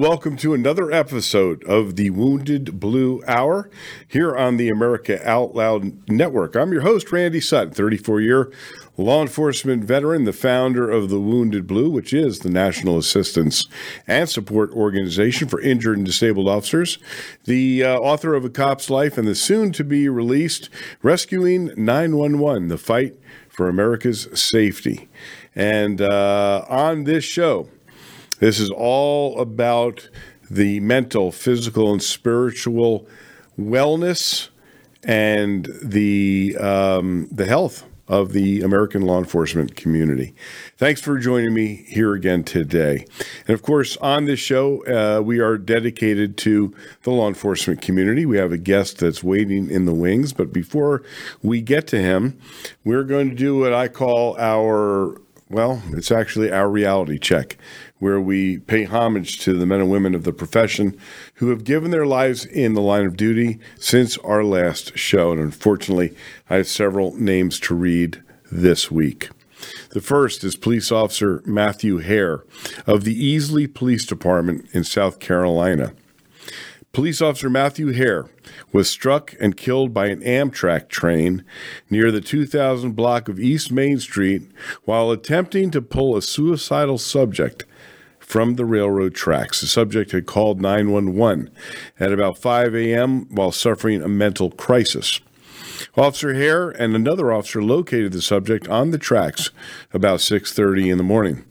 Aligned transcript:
Welcome 0.00 0.38
to 0.38 0.54
another 0.54 0.90
episode 0.90 1.62
of 1.64 1.96
the 1.96 2.08
Wounded 2.08 2.80
Blue 2.80 3.22
Hour 3.28 3.68
here 4.08 4.34
on 4.34 4.56
the 4.56 4.70
America 4.70 5.20
Out 5.28 5.54
Loud 5.54 6.08
Network. 6.08 6.56
I'm 6.56 6.72
your 6.72 6.80
host, 6.80 7.12
Randy 7.12 7.38
Sutton, 7.38 7.74
34 7.74 8.22
year 8.22 8.50
law 8.96 9.20
enforcement 9.20 9.84
veteran, 9.84 10.24
the 10.24 10.32
founder 10.32 10.90
of 10.90 11.10
the 11.10 11.20
Wounded 11.20 11.66
Blue, 11.66 11.90
which 11.90 12.14
is 12.14 12.38
the 12.38 12.48
National 12.48 12.96
Assistance 12.96 13.68
and 14.06 14.26
Support 14.26 14.70
Organization 14.70 15.48
for 15.48 15.60
Injured 15.60 15.98
and 15.98 16.06
Disabled 16.06 16.48
Officers, 16.48 16.96
the 17.44 17.84
uh, 17.84 17.98
author 17.98 18.34
of 18.34 18.46
A 18.46 18.50
Cop's 18.50 18.88
Life 18.88 19.18
and 19.18 19.28
the 19.28 19.34
soon 19.34 19.70
to 19.72 19.84
be 19.84 20.08
released 20.08 20.70
Rescuing 21.02 21.74
911, 21.76 22.68
the 22.68 22.78
fight 22.78 23.16
for 23.50 23.68
America's 23.68 24.28
safety. 24.32 25.10
And 25.54 26.00
uh, 26.00 26.64
on 26.70 27.04
this 27.04 27.24
show, 27.24 27.68
this 28.40 28.58
is 28.58 28.70
all 28.70 29.38
about 29.40 30.08
the 30.50 30.80
mental, 30.80 31.30
physical, 31.30 31.92
and 31.92 32.02
spiritual 32.02 33.06
wellness 33.58 34.48
and 35.04 35.68
the 35.82 36.56
um, 36.58 37.28
the 37.30 37.46
health 37.46 37.84
of 38.08 38.32
the 38.32 38.60
American 38.60 39.02
law 39.02 39.18
enforcement 39.18 39.76
community. 39.76 40.34
Thanks 40.76 41.00
for 41.00 41.16
joining 41.16 41.54
me 41.54 41.84
here 41.86 42.12
again 42.14 42.42
today. 42.42 43.06
And 43.46 43.54
of 43.54 43.62
course, 43.62 43.96
on 43.98 44.24
this 44.24 44.40
show, 44.40 44.84
uh, 44.86 45.22
we 45.22 45.38
are 45.38 45.56
dedicated 45.56 46.36
to 46.38 46.74
the 47.04 47.12
law 47.12 47.28
enforcement 47.28 47.80
community. 47.80 48.26
We 48.26 48.36
have 48.38 48.50
a 48.50 48.58
guest 48.58 48.98
that's 48.98 49.22
waiting 49.22 49.70
in 49.70 49.84
the 49.84 49.94
wings. 49.94 50.32
But 50.32 50.52
before 50.52 51.04
we 51.40 51.60
get 51.60 51.86
to 51.88 52.02
him, 52.02 52.36
we're 52.84 53.04
going 53.04 53.30
to 53.30 53.36
do 53.36 53.56
what 53.58 53.72
I 53.72 53.86
call 53.86 54.36
our 54.38 55.16
well, 55.48 55.82
it's 55.90 56.12
actually 56.12 56.52
our 56.52 56.70
reality 56.70 57.18
check 57.18 57.58
where 58.00 58.20
we 58.20 58.58
pay 58.58 58.84
homage 58.84 59.38
to 59.40 59.56
the 59.56 59.66
men 59.66 59.80
and 59.80 59.90
women 59.90 60.14
of 60.14 60.24
the 60.24 60.32
profession 60.32 60.98
who 61.34 61.50
have 61.50 61.62
given 61.62 61.92
their 61.92 62.06
lives 62.06 62.44
in 62.44 62.74
the 62.74 62.80
line 62.80 63.06
of 63.06 63.16
duty 63.16 63.60
since 63.78 64.18
our 64.18 64.42
last 64.42 64.98
show. 64.98 65.30
And 65.30 65.40
unfortunately, 65.40 66.16
I 66.48 66.56
have 66.56 66.66
several 66.66 67.14
names 67.14 67.60
to 67.60 67.74
read 67.74 68.22
this 68.50 68.90
week. 68.90 69.28
The 69.90 70.00
first 70.00 70.42
is 70.42 70.56
Police 70.56 70.90
Officer 70.90 71.42
Matthew 71.44 71.98
Hare 71.98 72.44
of 72.86 73.04
the 73.04 73.36
Easley 73.36 73.72
Police 73.72 74.06
Department 74.06 74.66
in 74.72 74.84
South 74.84 75.20
Carolina. 75.20 75.92
Police 76.92 77.22
Officer 77.22 77.48
Matthew 77.48 77.92
Hare 77.92 78.26
was 78.72 78.90
struck 78.90 79.34
and 79.40 79.56
killed 79.56 79.94
by 79.94 80.06
an 80.06 80.22
Amtrak 80.22 80.88
train 80.88 81.44
near 81.88 82.10
the 82.10 82.20
2000 82.20 82.96
block 82.96 83.28
of 83.28 83.38
East 83.38 83.70
Main 83.70 84.00
Street 84.00 84.50
while 84.86 85.12
attempting 85.12 85.70
to 85.70 85.80
pull 85.80 86.16
a 86.16 86.22
suicidal 86.22 86.98
subject 86.98 87.64
from 88.18 88.56
the 88.56 88.64
railroad 88.64 89.14
tracks. 89.14 89.60
The 89.60 89.68
subject 89.68 90.10
had 90.10 90.26
called 90.26 90.60
911 90.60 91.50
at 92.00 92.12
about 92.12 92.38
5 92.38 92.74
a.m. 92.74 93.26
while 93.30 93.52
suffering 93.52 94.02
a 94.02 94.08
mental 94.08 94.50
crisis. 94.50 95.20
Officer 95.96 96.34
Hare 96.34 96.70
and 96.70 96.96
another 96.96 97.32
officer 97.32 97.62
located 97.62 98.10
the 98.10 98.20
subject 98.20 98.66
on 98.66 98.90
the 98.90 98.98
tracks 98.98 99.50
about 99.92 100.18
6:30 100.18 100.90
in 100.90 100.98
the 100.98 101.04
morning. 101.04 101.44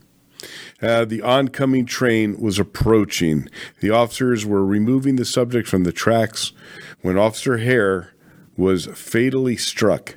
Uh, 0.82 1.04
the 1.04 1.20
oncoming 1.22 1.84
train 1.84 2.40
was 2.40 2.58
approaching. 2.58 3.48
The 3.80 3.90
officers 3.90 4.46
were 4.46 4.64
removing 4.64 5.16
the 5.16 5.24
subject 5.24 5.68
from 5.68 5.84
the 5.84 5.92
tracks 5.92 6.52
when 7.02 7.18
Officer 7.18 7.58
Hare 7.58 8.14
was 8.56 8.86
fatally 8.86 9.56
struck. 9.56 10.16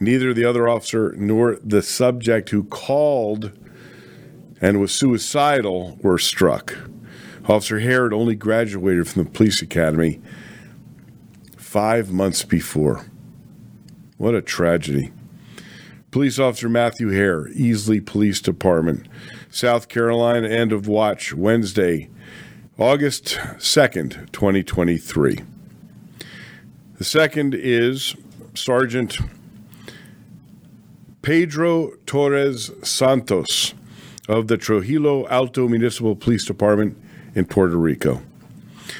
Neither 0.00 0.32
the 0.32 0.44
other 0.44 0.68
officer 0.68 1.14
nor 1.16 1.56
the 1.62 1.82
subject 1.82 2.50
who 2.50 2.64
called 2.64 3.52
and 4.60 4.80
was 4.80 4.92
suicidal 4.92 5.98
were 6.02 6.18
struck. 6.18 6.76
Officer 7.46 7.80
Hare 7.80 8.04
had 8.04 8.12
only 8.14 8.34
graduated 8.34 9.06
from 9.06 9.24
the 9.24 9.30
police 9.30 9.60
academy 9.60 10.20
five 11.56 12.10
months 12.10 12.42
before. 12.42 13.04
What 14.16 14.34
a 14.34 14.40
tragedy. 14.40 15.12
Police 16.10 16.38
Officer 16.38 16.68
Matthew 16.68 17.10
Hare, 17.10 17.48
Easley 17.48 18.04
Police 18.04 18.40
Department, 18.40 19.06
South 19.54 19.88
Carolina, 19.88 20.48
end 20.48 20.72
of 20.72 20.88
watch 20.88 21.32
Wednesday, 21.32 22.10
August 22.76 23.38
2nd, 23.58 24.32
2023. 24.32 25.42
The 26.98 27.04
second 27.04 27.54
is 27.54 28.16
Sergeant 28.54 29.16
Pedro 31.22 31.92
Torres 32.04 32.72
Santos 32.82 33.74
of 34.28 34.48
the 34.48 34.56
Trujillo 34.56 35.24
Alto 35.28 35.68
Municipal 35.68 36.16
Police 36.16 36.44
Department 36.44 37.00
in 37.36 37.44
Puerto 37.44 37.76
Rico. 37.76 38.22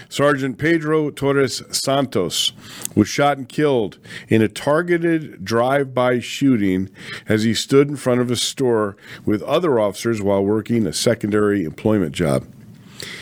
Sergeant 0.09 0.59
Pedro 0.59 1.11
Torres 1.11 1.62
Santos 1.71 2.53
was 2.95 3.09
shot 3.09 3.39
and 3.39 3.49
killed 3.49 3.99
in 4.28 4.43
a 4.43 4.49
targeted 4.49 5.45
drive 5.45 5.95
by 5.95 6.21
shooting 6.21 6.91
as 7.28 7.43
he 7.43 7.55
stood 7.55 7.89
in 7.89 7.97
front 7.97 8.21
of 8.21 8.31
a 8.31 8.37
store 8.37 8.97
with 9.25 9.43
other 9.43 9.78
officers 9.78 10.22
while 10.22 10.45
working 10.45 10.87
a 10.87 10.93
secondary 10.93 11.65
employment 11.65 12.12
job. 12.12 12.47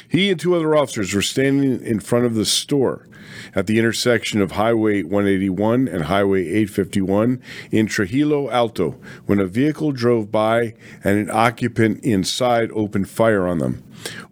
He 0.08 0.30
and 0.30 0.38
two 0.38 0.54
other 0.54 0.76
officers 0.76 1.14
were 1.14 1.22
standing 1.22 1.82
in 1.82 2.00
front 2.00 2.26
of 2.26 2.34
the 2.34 2.44
store 2.44 3.08
at 3.54 3.66
the 3.66 3.78
intersection 3.78 4.40
of 4.40 4.52
Highway 4.52 5.02
181 5.02 5.88
and 5.88 6.04
Highway 6.04 6.42
851 6.42 7.40
in 7.70 7.86
Trujillo 7.86 8.50
Alto 8.50 8.96
when 9.26 9.40
a 9.40 9.46
vehicle 9.46 9.92
drove 9.92 10.30
by 10.30 10.74
and 11.02 11.18
an 11.18 11.30
occupant 11.30 12.04
inside 12.04 12.70
opened 12.72 13.08
fire 13.08 13.46
on 13.46 13.58
them. 13.58 13.82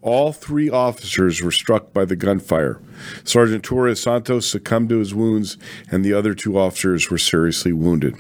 All 0.03 0.33
three 0.33 0.71
officers 0.71 1.43
were 1.43 1.51
struck 1.51 1.93
by 1.93 2.05
the 2.05 2.17
gunfire. 2.17 2.81
Sergeant 3.25 3.65
Torres 3.65 4.03
Santos 4.03 4.47
succumbed 4.47 4.89
to 4.91 4.99
his 4.99 5.15
wounds, 5.15 5.57
and 5.91 6.05
the 6.05 6.13
other 6.13 6.35
two 6.35 6.59
officers 6.59 7.11
were 7.11 7.19
seriously 7.19 7.73
wounded. 7.73 8.17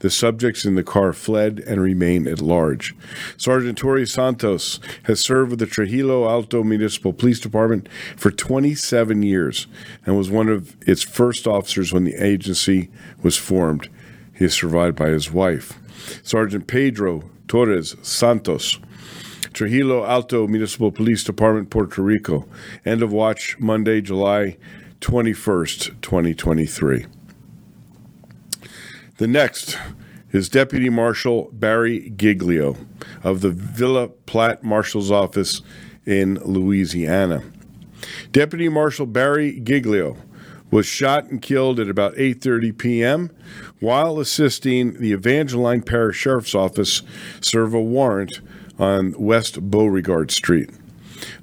The 0.00 0.10
subjects 0.10 0.64
in 0.64 0.74
the 0.74 0.82
car 0.82 1.12
fled 1.12 1.62
and 1.66 1.80
remain 1.80 2.26
at 2.26 2.40
large. 2.40 2.94
Sergeant 3.36 3.78
Torres 3.78 4.12
Santos 4.12 4.80
has 5.04 5.20
served 5.20 5.50
with 5.50 5.58
the 5.58 5.66
Trujillo 5.66 6.28
Alto 6.28 6.62
Municipal 6.62 7.12
Police 7.12 7.40
Department 7.40 7.88
for 8.16 8.30
27 8.30 9.22
years 9.22 9.66
and 10.04 10.16
was 10.16 10.30
one 10.30 10.48
of 10.48 10.76
its 10.86 11.02
first 11.02 11.46
officers 11.46 11.92
when 11.92 12.04
the 12.04 12.22
agency 12.22 12.90
was 13.22 13.36
formed. 13.36 13.88
He 14.34 14.44
is 14.44 14.54
survived 14.54 14.96
by 14.96 15.08
his 15.08 15.30
wife. 15.30 15.78
Sergeant 16.22 16.66
Pedro 16.66 17.24
Torres 17.48 17.96
Santos, 18.02 18.78
Trujillo 19.52 20.04
Alto 20.04 20.46
Municipal 20.46 20.90
Police 20.90 21.24
Department, 21.24 21.70
Puerto 21.70 22.02
Rico. 22.02 22.48
End 22.84 23.02
of 23.02 23.12
watch 23.12 23.58
Monday, 23.58 24.00
July 24.00 24.56
21st, 25.00 26.00
2023. 26.00 27.06
The 29.18 29.26
next 29.26 29.78
is 30.32 30.48
Deputy 30.48 30.88
Marshal 30.88 31.50
Barry 31.52 32.10
Giglio 32.16 32.76
of 33.22 33.40
the 33.42 33.50
Ville 33.50 34.08
Platte 34.26 34.64
Marshal's 34.64 35.10
Office 35.10 35.60
in 36.06 36.36
Louisiana. 36.36 37.42
Deputy 38.32 38.68
Marshal 38.68 39.06
Barry 39.06 39.60
Giglio 39.60 40.16
was 40.70 40.86
shot 40.86 41.26
and 41.26 41.42
killed 41.42 41.78
at 41.78 41.88
about 41.88 42.14
8:30 42.14 42.76
p.m. 42.78 43.30
while 43.78 44.18
assisting 44.18 44.94
the 44.94 45.12
Evangeline 45.12 45.82
Parish 45.82 46.16
Sheriff's 46.16 46.54
Office 46.54 47.02
serve 47.40 47.74
a 47.74 47.80
warrant 47.80 48.40
on 48.82 49.14
West 49.16 49.70
Beauregard 49.70 50.32
Street. 50.32 50.68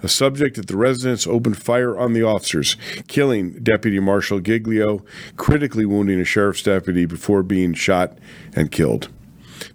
A 0.03 0.09
subject 0.09 0.57
at 0.57 0.68
the 0.68 0.75
residence 0.75 1.25
opened 1.25 1.57
fire 1.57 1.97
on 1.97 2.12
the 2.12 2.21
officers, 2.21 2.75
killing 3.07 3.51
Deputy 3.63 4.00
Marshal 4.00 4.41
Giglio, 4.41 5.06
critically 5.38 5.86
wounding 5.86 6.19
a 6.19 6.25
sheriff's 6.25 6.63
deputy 6.63 7.06
before 7.06 7.41
being 7.41 7.74
shot 7.74 8.18
and 8.53 8.71
killed. 8.71 9.07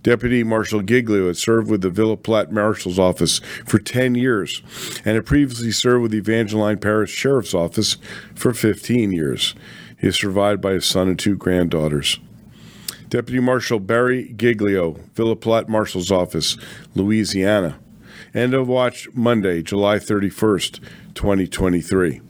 Deputy 0.03 0.45
Marshal 0.45 0.83
Giglio 0.83 1.27
had 1.27 1.39
served 1.39 1.71
with 1.71 1.81
the 1.81 1.89
Ville 1.89 2.19
Platte 2.19 2.53
Marshal's 2.53 2.99
Office 2.99 3.39
for 3.67 3.79
10 3.79 4.15
years 4.15 4.63
and 5.05 5.15
had 5.15 5.25
previously 5.25 5.73
served 5.73 6.03
with 6.03 6.11
the 6.11 6.19
Evangeline 6.19 6.79
Parish 6.79 7.11
Sheriff's 7.11 7.55
Office 7.55 7.97
for 8.35 8.53
15 8.53 9.11
years. 9.11 9.55
He 9.99 10.09
is 10.09 10.17
survived 10.17 10.61
by 10.61 10.73
his 10.73 10.85
son 10.85 11.09
and 11.09 11.19
two 11.19 11.37
granddaughters. 11.37 12.19
Deputy 13.15 13.39
Marshal 13.39 13.79
Barry 13.79 14.35
Giglio, 14.37 14.99
Ville 15.15 15.37
Platte 15.37 15.69
Marshal's 15.69 16.11
Office, 16.11 16.59
Louisiana. 16.97 17.79
End 18.35 18.55
of 18.55 18.67
watch 18.67 19.07
Monday, 19.15 19.63
July 19.63 19.99
31st, 19.99 20.81
2023. 21.15 22.21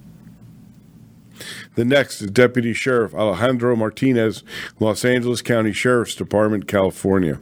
The 1.74 1.84
next 1.86 2.20
is 2.20 2.30
Deputy 2.30 2.74
Sheriff 2.74 3.14
Alejandro 3.14 3.74
Martinez, 3.74 4.44
Los 4.78 5.06
Angeles 5.06 5.40
County 5.40 5.72
Sheriff's 5.72 6.14
Department, 6.14 6.68
California. 6.68 7.40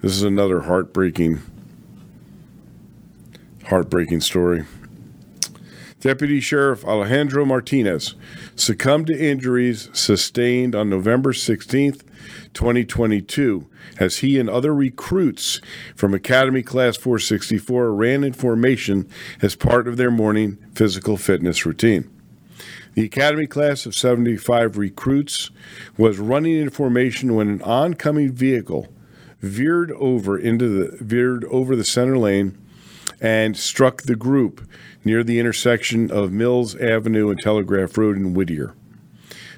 This 0.00 0.12
is 0.12 0.22
another 0.22 0.60
heartbreaking, 0.60 1.40
heartbreaking 3.64 4.20
story. 4.20 4.64
Deputy 5.98 6.38
Sheriff 6.38 6.84
Alejandro 6.84 7.44
Martinez 7.44 8.14
succumbed 8.54 9.08
to 9.08 9.18
injuries 9.18 9.90
sustained 9.92 10.76
on 10.76 10.88
November 10.88 11.32
16th 11.32 12.02
2022, 12.54 13.66
as 13.98 14.18
he 14.18 14.38
and 14.38 14.48
other 14.48 14.74
recruits 14.74 15.60
from 15.94 16.14
Academy 16.14 16.62
Class 16.62 16.96
464 16.96 17.94
ran 17.94 18.24
in 18.24 18.32
formation 18.32 19.08
as 19.40 19.54
part 19.54 19.88
of 19.88 19.96
their 19.96 20.10
morning 20.10 20.58
physical 20.74 21.16
fitness 21.16 21.64
routine. 21.66 22.10
The 22.94 23.04
Academy 23.04 23.46
class 23.46 23.86
of 23.86 23.94
75 23.94 24.76
recruits 24.76 25.50
was 25.96 26.18
running 26.18 26.56
in 26.56 26.70
formation 26.70 27.36
when 27.36 27.48
an 27.48 27.62
oncoming 27.62 28.32
vehicle 28.32 28.88
veered 29.40 29.92
over 29.92 30.36
into 30.36 30.68
the 30.68 31.04
veered 31.04 31.44
over 31.44 31.76
the 31.76 31.84
center 31.84 32.18
lane 32.18 32.58
and 33.20 33.56
struck 33.56 34.02
the 34.02 34.16
group 34.16 34.68
near 35.04 35.22
the 35.22 35.38
intersection 35.38 36.10
of 36.10 36.32
Mills 36.32 36.74
Avenue 36.76 37.30
and 37.30 37.38
Telegraph 37.38 37.96
Road 37.96 38.16
in 38.16 38.34
Whittier. 38.34 38.74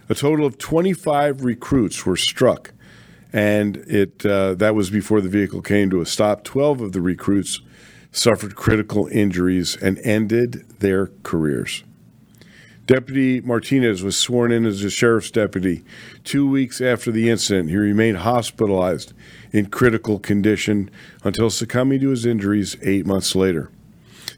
A 0.08 0.14
total 0.14 0.44
of 0.44 0.58
25 0.58 1.44
recruits 1.44 2.04
were 2.04 2.16
struck, 2.16 2.72
and 3.32 3.76
it 3.86 4.24
uh, 4.26 4.54
that 4.54 4.74
was 4.74 4.90
before 4.90 5.20
the 5.20 5.28
vehicle 5.28 5.62
came 5.62 5.90
to 5.90 6.00
a 6.00 6.06
stop. 6.06 6.44
12 6.44 6.80
of 6.80 6.92
the 6.92 7.00
recruits 7.00 7.60
suffered 8.12 8.56
critical 8.56 9.06
injuries 9.08 9.76
and 9.76 9.98
ended 9.98 10.64
their 10.80 11.08
careers. 11.22 11.84
Deputy 12.86 13.40
Martinez 13.40 14.02
was 14.02 14.16
sworn 14.16 14.50
in 14.50 14.66
as 14.66 14.82
a 14.82 14.90
sheriff's 14.90 15.30
deputy 15.30 15.84
two 16.24 16.48
weeks 16.48 16.80
after 16.80 17.12
the 17.12 17.30
incident. 17.30 17.70
He 17.70 17.76
remained 17.76 18.18
hospitalized 18.18 19.12
in 19.52 19.66
critical 19.66 20.18
condition 20.18 20.90
until 21.22 21.50
succumbing 21.50 22.00
to 22.00 22.08
his 22.08 22.26
injuries 22.26 22.76
eight 22.82 23.06
months 23.06 23.36
later. 23.36 23.70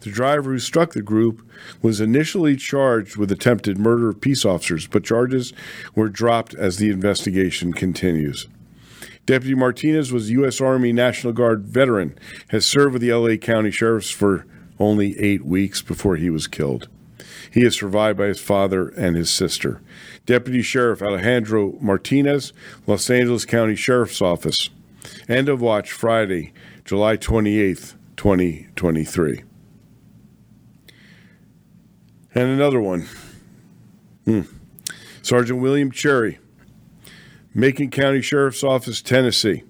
The 0.00 0.10
driver 0.10 0.50
who 0.50 0.58
struck 0.58 0.92
the 0.92 1.00
group 1.00 1.46
was 1.80 2.00
initially 2.00 2.56
charged 2.56 3.16
with 3.16 3.32
attempted 3.32 3.78
murder 3.78 4.10
of 4.10 4.20
peace 4.20 4.44
officers, 4.44 4.86
but 4.86 5.04
charges 5.04 5.54
were 5.94 6.10
dropped 6.10 6.54
as 6.54 6.76
the 6.76 6.90
investigation 6.90 7.72
continues. 7.72 8.48
Deputy 9.24 9.54
Martinez 9.54 10.12
was 10.12 10.28
a 10.28 10.32
U.S. 10.32 10.60
Army 10.60 10.92
National 10.92 11.32
Guard 11.32 11.62
veteran, 11.64 12.18
has 12.48 12.66
served 12.66 12.94
with 12.94 13.02
the 13.02 13.12
LA 13.12 13.36
County 13.36 13.70
Sheriffs 13.70 14.10
for 14.10 14.46
only 14.78 15.18
eight 15.18 15.44
weeks 15.44 15.80
before 15.80 16.16
he 16.16 16.28
was 16.28 16.48
killed. 16.48 16.88
He 17.50 17.64
is 17.64 17.76
survived 17.76 18.18
by 18.18 18.26
his 18.26 18.40
father 18.40 18.88
and 18.88 19.14
his 19.16 19.30
sister. 19.30 19.80
Deputy 20.26 20.62
Sheriff 20.62 21.02
Alejandro 21.02 21.76
Martinez, 21.80 22.52
Los 22.86 23.08
Angeles 23.10 23.44
County 23.44 23.76
Sheriff's 23.76 24.22
Office. 24.22 24.70
End 25.28 25.48
of 25.48 25.60
watch 25.60 25.92
Friday, 25.92 26.52
July 26.84 27.16
28th, 27.16 27.94
2023. 28.16 29.42
And 32.34 32.48
another 32.48 32.80
one. 32.80 33.06
Hmm. 34.24 34.42
Sergeant 35.20 35.60
William 35.60 35.90
Cherry, 35.90 36.38
Macon 37.54 37.90
County 37.90 38.22
Sheriff's 38.22 38.64
Office, 38.64 39.02
Tennessee. 39.02 39.62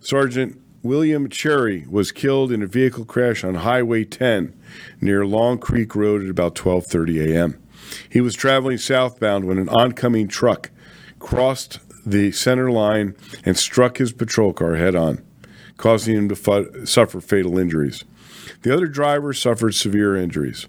Sergeant 0.00 0.60
William 0.82 1.28
Cherry 1.28 1.86
was 1.88 2.12
killed 2.12 2.52
in 2.52 2.62
a 2.62 2.66
vehicle 2.66 3.04
crash 3.04 3.44
on 3.44 3.56
Highway 3.56 4.04
10 4.04 4.52
near 5.00 5.24
Long 5.24 5.58
Creek 5.58 5.94
Road 5.94 6.22
at 6.22 6.28
about 6.28 6.54
12:30 6.54 7.32
a.m. 7.32 7.62
He 8.10 8.20
was 8.20 8.34
traveling 8.34 8.78
southbound 8.78 9.46
when 9.46 9.58
an 9.58 9.68
oncoming 9.68 10.28
truck 10.28 10.70
crossed 11.18 11.78
the 12.04 12.32
center 12.32 12.70
line 12.70 13.14
and 13.44 13.56
struck 13.56 13.98
his 13.98 14.12
patrol 14.12 14.52
car 14.52 14.74
head 14.74 14.96
on, 14.96 15.22
causing 15.76 16.16
him 16.16 16.28
to 16.28 16.36
fu- 16.36 16.84
suffer 16.84 17.20
fatal 17.20 17.58
injuries. 17.58 18.04
The 18.62 18.74
other 18.74 18.86
driver 18.86 19.32
suffered 19.32 19.74
severe 19.74 20.16
injuries. 20.16 20.66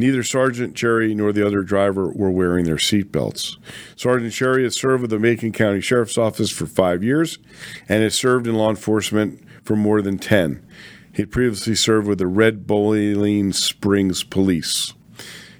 Neither 0.00 0.22
Sergeant 0.22 0.74
Cherry 0.74 1.14
nor 1.14 1.30
the 1.30 1.46
other 1.46 1.60
driver 1.60 2.10
were 2.10 2.30
wearing 2.30 2.64
their 2.64 2.76
seatbelts. 2.76 3.58
Sergeant 3.96 4.32
Cherry 4.32 4.62
has 4.64 4.74
served 4.74 5.02
with 5.02 5.10
the 5.10 5.18
Macon 5.18 5.52
County 5.52 5.82
Sheriff's 5.82 6.16
Office 6.16 6.50
for 6.50 6.64
five 6.64 7.04
years 7.04 7.38
and 7.86 8.02
has 8.02 8.14
served 8.14 8.46
in 8.46 8.54
law 8.54 8.70
enforcement 8.70 9.46
for 9.62 9.76
more 9.76 10.00
than 10.00 10.18
10. 10.18 10.66
He 11.12 11.20
had 11.20 11.30
previously 11.30 11.74
served 11.74 12.08
with 12.08 12.16
the 12.16 12.26
Red 12.26 12.66
Boiling 12.66 13.52
Springs 13.52 14.24
Police. 14.24 14.94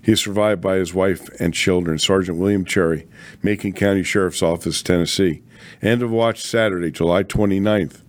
He 0.00 0.12
is 0.12 0.22
survived 0.22 0.62
by 0.62 0.76
his 0.76 0.94
wife 0.94 1.28
and 1.38 1.52
children. 1.52 1.98
Sergeant 1.98 2.38
William 2.38 2.64
Cherry, 2.64 3.06
Macon 3.42 3.74
County 3.74 4.02
Sheriff's 4.02 4.42
Office, 4.42 4.80
Tennessee. 4.80 5.42
End 5.82 6.00
of 6.02 6.10
watch 6.10 6.40
Saturday, 6.40 6.90
July 6.90 7.24
29th, 7.24 8.00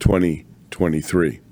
2023. 0.00 1.42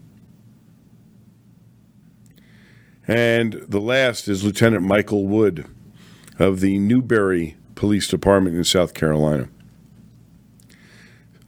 And 3.07 3.65
the 3.69 3.81
last 3.81 4.29
is 4.29 4.45
Lieutenant 4.45 4.83
Michael 4.83 5.27
Wood 5.27 5.67
of 6.39 6.61
the 6.61 6.79
Newberry 6.79 7.57
Police 7.75 8.09
Department 8.09 8.57
in 8.57 8.65
South 8.65 8.95
Carolina. 8.95 9.49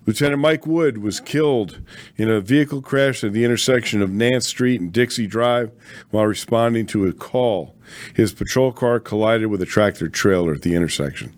Lieutenant 0.06 0.40
Mike 0.40 0.66
Wood 0.66 0.98
was 0.98 1.18
killed 1.18 1.80
in 2.16 2.30
a 2.30 2.40
vehicle 2.40 2.80
crash 2.80 3.24
at 3.24 3.32
the 3.32 3.44
intersection 3.44 4.00
of 4.02 4.10
Nance 4.10 4.46
Street 4.46 4.80
and 4.80 4.92
Dixie 4.92 5.26
Drive 5.26 5.72
while 6.10 6.26
responding 6.26 6.86
to 6.86 7.06
a 7.06 7.12
call. 7.12 7.74
His 8.14 8.32
patrol 8.32 8.70
car 8.70 9.00
collided 9.00 9.48
with 9.48 9.60
a 9.60 9.66
tractor 9.66 10.08
trailer 10.08 10.54
at 10.54 10.62
the 10.62 10.76
intersection. 10.76 11.34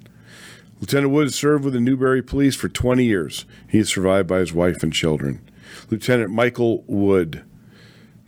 Lieutenant 0.80 1.12
Wood 1.12 1.32
served 1.32 1.64
with 1.64 1.72
the 1.72 1.80
Newberry 1.80 2.22
Police 2.22 2.56
for 2.56 2.68
20 2.68 3.04
years. 3.04 3.46
He 3.68 3.78
is 3.78 3.88
survived 3.88 4.28
by 4.28 4.40
his 4.40 4.52
wife 4.52 4.82
and 4.82 4.92
children. 4.92 5.48
Lieutenant 5.88 6.30
Michael 6.30 6.84
Wood, 6.86 7.44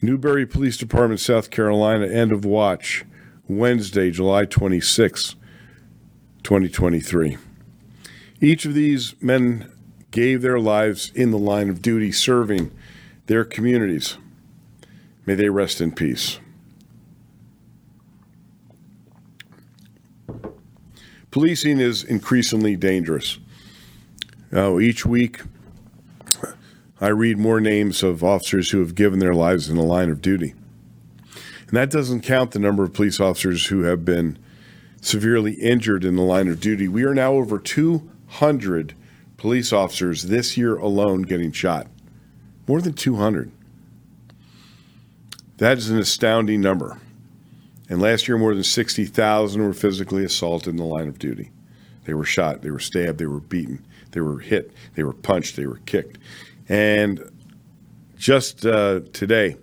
Newberry 0.02 0.46
Police 0.46 0.78
Department, 0.78 1.20
South 1.20 1.50
Carolina, 1.50 2.06
end 2.06 2.32
of 2.32 2.44
watch, 2.44 3.04
Wednesday, 3.48 4.10
July 4.10 4.46
26, 4.46 5.34
2023. 6.42 7.36
Each 8.40 8.64
of 8.64 8.72
these 8.72 9.14
men 9.20 9.70
gave 10.10 10.40
their 10.40 10.58
lives 10.58 11.12
in 11.14 11.30
the 11.30 11.38
line 11.38 11.68
of 11.68 11.82
duty 11.82 12.10
serving 12.10 12.70
their 13.26 13.44
communities. 13.44 14.16
May 15.26 15.34
they 15.34 15.50
rest 15.50 15.82
in 15.82 15.92
peace. 15.92 16.40
Policing 21.30 21.78
is 21.78 22.02
increasingly 22.02 22.74
dangerous. 22.74 23.38
Uh, 24.52 24.80
each 24.80 25.04
week, 25.04 25.42
I 27.00 27.08
read 27.08 27.38
more 27.38 27.60
names 27.60 28.02
of 28.02 28.22
officers 28.22 28.70
who 28.70 28.80
have 28.80 28.94
given 28.94 29.20
their 29.20 29.34
lives 29.34 29.70
in 29.70 29.76
the 29.76 29.82
line 29.82 30.10
of 30.10 30.20
duty. 30.20 30.54
And 31.66 31.76
that 31.76 31.90
doesn't 31.90 32.22
count 32.22 32.50
the 32.50 32.58
number 32.58 32.84
of 32.84 32.92
police 32.92 33.20
officers 33.20 33.66
who 33.66 33.82
have 33.82 34.04
been 34.04 34.38
severely 35.00 35.54
injured 35.54 36.04
in 36.04 36.16
the 36.16 36.22
line 36.22 36.48
of 36.48 36.60
duty. 36.60 36.88
We 36.88 37.04
are 37.04 37.14
now 37.14 37.32
over 37.32 37.58
200 37.58 38.94
police 39.38 39.72
officers 39.72 40.24
this 40.24 40.56
year 40.56 40.76
alone 40.76 41.22
getting 41.22 41.52
shot. 41.52 41.86
More 42.66 42.82
than 42.82 42.92
200. 42.92 43.50
That 45.56 45.78
is 45.78 45.88
an 45.88 45.98
astounding 45.98 46.60
number. 46.60 46.98
And 47.88 48.00
last 48.00 48.28
year, 48.28 48.36
more 48.36 48.54
than 48.54 48.62
60,000 48.62 49.62
were 49.62 49.72
physically 49.72 50.24
assaulted 50.24 50.68
in 50.68 50.76
the 50.76 50.84
line 50.84 51.08
of 51.08 51.18
duty. 51.18 51.50
They 52.04 52.14
were 52.14 52.24
shot, 52.24 52.62
they 52.62 52.70
were 52.70 52.78
stabbed, 52.78 53.18
they 53.18 53.26
were 53.26 53.40
beaten, 53.40 53.84
they 54.12 54.20
were 54.20 54.38
hit, 54.38 54.72
they 54.94 55.02
were 55.02 55.12
punched, 55.12 55.56
they 55.56 55.66
were 55.66 55.80
kicked. 55.86 56.18
And 56.70 57.28
just 58.16 58.64
uh, 58.64 59.00
today, 59.12 59.56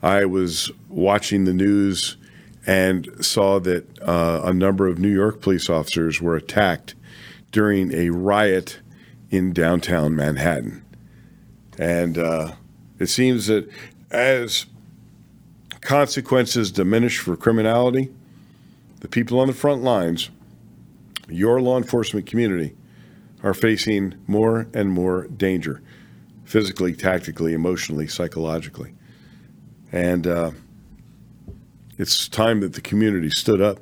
I 0.00 0.26
was 0.26 0.70
watching 0.88 1.44
the 1.44 1.52
news 1.52 2.16
and 2.64 3.08
saw 3.20 3.58
that 3.58 4.00
uh, 4.00 4.42
a 4.44 4.54
number 4.54 4.86
of 4.86 5.00
New 5.00 5.12
York 5.12 5.42
police 5.42 5.68
officers 5.68 6.20
were 6.20 6.36
attacked 6.36 6.94
during 7.50 7.92
a 7.92 8.10
riot 8.10 8.78
in 9.30 9.52
downtown 9.52 10.14
Manhattan. 10.14 10.84
And 11.78 12.16
uh, 12.16 12.52
it 13.00 13.06
seems 13.06 13.48
that 13.48 13.68
as 14.12 14.66
consequences 15.80 16.70
diminish 16.70 17.18
for 17.18 17.36
criminality, 17.36 18.12
the 19.00 19.08
people 19.08 19.40
on 19.40 19.48
the 19.48 19.52
front 19.52 19.82
lines, 19.82 20.30
your 21.28 21.60
law 21.60 21.76
enforcement 21.76 22.24
community, 22.24 22.72
are 23.42 23.52
facing 23.52 24.14
more 24.28 24.68
and 24.72 24.92
more 24.92 25.26
danger 25.26 25.82
physically, 26.44 26.94
tactically, 26.94 27.52
emotionally, 27.52 28.06
psychologically. 28.06 28.94
And 29.92 30.26
uh, 30.26 30.50
it's 31.98 32.28
time 32.28 32.60
that 32.60 32.74
the 32.74 32.80
community 32.80 33.30
stood 33.30 33.60
up 33.60 33.78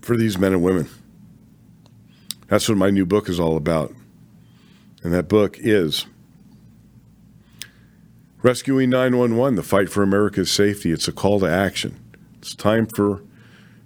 for 0.00 0.16
these 0.16 0.38
men 0.38 0.52
and 0.52 0.62
women. 0.62 0.88
That's 2.48 2.68
what 2.68 2.78
my 2.78 2.90
new 2.90 3.06
book 3.06 3.28
is 3.28 3.38
all 3.38 3.56
about. 3.56 3.94
And 5.02 5.12
that 5.14 5.28
book 5.28 5.56
is 5.58 6.06
Rescuing 8.42 8.90
911 8.90 9.54
The 9.54 9.62
Fight 9.62 9.88
for 9.88 10.02
America's 10.02 10.50
Safety. 10.50 10.92
It's 10.92 11.08
a 11.08 11.12
call 11.12 11.40
to 11.40 11.46
action. 11.46 11.98
It's 12.38 12.54
time 12.54 12.86
for 12.86 13.22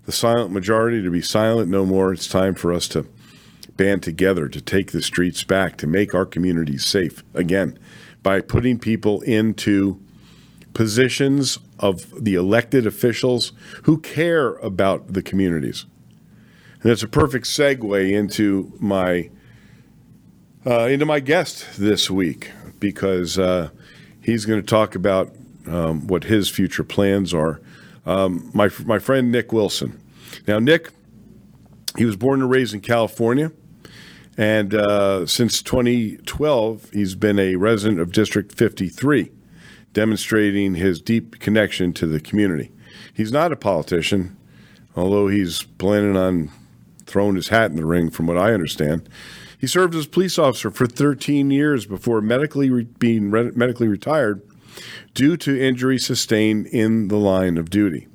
the 0.06 0.12
silent 0.12 0.50
majority 0.50 1.02
to 1.02 1.10
be 1.10 1.22
silent 1.22 1.70
no 1.70 1.84
more. 1.84 2.12
It's 2.12 2.28
time 2.28 2.54
for 2.54 2.72
us 2.72 2.88
to 2.88 3.06
band 3.76 4.02
together 4.02 4.48
to 4.48 4.60
take 4.60 4.92
the 4.92 5.02
streets 5.02 5.44
back, 5.44 5.76
to 5.78 5.86
make 5.86 6.14
our 6.14 6.26
communities 6.26 6.86
safe 6.86 7.22
again 7.34 7.78
by 8.24 8.40
putting 8.40 8.80
people 8.80 9.20
into 9.20 10.00
positions 10.72 11.60
of 11.78 12.24
the 12.24 12.34
elected 12.34 12.86
officials 12.86 13.52
who 13.84 13.98
care 13.98 14.54
about 14.56 15.12
the 15.12 15.22
communities. 15.22 15.86
And 16.82 16.90
it's 16.90 17.04
a 17.04 17.08
perfect 17.08 17.46
segue 17.46 18.10
into 18.10 18.72
my 18.80 19.30
uh, 20.66 20.86
into 20.86 21.06
my 21.06 21.20
guest 21.20 21.78
this 21.78 22.10
week 22.10 22.50
because 22.80 23.38
uh, 23.38 23.68
he's 24.20 24.46
going 24.46 24.60
to 24.60 24.66
talk 24.66 24.94
about 24.94 25.32
um, 25.66 26.06
what 26.06 26.24
his 26.24 26.48
future 26.48 26.84
plans 26.84 27.32
are. 27.32 27.60
Um, 28.04 28.50
my 28.52 28.70
my 28.84 28.98
friend 28.98 29.30
Nick 29.30 29.52
Wilson. 29.52 30.00
Now, 30.46 30.58
Nick, 30.58 30.90
he 31.96 32.04
was 32.04 32.16
born 32.16 32.42
and 32.42 32.50
raised 32.50 32.74
in 32.74 32.80
California, 32.80 33.52
and 34.36 34.74
uh, 34.74 35.26
since 35.26 35.62
2012, 35.62 36.90
he's 36.90 37.14
been 37.14 37.38
a 37.38 37.56
resident 37.56 38.00
of 38.00 38.12
District 38.12 38.52
53, 38.52 39.30
demonstrating 39.92 40.74
his 40.74 41.00
deep 41.00 41.38
connection 41.38 41.92
to 41.94 42.06
the 42.06 42.20
community. 42.20 42.72
He's 43.12 43.32
not 43.32 43.52
a 43.52 43.56
politician, 43.56 44.36
although 44.96 45.28
he's 45.28 45.62
planning 45.62 46.16
on 46.16 46.50
throwing 47.06 47.36
his 47.36 47.48
hat 47.48 47.70
in 47.70 47.76
the 47.76 47.86
ring, 47.86 48.10
from 48.10 48.26
what 48.26 48.38
I 48.38 48.52
understand. 48.52 49.08
He 49.58 49.66
served 49.66 49.94
as 49.94 50.06
a 50.06 50.10
police 50.10 50.38
officer 50.38 50.70
for 50.70 50.86
13 50.86 51.50
years 51.50 51.86
before 51.86 52.20
medically 52.20 52.70
re- 52.70 52.84
being 52.98 53.30
re- 53.30 53.52
medically 53.54 53.88
retired 53.88 54.42
due 55.14 55.36
to 55.36 55.60
injury 55.60 55.98
sustained 55.98 56.66
in 56.66 57.08
the 57.08 57.16
line 57.16 57.56
of 57.56 57.70
duty. 57.70 58.08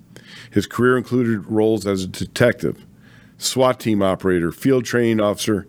His 0.51 0.67
career 0.67 0.97
included 0.97 1.45
roles 1.45 1.87
as 1.87 2.03
a 2.03 2.07
detective, 2.07 2.85
SWAT 3.37 3.79
team 3.79 4.01
operator, 4.01 4.51
field 4.51 4.83
training 4.83 5.21
officer, 5.21 5.65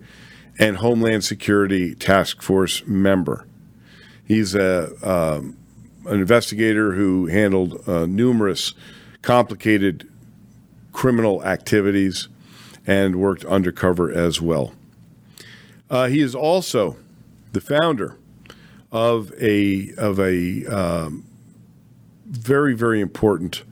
and 0.61 0.77
Homeland 0.77 1.23
Security 1.23 1.95
Task 1.95 2.43
Force 2.43 2.85
member. 2.85 3.47
He's 4.23 4.53
a, 4.53 4.91
um, 5.01 5.57
an 6.05 6.19
investigator 6.19 6.93
who 6.93 7.25
handled 7.25 7.81
uh, 7.89 8.05
numerous 8.05 8.73
complicated 9.23 10.07
criminal 10.93 11.43
activities 11.43 12.27
and 12.85 13.15
worked 13.15 13.43
undercover 13.45 14.11
as 14.11 14.39
well. 14.39 14.73
Uh, 15.89 16.07
he 16.07 16.21
is 16.21 16.35
also 16.35 16.95
the 17.53 17.61
founder 17.61 18.15
of 18.91 19.33
a 19.41 19.91
of 19.97 20.19
a 20.19 20.65
um, 20.67 21.25
very 22.25 22.73
very 22.73 23.01
important 23.01 23.63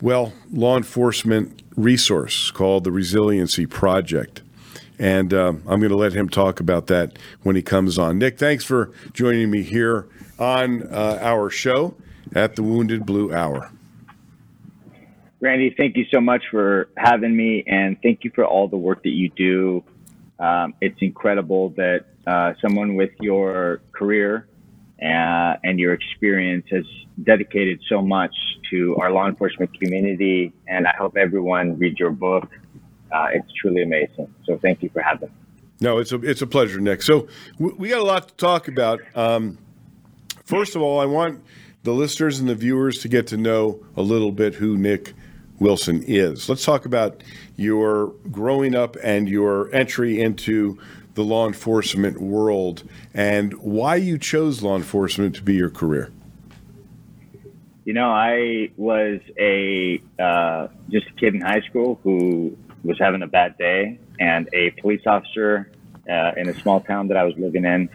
well 0.00 0.32
law 0.50 0.76
enforcement 0.76 1.62
resource 1.76 2.50
called 2.50 2.84
the 2.84 2.92
Resiliency 2.92 3.66
Project. 3.66 4.42
And 5.00 5.32
um, 5.32 5.62
I'm 5.66 5.80
going 5.80 5.90
to 5.90 5.96
let 5.96 6.12
him 6.12 6.28
talk 6.28 6.60
about 6.60 6.88
that 6.88 7.18
when 7.42 7.56
he 7.56 7.62
comes 7.62 7.98
on. 7.98 8.18
Nick, 8.18 8.38
thanks 8.38 8.64
for 8.64 8.92
joining 9.14 9.50
me 9.50 9.62
here 9.62 10.06
on 10.38 10.82
uh, 10.82 11.18
our 11.22 11.48
show 11.48 11.96
at 12.34 12.54
the 12.54 12.62
Wounded 12.62 13.06
Blue 13.06 13.32
Hour. 13.32 13.72
Randy, 15.40 15.74
thank 15.74 15.96
you 15.96 16.04
so 16.12 16.20
much 16.20 16.42
for 16.50 16.90
having 16.98 17.34
me, 17.34 17.64
and 17.66 17.96
thank 18.02 18.24
you 18.24 18.30
for 18.34 18.44
all 18.44 18.68
the 18.68 18.76
work 18.76 19.02
that 19.04 19.14
you 19.14 19.30
do. 19.30 19.82
Um, 20.38 20.74
it's 20.82 21.00
incredible 21.00 21.70
that 21.70 22.04
uh, 22.26 22.52
someone 22.60 22.94
with 22.94 23.12
your 23.20 23.80
career 23.92 24.48
uh, 25.00 25.56
and 25.64 25.80
your 25.80 25.94
experience 25.94 26.66
has 26.70 26.84
dedicated 27.24 27.80
so 27.88 28.02
much 28.02 28.34
to 28.70 28.96
our 28.96 29.10
law 29.10 29.26
enforcement 29.26 29.72
community. 29.80 30.52
And 30.68 30.86
I 30.86 30.94
hope 30.98 31.16
everyone 31.16 31.78
reads 31.78 31.98
your 31.98 32.10
book. 32.10 32.50
Uh, 33.12 33.28
it's 33.32 33.52
truly 33.60 33.82
amazing. 33.82 34.32
So 34.44 34.58
thank 34.58 34.82
you 34.82 34.90
for 34.90 35.02
having 35.02 35.28
me. 35.28 35.34
No, 35.80 35.98
it's 35.98 36.12
a 36.12 36.16
it's 36.16 36.42
a 36.42 36.46
pleasure, 36.46 36.78
Nick. 36.78 37.00
So 37.00 37.26
we 37.58 37.88
got 37.88 38.00
a 38.00 38.04
lot 38.04 38.28
to 38.28 38.34
talk 38.34 38.68
about. 38.68 39.00
Um, 39.14 39.56
first 40.44 40.76
of 40.76 40.82
all, 40.82 41.00
I 41.00 41.06
want 41.06 41.42
the 41.84 41.92
listeners 41.92 42.38
and 42.38 42.48
the 42.48 42.54
viewers 42.54 43.00
to 43.00 43.08
get 43.08 43.26
to 43.28 43.38
know 43.38 43.82
a 43.96 44.02
little 44.02 44.30
bit 44.30 44.54
who 44.54 44.76
Nick 44.76 45.14
Wilson 45.58 46.02
is. 46.06 46.48
Let's 46.48 46.64
talk 46.64 46.84
about 46.84 47.22
your 47.56 48.08
growing 48.30 48.74
up 48.74 48.96
and 49.02 49.28
your 49.28 49.74
entry 49.74 50.20
into 50.20 50.78
the 51.14 51.22
law 51.22 51.46
enforcement 51.46 52.20
world 52.20 52.88
and 53.14 53.54
why 53.54 53.96
you 53.96 54.18
chose 54.18 54.62
law 54.62 54.76
enforcement 54.76 55.34
to 55.36 55.42
be 55.42 55.54
your 55.54 55.70
career. 55.70 56.10
You 57.84 57.94
know, 57.94 58.10
I 58.10 58.70
was 58.76 59.20
a 59.38 60.00
uh, 60.18 60.68
just 60.90 61.06
a 61.08 61.12
kid 61.14 61.34
in 61.34 61.40
high 61.40 61.62
school 61.62 61.98
who 62.02 62.56
was 62.82 62.98
having 62.98 63.22
a 63.22 63.26
bad 63.26 63.56
day, 63.58 63.98
and 64.18 64.48
a 64.52 64.70
police 64.80 65.02
officer 65.06 65.70
uh, 66.10 66.32
in 66.36 66.48
a 66.48 66.54
small 66.60 66.80
town 66.80 67.08
that 67.08 67.16
I 67.16 67.24
was 67.24 67.34
living 67.36 67.64
in 67.64 67.88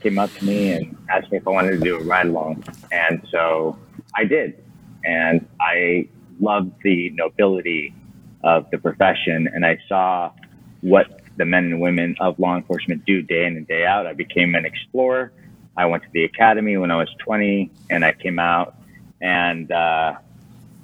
came 0.00 0.18
up 0.18 0.32
to 0.34 0.44
me 0.44 0.72
and 0.72 0.96
asked 1.08 1.30
me 1.30 1.38
if 1.38 1.46
I 1.46 1.50
wanted 1.50 1.72
to 1.72 1.78
do 1.78 1.96
a 1.96 2.02
ride 2.02 2.26
along, 2.26 2.64
and 2.90 3.26
so 3.30 3.78
I 4.16 4.24
did, 4.24 4.62
and 5.04 5.46
I 5.60 6.08
loved 6.40 6.72
the 6.82 7.10
nobility 7.10 7.94
of 8.42 8.70
the 8.70 8.78
profession, 8.78 9.48
and 9.52 9.64
I 9.64 9.78
saw 9.88 10.32
what 10.80 11.20
the 11.36 11.44
men 11.44 11.64
and 11.66 11.80
women 11.80 12.16
of 12.20 12.38
law 12.38 12.56
enforcement 12.56 13.04
do 13.04 13.22
day 13.22 13.46
in 13.46 13.56
and 13.56 13.66
day 13.66 13.86
out. 13.86 14.06
I 14.06 14.12
became 14.12 14.54
an 14.54 14.64
explorer. 14.64 15.32
I 15.76 15.86
went 15.86 16.02
to 16.02 16.08
the 16.12 16.24
academy 16.24 16.76
when 16.76 16.90
I 16.90 16.96
was 16.96 17.08
20, 17.20 17.70
and 17.90 18.04
I 18.04 18.12
came 18.12 18.38
out 18.38 18.76
and 19.20 19.70
uh, 19.72 20.14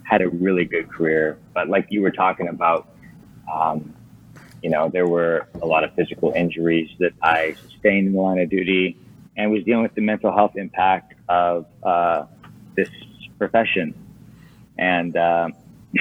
had 0.04 0.22
a 0.22 0.28
really 0.28 0.64
good 0.64 0.88
career. 0.88 1.38
But 1.52 1.68
like 1.68 1.86
you 1.90 2.00
were 2.00 2.10
talking 2.10 2.48
about, 2.48 2.88
um, 3.52 3.94
you 4.62 4.70
know, 4.70 4.88
there 4.88 5.06
were 5.06 5.46
a 5.62 5.66
lot 5.66 5.84
of 5.84 5.94
physical 5.94 6.32
injuries 6.32 6.90
that 6.98 7.12
I 7.22 7.54
sustained 7.54 8.08
in 8.08 8.12
the 8.12 8.20
line 8.20 8.38
of 8.38 8.50
duty, 8.50 8.96
and 9.36 9.50
was 9.50 9.62
dealing 9.64 9.82
with 9.82 9.94
the 9.94 10.00
mental 10.00 10.32
health 10.32 10.56
impact 10.56 11.14
of 11.28 11.66
uh, 11.82 12.24
this 12.76 12.88
profession. 13.38 13.94
And 14.76 15.16
uh, 15.16 15.48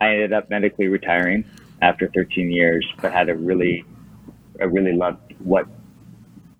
I 0.00 0.08
ended 0.08 0.32
up 0.32 0.48
medically 0.50 0.88
retiring 0.88 1.44
after 1.82 2.10
13 2.14 2.50
years, 2.50 2.86
but 3.00 3.12
had 3.12 3.28
a 3.28 3.34
really, 3.34 3.84
I 4.60 4.64
really 4.64 4.92
loved 4.92 5.34
what 5.38 5.66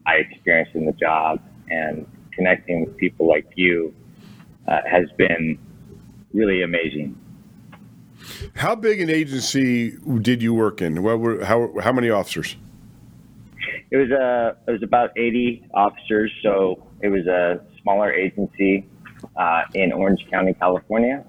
I 0.07 0.17
experienced 0.17 0.75
in 0.75 0.87
the 0.87 0.93
job 0.93 1.41
and 1.69 2.07
connecting 2.33 2.85
with 2.85 2.97
people 2.97 3.29
like 3.29 3.47
you 3.55 3.95
uh, 4.67 4.81
has 4.91 5.11
been 5.17 5.59
really 6.33 6.63
amazing. 6.63 7.20
How 8.57 8.75
big 8.75 9.01
an 9.01 9.11
agency 9.11 9.97
did 10.21 10.43
you 10.43 10.55
work 10.55 10.81
in? 10.83 11.03
What 11.03 11.21
were, 11.21 11.45
how, 11.45 11.73
how 11.81 11.93
many 11.93 12.11
officers? 12.11 12.57
It 13.91 13.97
was 13.97 14.11
a, 14.11 14.57
it 14.69 14.71
was 14.71 14.83
about 14.83 15.11
80 15.17 15.67
officers. 15.75 16.33
So 16.43 16.87
it 17.01 17.09
was 17.09 17.27
a 17.27 17.61
smaller 17.83 18.13
agency 18.13 18.87
uh, 19.37 19.65
in 19.75 19.93
Orange 19.93 20.27
County, 20.31 20.55
California, 20.55 21.25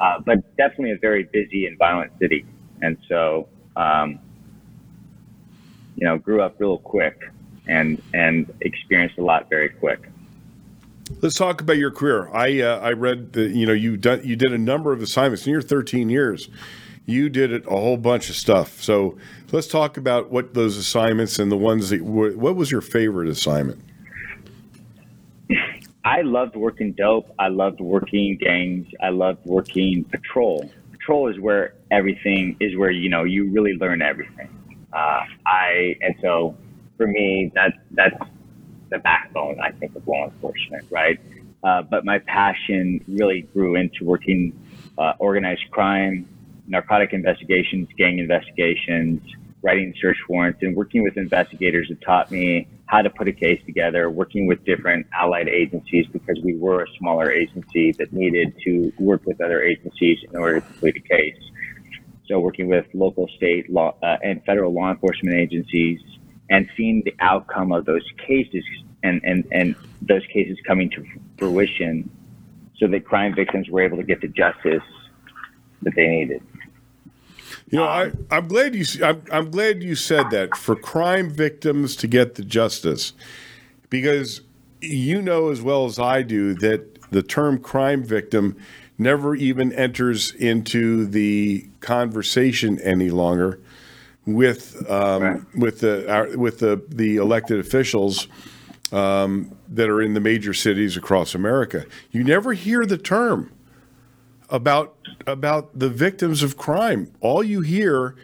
uh, 0.00 0.20
but 0.20 0.56
definitely 0.56 0.92
a 0.92 0.98
very 0.98 1.24
busy 1.24 1.66
and 1.66 1.78
violent 1.78 2.12
city 2.18 2.44
and 2.84 2.98
so 3.08 3.48
um, 3.76 4.18
you 5.96 6.06
know 6.06 6.18
grew 6.18 6.42
up 6.42 6.54
real 6.58 6.78
quick 6.78 7.30
and 7.66 8.00
and 8.12 8.52
experienced 8.60 9.18
a 9.18 9.22
lot 9.22 9.48
very 9.48 9.68
quick. 9.68 10.08
Let's 11.20 11.36
talk 11.36 11.60
about 11.60 11.76
your 11.76 11.90
career. 11.90 12.28
I 12.32 12.60
uh, 12.60 12.80
I 12.80 12.92
read 12.92 13.32
that 13.34 13.50
you 13.50 13.66
know 13.66 13.72
you 13.72 13.96
done 13.96 14.22
you 14.24 14.36
did 14.36 14.52
a 14.52 14.58
number 14.58 14.92
of 14.92 15.02
assignments 15.02 15.46
in 15.46 15.52
your 15.52 15.62
13 15.62 16.08
years. 16.08 16.48
You 17.06 17.28
did 17.28 17.52
it 17.52 17.66
a 17.66 17.70
whole 17.70 17.98
bunch 17.98 18.30
of 18.30 18.36
stuff. 18.36 18.82
So 18.82 19.18
let's 19.52 19.66
talk 19.66 19.98
about 19.98 20.30
what 20.30 20.54
those 20.54 20.78
assignments 20.78 21.38
and 21.38 21.52
the 21.52 21.56
ones 21.56 21.90
that 21.90 22.00
were, 22.00 22.30
what 22.30 22.56
was 22.56 22.70
your 22.70 22.80
favorite 22.80 23.28
assignment? 23.28 23.78
I 26.04 26.22
loved 26.22 26.56
working 26.56 26.92
dope. 26.92 27.30
I 27.38 27.48
loved 27.48 27.80
working 27.80 28.38
gangs. 28.38 28.86
I 29.02 29.10
loved 29.10 29.44
working 29.44 30.04
patrol 30.04 30.70
Patrol 31.04 31.28
is 31.28 31.38
where 31.38 31.74
everything 31.90 32.56
is 32.60 32.76
where 32.78 32.90
you 32.90 33.10
know 33.10 33.24
you 33.24 33.50
really 33.50 33.74
learn 33.74 34.00
everything. 34.00 34.48
Uh, 34.90 35.20
I 35.46 35.96
and 36.00 36.14
so 36.22 36.56
for 36.96 37.06
me 37.06 37.52
that 37.54 37.74
that's 37.90 38.16
the 38.94 39.00
backbone 39.00 39.60
I 39.60 39.72
think 39.72 39.94
of 39.96 40.06
law 40.06 40.24
enforcement, 40.24 40.86
right? 40.90 41.20
Uh, 41.62 41.82
but 41.82 42.04
my 42.04 42.18
passion 42.20 43.04
really 43.08 43.42
grew 43.52 43.74
into 43.74 44.04
working 44.04 44.52
uh, 44.96 45.14
organized 45.18 45.64
crime, 45.70 46.28
narcotic 46.68 47.12
investigations, 47.12 47.88
gang 47.98 48.18
investigations, 48.18 49.20
writing 49.62 49.94
search 50.00 50.18
warrants, 50.28 50.60
and 50.62 50.76
working 50.76 51.02
with 51.02 51.16
investigators 51.16 51.88
that 51.88 52.00
taught 52.02 52.30
me 52.30 52.68
how 52.86 53.02
to 53.02 53.10
put 53.10 53.26
a 53.26 53.32
case 53.32 53.60
together, 53.66 54.10
working 54.10 54.46
with 54.46 54.62
different 54.64 55.06
allied 55.12 55.48
agencies 55.48 56.06
because 56.12 56.38
we 56.44 56.54
were 56.54 56.82
a 56.82 56.86
smaller 56.98 57.32
agency 57.32 57.92
that 57.92 58.12
needed 58.12 58.54
to 58.62 58.92
work 58.98 59.24
with 59.24 59.40
other 59.40 59.62
agencies 59.62 60.18
in 60.22 60.36
order 60.36 60.60
to 60.60 60.66
complete 60.66 60.96
a 60.96 61.00
case. 61.00 61.40
So, 62.28 62.38
working 62.40 62.68
with 62.68 62.86
local, 62.94 63.28
state, 63.36 63.70
law, 63.70 63.96
uh, 64.02 64.16
and 64.22 64.42
federal 64.44 64.72
law 64.72 64.90
enforcement 64.90 65.36
agencies 65.36 66.00
and 66.50 66.68
seeing 66.76 67.02
the 67.04 67.14
outcome 67.20 67.72
of 67.72 67.84
those 67.84 68.04
cases 68.26 68.64
and, 69.02 69.20
and, 69.24 69.46
and 69.52 69.74
those 70.02 70.24
cases 70.26 70.58
coming 70.66 70.90
to 70.90 71.04
fruition 71.38 72.08
so 72.78 72.86
that 72.88 73.04
crime 73.04 73.34
victims 73.34 73.68
were 73.68 73.82
able 73.82 73.96
to 73.96 74.02
get 74.02 74.20
the 74.20 74.28
justice 74.28 74.82
that 75.82 75.94
they 75.94 76.06
needed. 76.08 76.42
You 77.70 77.78
know, 77.78 77.84
I, 77.84 78.12
I'm 78.30 78.48
glad 78.48 78.74
you 78.74 78.84
I'm, 79.04 79.22
I'm 79.30 79.50
glad 79.50 79.82
you 79.82 79.94
said 79.94 80.30
that 80.30 80.56
for 80.56 80.76
crime 80.76 81.30
victims 81.30 81.96
to 81.96 82.06
get 82.06 82.34
the 82.34 82.44
justice, 82.44 83.12
because 83.90 84.42
you 84.80 85.22
know 85.22 85.50
as 85.50 85.62
well 85.62 85.86
as 85.86 85.98
I 85.98 86.22
do 86.22 86.54
that 86.54 87.10
the 87.10 87.22
term 87.22 87.58
crime 87.58 88.02
victim 88.02 88.56
never 88.98 89.34
even 89.34 89.72
enters 89.72 90.32
into 90.34 91.06
the 91.06 91.66
conversation 91.80 92.78
any 92.80 93.10
longer. 93.10 93.58
With 94.26 94.90
um, 94.90 95.22
right. 95.22 95.40
with 95.54 95.80
the 95.80 96.10
our, 96.10 96.36
with 96.36 96.58
the 96.58 96.82
the 96.88 97.16
elected 97.16 97.60
officials 97.60 98.28
um, 98.92 99.56
that 99.68 99.88
are 99.88 100.00
in 100.00 100.14
the 100.14 100.20
major 100.20 100.54
cities 100.54 100.96
across 100.96 101.34
America. 101.34 101.86
You 102.10 102.24
never 102.24 102.52
hear 102.52 102.86
the 102.86 102.98
term 102.98 103.52
about 104.50 104.96
about 105.26 105.78
the 105.78 105.88
victims 105.88 106.42
of 106.42 106.56
crime. 106.56 107.12
All 107.20 107.42
you 107.42 107.60
hear 107.60 108.14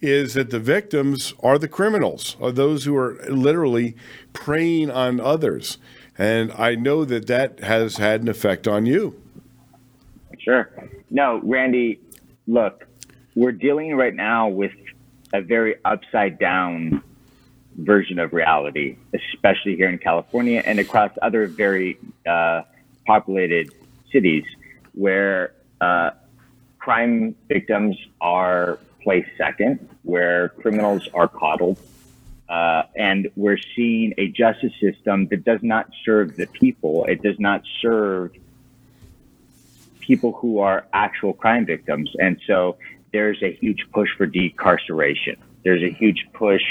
is 0.00 0.34
that 0.34 0.50
the 0.50 0.60
victims 0.60 1.34
are 1.42 1.58
the 1.58 1.68
criminals, 1.68 2.36
are 2.40 2.52
those 2.52 2.84
who 2.84 2.96
are 2.96 3.18
literally 3.28 3.96
preying 4.32 4.90
on 4.90 5.20
others. 5.20 5.78
And 6.18 6.52
I 6.52 6.74
know 6.74 7.04
that 7.04 7.26
that 7.26 7.60
has 7.60 7.96
had 7.96 8.22
an 8.22 8.28
effect 8.28 8.68
on 8.68 8.86
you. 8.86 9.20
Sure. 10.38 10.70
No, 11.10 11.40
Randy, 11.42 12.00
look, 12.46 12.86
we're 13.34 13.52
dealing 13.52 13.96
right 13.96 14.14
now 14.14 14.48
with 14.48 14.72
a 15.32 15.40
very 15.40 15.76
upside 15.84 16.38
down 16.38 17.02
version 17.76 18.18
of 18.18 18.32
reality, 18.32 18.96
especially 19.14 19.76
here 19.76 19.88
in 19.88 19.98
California 19.98 20.62
and 20.64 20.78
across 20.78 21.10
other 21.20 21.46
very 21.46 21.98
uh, 22.26 22.62
populated 23.06 23.70
cities 24.10 24.44
where 24.92 25.52
uh, 25.80 26.10
crime 26.78 27.34
victims 27.48 27.96
are 28.20 28.78
placed 29.02 29.28
second, 29.36 29.88
where 30.02 30.50
criminals 30.50 31.08
are 31.12 31.28
coddled. 31.28 31.78
Uh, 32.48 32.84
and 32.94 33.28
we're 33.36 33.58
seeing 33.74 34.14
a 34.18 34.28
justice 34.28 34.72
system 34.80 35.26
that 35.26 35.44
does 35.44 35.60
not 35.62 35.90
serve 36.04 36.36
the 36.36 36.46
people. 36.46 37.04
It 37.04 37.22
does 37.22 37.38
not 37.38 37.62
serve 37.82 38.32
people 40.00 40.32
who 40.32 40.60
are 40.60 40.86
actual 40.92 41.32
crime 41.32 41.66
victims. 41.66 42.10
And 42.18 42.40
so 42.46 42.76
there's 43.12 43.42
a 43.42 43.52
huge 43.52 43.86
push 43.92 44.08
for 44.16 44.26
decarceration. 44.26 45.36
There's 45.64 45.82
a 45.82 45.90
huge 45.90 46.26
push 46.32 46.62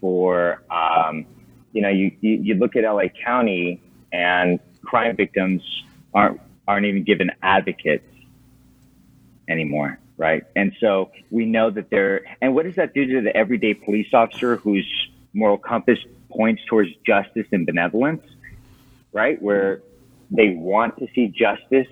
for, 0.00 0.62
um, 0.70 1.26
you 1.72 1.82
know, 1.82 1.88
you, 1.88 2.12
you, 2.20 2.40
you 2.42 2.54
look 2.54 2.76
at 2.76 2.84
LA 2.84 3.08
County 3.24 3.82
and 4.12 4.60
crime 4.82 5.16
victims 5.16 5.62
aren't, 6.14 6.40
aren't 6.66 6.86
even 6.86 7.04
given 7.04 7.30
advocates 7.42 8.04
anymore. 9.48 9.98
Right. 10.16 10.44
And 10.56 10.72
so 10.80 11.10
we 11.30 11.46
know 11.46 11.70
that 11.70 11.90
they're, 11.90 12.22
and 12.42 12.54
what 12.54 12.64
does 12.64 12.74
that 12.74 12.92
do 12.92 13.06
to 13.06 13.20
the 13.20 13.36
everyday 13.36 13.74
police 13.74 14.08
officer 14.12 14.56
whose 14.56 14.86
moral 15.32 15.58
compass 15.58 15.98
points 16.28 16.62
towards 16.68 16.90
justice 17.06 17.46
and 17.52 17.64
benevolence? 17.64 18.24
Right. 19.12 19.40
Where 19.40 19.80
they 20.30 20.50
want 20.50 20.98
to 20.98 21.06
see 21.14 21.28
justice 21.28 21.86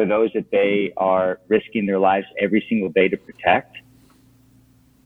for 0.00 0.06
those 0.06 0.32
that 0.32 0.50
they 0.50 0.94
are 0.96 1.40
risking 1.48 1.84
their 1.84 1.98
lives 1.98 2.26
every 2.40 2.64
single 2.70 2.88
day 2.88 3.06
to 3.08 3.18
protect, 3.18 3.76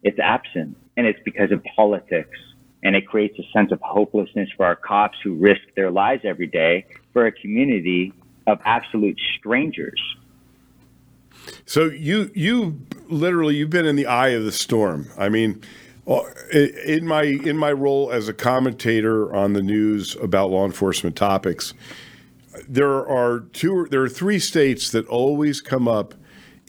it's 0.04 0.20
absent. 0.20 0.76
And 0.96 1.04
it's 1.04 1.18
because 1.24 1.50
of 1.50 1.64
politics. 1.74 2.38
And 2.84 2.94
it 2.94 3.08
creates 3.08 3.36
a 3.40 3.42
sense 3.52 3.72
of 3.72 3.80
hopelessness 3.80 4.48
for 4.56 4.64
our 4.64 4.76
cops 4.76 5.18
who 5.24 5.34
risk 5.34 5.62
their 5.74 5.90
lives 5.90 6.22
every 6.24 6.46
day 6.46 6.86
for 7.12 7.26
a 7.26 7.32
community 7.32 8.12
of 8.46 8.60
absolute 8.64 9.18
strangers. 9.36 10.00
So 11.66 11.86
you 11.86 12.30
you 12.34 12.80
literally 13.08 13.56
you've 13.56 13.70
been 13.70 13.86
in 13.86 13.96
the 13.96 14.06
eye 14.06 14.28
of 14.28 14.44
the 14.44 14.52
storm. 14.52 15.08
I 15.18 15.28
mean, 15.28 15.60
uh, 16.06 16.20
in 16.52 17.06
my 17.06 17.22
in 17.22 17.56
my 17.56 17.72
role 17.72 18.12
as 18.12 18.28
a 18.28 18.32
commentator 18.32 19.34
on 19.34 19.54
the 19.54 19.62
news 19.62 20.14
about 20.16 20.50
law 20.50 20.64
enforcement 20.64 21.16
topics, 21.16 21.74
there 22.68 23.06
are 23.06 23.40
two 23.52 23.86
there 23.90 24.02
are 24.02 24.08
three 24.08 24.38
states 24.38 24.90
that 24.90 25.06
always 25.08 25.60
come 25.60 25.88
up 25.88 26.14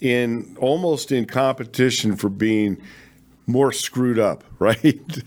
in 0.00 0.56
almost 0.60 1.12
in 1.12 1.24
competition 1.24 2.16
for 2.16 2.28
being 2.28 2.80
more 3.46 3.72
screwed 3.72 4.18
up, 4.18 4.44
right? 4.58 5.22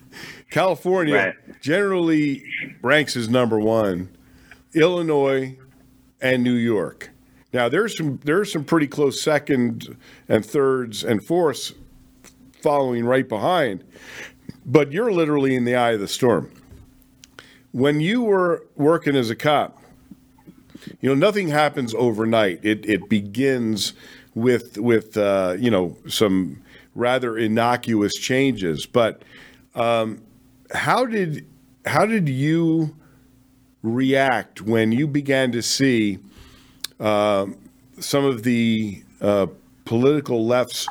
California 0.49 1.15
right. 1.15 1.61
generally 1.61 2.43
ranks 2.81 3.15
as 3.15 3.29
number 3.29 3.59
one, 3.59 4.09
Illinois 4.73 5.57
and 6.21 6.43
New 6.43 6.53
York. 6.53 7.11
Now 7.53 7.69
there's 7.69 7.97
some 7.97 8.19
there's 8.23 8.51
some 8.51 8.63
pretty 8.63 8.87
close 8.87 9.21
second 9.21 9.97
and 10.27 10.45
thirds 10.45 11.03
and 11.03 11.23
fourths 11.23 11.73
following 12.61 13.05
right 13.05 13.27
behind, 13.27 13.83
but 14.65 14.91
you're 14.91 15.11
literally 15.11 15.55
in 15.55 15.65
the 15.65 15.75
eye 15.75 15.91
of 15.91 15.99
the 15.99 16.07
storm. 16.07 16.51
When 17.71 18.01
you 18.01 18.23
were 18.23 18.65
working 18.75 19.15
as 19.15 19.29
a 19.29 19.35
cop, 19.35 19.78
you 21.01 21.09
know, 21.09 21.15
nothing 21.15 21.49
happens 21.49 21.93
overnight. 21.95 22.59
It 22.63 22.85
it 22.85 23.09
begins 23.09 23.93
with 24.35 24.77
with 24.77 25.17
uh, 25.17 25.55
you 25.59 25.71
know 25.71 25.97
some 26.07 26.61
rather 26.95 27.37
innocuous 27.37 28.15
changes. 28.15 28.85
But 28.85 29.23
um, 29.75 30.21
how 30.73 31.05
did 31.05 31.45
how 31.85 32.05
did 32.05 32.29
you 32.29 32.95
react 33.81 34.61
when 34.61 34.91
you 34.91 35.07
began 35.07 35.51
to 35.53 35.61
see 35.61 36.19
uh, 36.99 37.47
some 37.99 38.25
of 38.25 38.43
the 38.43 39.03
uh, 39.21 39.47
political 39.85 40.45
left's 40.45 40.87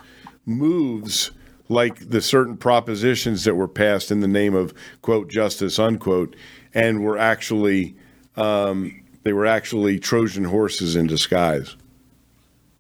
moves? 0.47 1.31
Like 1.71 2.09
the 2.09 2.23
certain 2.23 2.57
propositions 2.57 3.45
that 3.45 3.55
were 3.55 3.69
passed 3.69 4.11
in 4.11 4.21
the 4.21 4.27
name 4.27 4.55
of 4.55 4.73
quote 5.03 5.29
justice 5.29 5.79
unquote, 5.79 6.35
and 6.73 7.05
were 7.05 7.19
actually 7.19 7.95
um, 8.37 9.03
they 9.29 9.35
were 9.35 9.45
actually 9.45 9.99
Trojan 9.99 10.45
horses 10.45 10.97
in 10.97 11.07
disguise? 11.07 11.77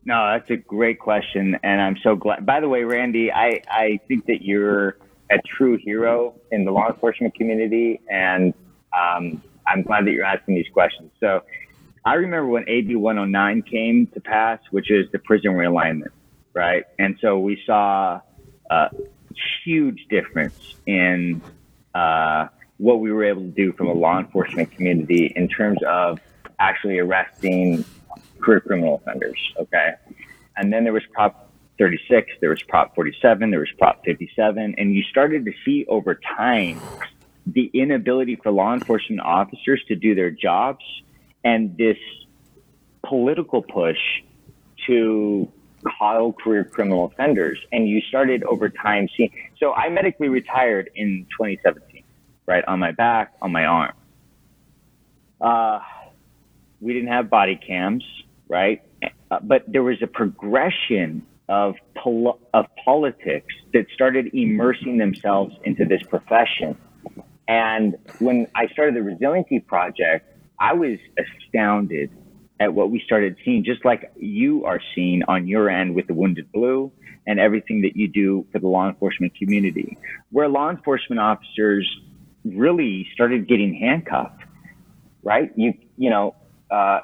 No, 0.07 0.33
that's 0.33 0.49
a 0.49 0.57
great 0.57 0.99
question, 0.99 1.59
and 1.63 1.79
I'm 1.79 1.99
so 2.03 2.17
glad. 2.17 2.47
By 2.47 2.61
the 2.61 2.71
way, 2.71 2.85
Randy, 2.85 3.31
I, 3.31 3.61
I 3.71 4.01
think 4.09 4.25
that 4.29 4.41
you're 4.41 4.97
a 5.31 5.37
true 5.47 5.77
hero 5.77 6.35
in 6.51 6.65
the 6.65 6.71
law 6.71 6.89
enforcement 6.89 7.35
community, 7.35 8.01
and 8.11 8.55
um, 8.99 9.43
I'm 9.67 9.83
glad 9.83 10.07
that 10.07 10.13
you're 10.13 10.25
asking 10.25 10.55
these 10.55 10.71
questions. 10.73 11.11
So, 11.21 11.43
I 12.07 12.15
remember 12.15 12.49
when 12.49 12.67
AB 12.67 12.97
109 12.97 13.61
came 13.61 14.07
to 14.15 14.21
pass, 14.21 14.59
which 14.71 14.91
is 14.91 15.13
the 15.13 15.19
prison 15.19 15.51
realignment, 15.51 16.13
right? 16.55 16.85
And 16.99 17.19
so 17.21 17.39
we 17.39 17.63
saw 17.67 18.23
a 18.71 18.89
huge 19.67 20.07
difference 20.09 20.77
in 20.87 21.43
uh, 21.95 22.47
what 22.79 23.01
we 23.01 23.13
were 23.13 23.25
able 23.25 23.43
to 23.43 23.49
do 23.49 23.73
from 23.73 23.89
a 23.89 23.93
law 23.93 24.19
enforcement 24.19 24.73
community 24.73 25.31
in 25.37 25.49
terms 25.49 25.81
of 25.87 26.21
actually 26.59 26.99
arresting 26.99 27.85
career 28.41 28.61
criminal 28.61 28.97
offenders. 28.97 29.39
Okay. 29.59 29.93
And 30.57 30.73
then 30.73 30.85
there 30.85 30.93
was 30.93 31.05
Prop 31.13 31.51
36, 31.79 32.33
there 32.41 32.51
was 32.51 32.63
Prop 32.63 32.95
47, 32.95 33.51
there 33.51 33.61
was 33.61 33.71
Prop 33.79 34.05
57. 34.05 34.75
And 34.77 34.95
you 34.95 35.03
started 35.05 35.45
to 35.45 35.53
see 35.65 35.87
over 35.89 36.19
time 36.37 36.81
the 37.47 37.71
inability 37.73 38.37
for 38.37 38.51
law 38.51 38.75
enforcement 38.75 39.21
officers 39.21 39.83
to 39.89 39.97
do 39.97 40.15
their 40.15 40.31
jobs 40.31 40.85
and 41.45 41.77
this 41.77 41.97
political 43.05 43.63
push 43.63 43.99
to 44.87 45.51
coddle 45.99 46.33
career 46.33 46.65
criminal 46.65 47.07
offenders. 47.07 47.59
And 47.73 47.89
you 47.89 48.01
started 48.09 48.43
over 48.45 48.69
time 48.69 49.09
seeing. 49.17 49.31
So 49.59 49.73
I 49.73 49.89
medically 49.89 50.29
retired 50.29 50.91
in 50.95 51.27
2017, 51.31 52.03
right? 52.47 52.65
On 52.67 52.79
my 52.81 52.91
back, 52.91 53.35
on 53.41 53.53
my 53.53 53.65
arm. 53.65 53.93
Uh, 55.41 55.79
we 56.81 56.93
didn't 56.93 57.09
have 57.09 57.29
body 57.31 57.57
cams, 57.57 58.05
right? 58.49 58.83
Uh, 59.31 59.39
but 59.43 59.65
there 59.67 59.83
was 59.83 59.97
a 60.03 60.07
progression 60.07 61.27
of 61.49 61.75
pol- 61.95 62.41
of 62.53 62.67
politics 62.85 63.55
that 63.73 63.87
started 63.95 64.31
immersing 64.35 64.99
themselves 64.99 65.55
into 65.65 65.85
this 65.85 66.03
profession. 66.03 66.77
And 67.47 67.97
when 68.19 68.47
I 68.55 68.69
started 68.69 68.95
the 68.95 69.03
Resiliency 69.03 69.61
Project, 69.61 70.31
I 70.61 70.75
was 70.75 70.99
astounded 71.19 72.11
at 72.61 72.75
what 72.75 72.91
we 72.91 73.01
started 73.05 73.37
seeing, 73.45 73.65
just 73.65 73.85
like 73.85 74.11
you 74.17 74.65
are 74.65 74.81
seeing 74.95 75.23
on 75.29 75.47
your 75.47 75.71
end 75.71 75.95
with 75.95 76.07
the 76.07 76.15
Wounded 76.15 76.51
Blue 76.53 76.93
and 77.27 77.39
everything 77.39 77.83
that 77.83 77.97
you 77.97 78.09
do 78.09 78.47
for 78.53 78.59
the 78.59 78.67
law 78.67 78.89
enforcement 78.89 79.35
community, 79.37 79.97
where 80.31 80.49
law 80.49 80.71
enforcement 80.71 81.21
officers 81.21 81.89
really 82.45 83.07
started 83.15 83.47
getting 83.47 83.75
handcuffed, 83.75 84.43
right? 85.23 85.53
You, 85.57 85.75
you 85.97 86.11
know, 86.11 86.35
uh, 86.71 87.01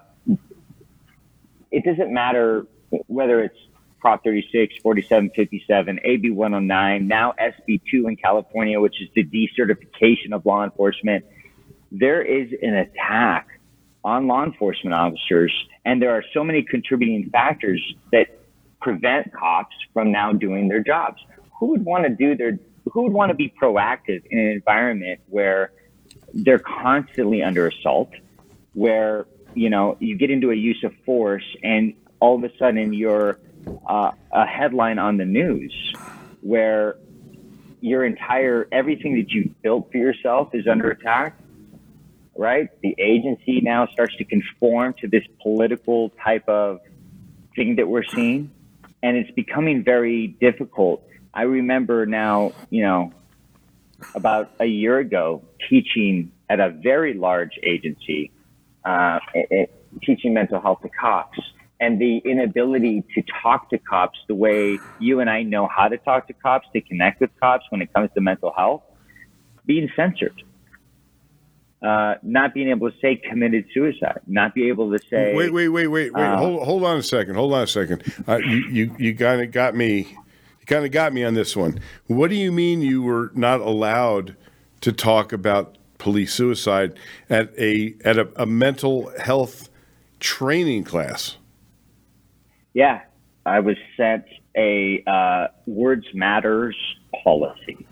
it 1.71 1.85
doesn't 1.85 2.13
matter 2.13 2.67
whether 3.07 3.41
it's 3.41 3.59
Prop 4.05 4.23
36, 4.23 4.77
47, 4.83 5.31
57, 5.35 6.01
AB 6.05 6.31
109, 6.31 7.09
now 7.09 7.33
SB 7.41 7.81
2 7.91 8.07
in 8.07 8.17
California, 8.17 8.79
which 8.79 9.01
is 9.01 9.09
the 9.15 9.25
decertification 9.25 10.33
of 10.33 10.45
law 10.45 10.63
enforcement. 10.63 11.25
There 11.91 12.21
is 12.21 12.53
an 12.63 12.75
attack 12.75 13.49
on 14.05 14.27
law 14.27 14.45
enforcement 14.45 14.93
officers, 14.93 15.53
and 15.87 16.03
there 16.03 16.11
are 16.11 16.23
so 16.35 16.45
many 16.45 16.63
contributing 16.63 17.31
factors 17.31 17.81
that 18.13 18.39
prevent 18.83 19.33
cops 19.33 19.75
from 19.95 20.13
now 20.13 20.33
doing 20.35 20.69
their 20.69 20.81
jobs. 20.81 21.23
Who 21.59 21.69
would 21.69 21.85
want 21.87 22.05
to 22.05 22.11
do 22.11 22.37
their, 22.37 22.59
who 22.93 23.05
would 23.05 23.13
want 23.13 23.31
to 23.31 23.35
be 23.35 23.55
proactive 23.59 24.23
in 24.27 24.39
an 24.39 24.51
environment 24.51 25.21
where 25.31 25.73
they're 26.35 26.59
constantly 26.59 27.43
under 27.43 27.69
assault, 27.69 28.11
where 28.75 29.27
you 29.55 29.71
know, 29.71 29.97
you 30.01 30.17
get 30.17 30.31
into 30.31 30.51
a 30.51 30.55
use 30.55 30.83
of 30.85 30.93
force 31.05 31.45
and 31.63 31.95
all 32.21 32.37
of 32.37 32.45
a 32.45 32.57
sudden 32.59 32.93
you're 32.93 33.39
uh, 33.87 34.13
a 34.33 34.47
headline 34.47 34.99
on 34.99 35.17
the 35.17 35.25
news, 35.25 35.73
where 36.41 36.97
your 37.81 38.05
entire 38.05 38.67
everything 38.73 39.17
that 39.17 39.31
you 39.31 39.55
built 39.63 39.91
for 39.91 39.99
yourself 39.99 40.55
is 40.55 40.67
under 40.67 40.91
attack 40.91 41.37
right? 42.37 42.69
The 42.83 42.95
agency 42.99 43.61
now 43.61 43.87
starts 43.87 44.17
to 44.17 44.25
conform 44.25 44.95
to 45.01 45.09
this 45.09 45.25
political 45.43 46.11
type 46.23 46.49
of 46.49 46.81
thing 47.55 47.77
that 47.77 47.87
we're 47.87 48.05
seeing 48.05 48.51
and 49.03 49.17
it's 49.17 49.31
becoming 49.33 49.85
very 49.85 50.29
difficult. 50.29 51.07
I 51.33 51.43
remember 51.43 52.07
now 52.07 52.53
you 52.71 52.83
know 52.83 53.13
about 54.15 54.51
a 54.59 54.65
year 54.65 54.99
ago 54.99 55.43
teaching 55.69 56.33
at 56.49 56.61
a 56.61 56.71
very 56.71 57.15
large 57.15 57.59
agency 57.63 58.33
uh, 58.85 59.19
it, 59.35 59.73
teaching 60.03 60.35
mental 60.35 60.61
health 60.61 60.81
to 60.83 60.89
cops 60.89 61.39
and 61.81 62.01
the 62.01 62.19
inability 62.25 63.05
to 63.15 63.23
talk 63.43 63.69
to 63.71 63.79
cops 63.79 64.19
the 64.29 64.35
way 64.35 64.79
you 64.99 65.21
and 65.21 65.29
I 65.29 65.43
know 65.43 65.67
how 65.67 65.89
to 65.89 65.99
talk 65.99 66.27
to 66.29 66.33
cops, 66.33 66.67
to 66.73 66.81
connect 66.81 67.21
with 67.21 67.31
cops 67.41 67.65
when 67.71 67.83
it 67.83 67.93
comes 67.93 68.11
to 68.15 68.21
mental 68.21 68.53
health, 68.57 68.83
being 69.67 69.91
censored. 69.97 70.43
Uh, 71.83 72.15
not 72.23 72.55
being 72.55 72.71
able 72.71 72.91
to 72.91 72.97
say 73.03 73.17
committed 73.17 73.67
suicide, 73.75 74.21
not 74.27 74.55
be 74.55 74.69
able 74.69 74.91
to 74.91 74.99
say. 75.11 75.35
Wait, 75.35 75.53
wait, 75.53 75.69
wait, 75.69 75.89
wait, 75.89 76.15
wait. 76.15 76.23
Uh, 76.23 76.39
hold, 76.39 76.63
hold 76.63 76.83
on 76.83 76.97
a 76.97 77.03
second. 77.03 77.35
Hold 77.35 77.53
on 77.53 77.63
a 77.63 77.67
second. 77.67 78.03
Uh, 78.27 78.39
you, 78.39 78.57
you, 78.71 78.97
you 78.99 79.15
kind 79.15 79.43
of 79.43 79.51
got 79.51 79.75
me. 79.75 79.99
You 80.61 80.67
kind 80.67 80.87
of 80.87 80.93
got 80.93 81.13
me 81.13 81.25
on 81.25 81.35
this 81.35 81.55
one. 81.55 81.79
What 82.07 82.31
do 82.31 82.37
you 82.37 82.51
mean 82.53 82.81
you 82.81 83.03
were 83.03 83.31
not 83.35 83.61
allowed 83.61 84.35
to 84.81 84.93
talk 84.93 85.35
about 85.35 85.77
police 86.05 86.35
suicide 86.35 86.97
at 87.31 87.51
a 87.59 87.97
at 88.05 88.19
a, 88.19 88.29
a 88.37 88.47
mental 88.47 89.11
health 89.19 89.71
training 90.21 90.85
class? 90.85 91.39
Yeah, 92.75 93.01
I 93.47 93.61
was 93.61 93.77
sent 93.97 94.25
a 94.55 95.03
uh, 95.07 95.49
words 95.67 96.07
matters 96.13 96.77
policy 97.25 97.87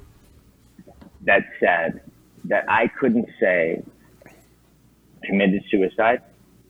that 1.23 1.43
said 1.59 2.03
that 2.45 2.65
I 2.69 2.89
couldn't 3.01 3.29
say 3.41 3.83
committed 5.25 5.63
suicide. 5.71 6.21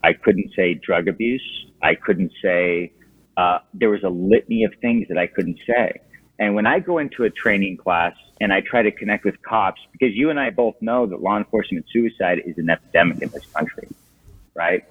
I 0.05 0.13
couldn't 0.13 0.53
say 0.55 0.75
drug 0.75 1.09
abuse. 1.09 1.67
I 1.83 1.97
couldn't 1.97 2.33
say 2.41 2.93
uh, 3.37 3.59
there 3.75 3.91
was 3.91 4.05
a 4.05 4.11
litany 4.11 4.63
of 4.63 4.73
things 4.81 5.09
that 5.09 5.19
I 5.19 5.27
couldn't 5.27 5.59
say. 5.67 6.01
And 6.43 6.57
when 6.57 6.67
I 6.67 6.81
go 6.81 6.99
into 6.99 7.23
a 7.23 7.31
training 7.31 7.77
class 7.77 8.15
and 8.41 8.53
I 8.53 8.63
try 8.63 8.83
to 8.83 8.91
connect 8.91 9.25
with 9.25 9.41
cops, 9.43 9.81
because 9.93 10.13
you 10.13 10.29
and 10.29 10.41
I 10.41 10.51
both 10.51 10.75
know 10.81 11.07
that 11.07 11.23
law 11.23 11.39
enforcement 11.39 11.87
suicide 11.93 12.43
is 12.45 12.59
an 12.59 12.69
epidemic 12.69 13.23
in 13.23 13.29
this 13.29 13.45
country, 13.55 13.87
right? 14.53 14.85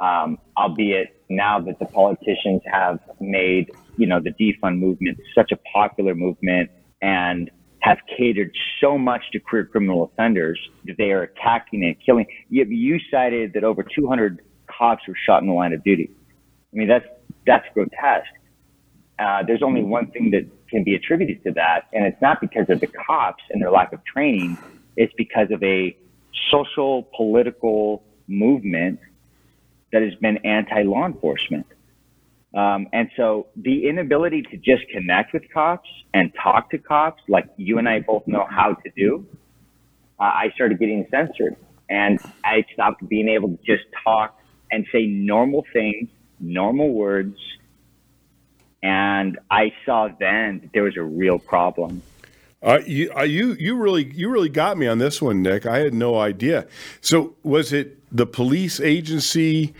Um, 0.00 0.38
albeit 0.56 1.22
now 1.28 1.60
that 1.60 1.78
the 1.78 1.84
politicians 1.84 2.62
have 2.64 3.00
made, 3.20 3.70
you 3.98 4.06
know, 4.06 4.18
the 4.18 4.30
defund 4.30 4.78
movement 4.78 5.20
such 5.34 5.52
a 5.52 5.56
popular 5.74 6.14
movement 6.14 6.70
and 7.02 7.50
have 7.80 7.98
catered 8.16 8.56
so 8.80 8.96
much 8.96 9.24
to 9.32 9.40
career 9.40 9.66
criminal 9.66 10.04
offenders 10.04 10.58
that 10.86 10.96
they 10.96 11.12
are 11.12 11.24
attacking 11.24 11.84
and 11.84 11.96
killing. 12.00 12.24
You, 12.48 12.64
you 12.64 12.98
cited 13.10 13.52
that 13.52 13.62
over 13.62 13.82
200 13.82 14.40
cops 14.68 15.06
were 15.06 15.16
shot 15.26 15.42
in 15.42 15.48
the 15.48 15.54
line 15.54 15.74
of 15.74 15.84
duty. 15.84 16.10
I 16.72 16.76
mean, 16.76 16.88
that's 16.88 17.04
that's 17.46 17.66
grotesque. 17.74 18.24
Uh, 19.18 19.42
there's 19.46 19.62
only 19.62 19.82
one 19.82 20.06
thing 20.10 20.30
that 20.30 20.48
can 20.74 20.84
be 20.84 20.94
attributed 20.94 21.42
to 21.44 21.52
that, 21.52 21.86
and 21.92 22.04
it's 22.04 22.20
not 22.20 22.40
because 22.40 22.68
of 22.68 22.80
the 22.80 22.88
cops 22.88 23.42
and 23.50 23.62
their 23.62 23.70
lack 23.70 23.92
of 23.92 24.04
training. 24.04 24.58
It's 24.96 25.12
because 25.16 25.50
of 25.50 25.62
a 25.62 25.96
social 26.50 27.08
political 27.16 28.02
movement 28.26 28.98
that 29.92 30.02
has 30.02 30.14
been 30.16 30.38
anti 30.38 30.82
law 30.82 31.06
enforcement. 31.06 31.66
Um, 32.54 32.88
and 32.92 33.10
so 33.16 33.48
the 33.56 33.88
inability 33.88 34.42
to 34.42 34.56
just 34.56 34.88
connect 34.92 35.32
with 35.32 35.42
cops 35.52 35.88
and 36.12 36.32
talk 36.40 36.70
to 36.70 36.78
cops, 36.78 37.22
like 37.28 37.46
you 37.56 37.78
and 37.78 37.88
I 37.88 38.00
both 38.00 38.26
know 38.26 38.46
how 38.48 38.74
to 38.74 38.90
do, 38.96 39.26
uh, 40.20 40.22
I 40.22 40.50
started 40.54 40.78
getting 40.78 41.06
censored. 41.10 41.56
And 41.90 42.18
I 42.44 42.64
stopped 42.72 43.06
being 43.08 43.28
able 43.28 43.50
to 43.50 43.58
just 43.64 43.84
talk 44.02 44.38
and 44.70 44.86
say 44.90 45.06
normal 45.06 45.64
things, 45.72 46.08
normal 46.40 46.92
words. 46.92 47.36
And 48.84 49.38
I 49.50 49.72
saw 49.86 50.08
then 50.20 50.60
that 50.60 50.72
there 50.74 50.82
was 50.82 50.98
a 50.98 51.02
real 51.02 51.38
problem. 51.38 52.02
Uh, 52.62 52.80
you, 52.86 53.10
uh, 53.16 53.22
you, 53.22 53.54
you 53.54 53.76
really, 53.76 54.04
you 54.12 54.28
really 54.28 54.50
got 54.50 54.76
me 54.76 54.86
on 54.86 54.98
this 54.98 55.22
one, 55.22 55.42
Nick. 55.42 55.64
I 55.64 55.78
had 55.78 55.94
no 55.94 56.18
idea. 56.18 56.66
So, 57.00 57.34
was 57.42 57.72
it 57.72 57.98
the 58.14 58.26
police 58.26 58.80
agency 58.80 59.74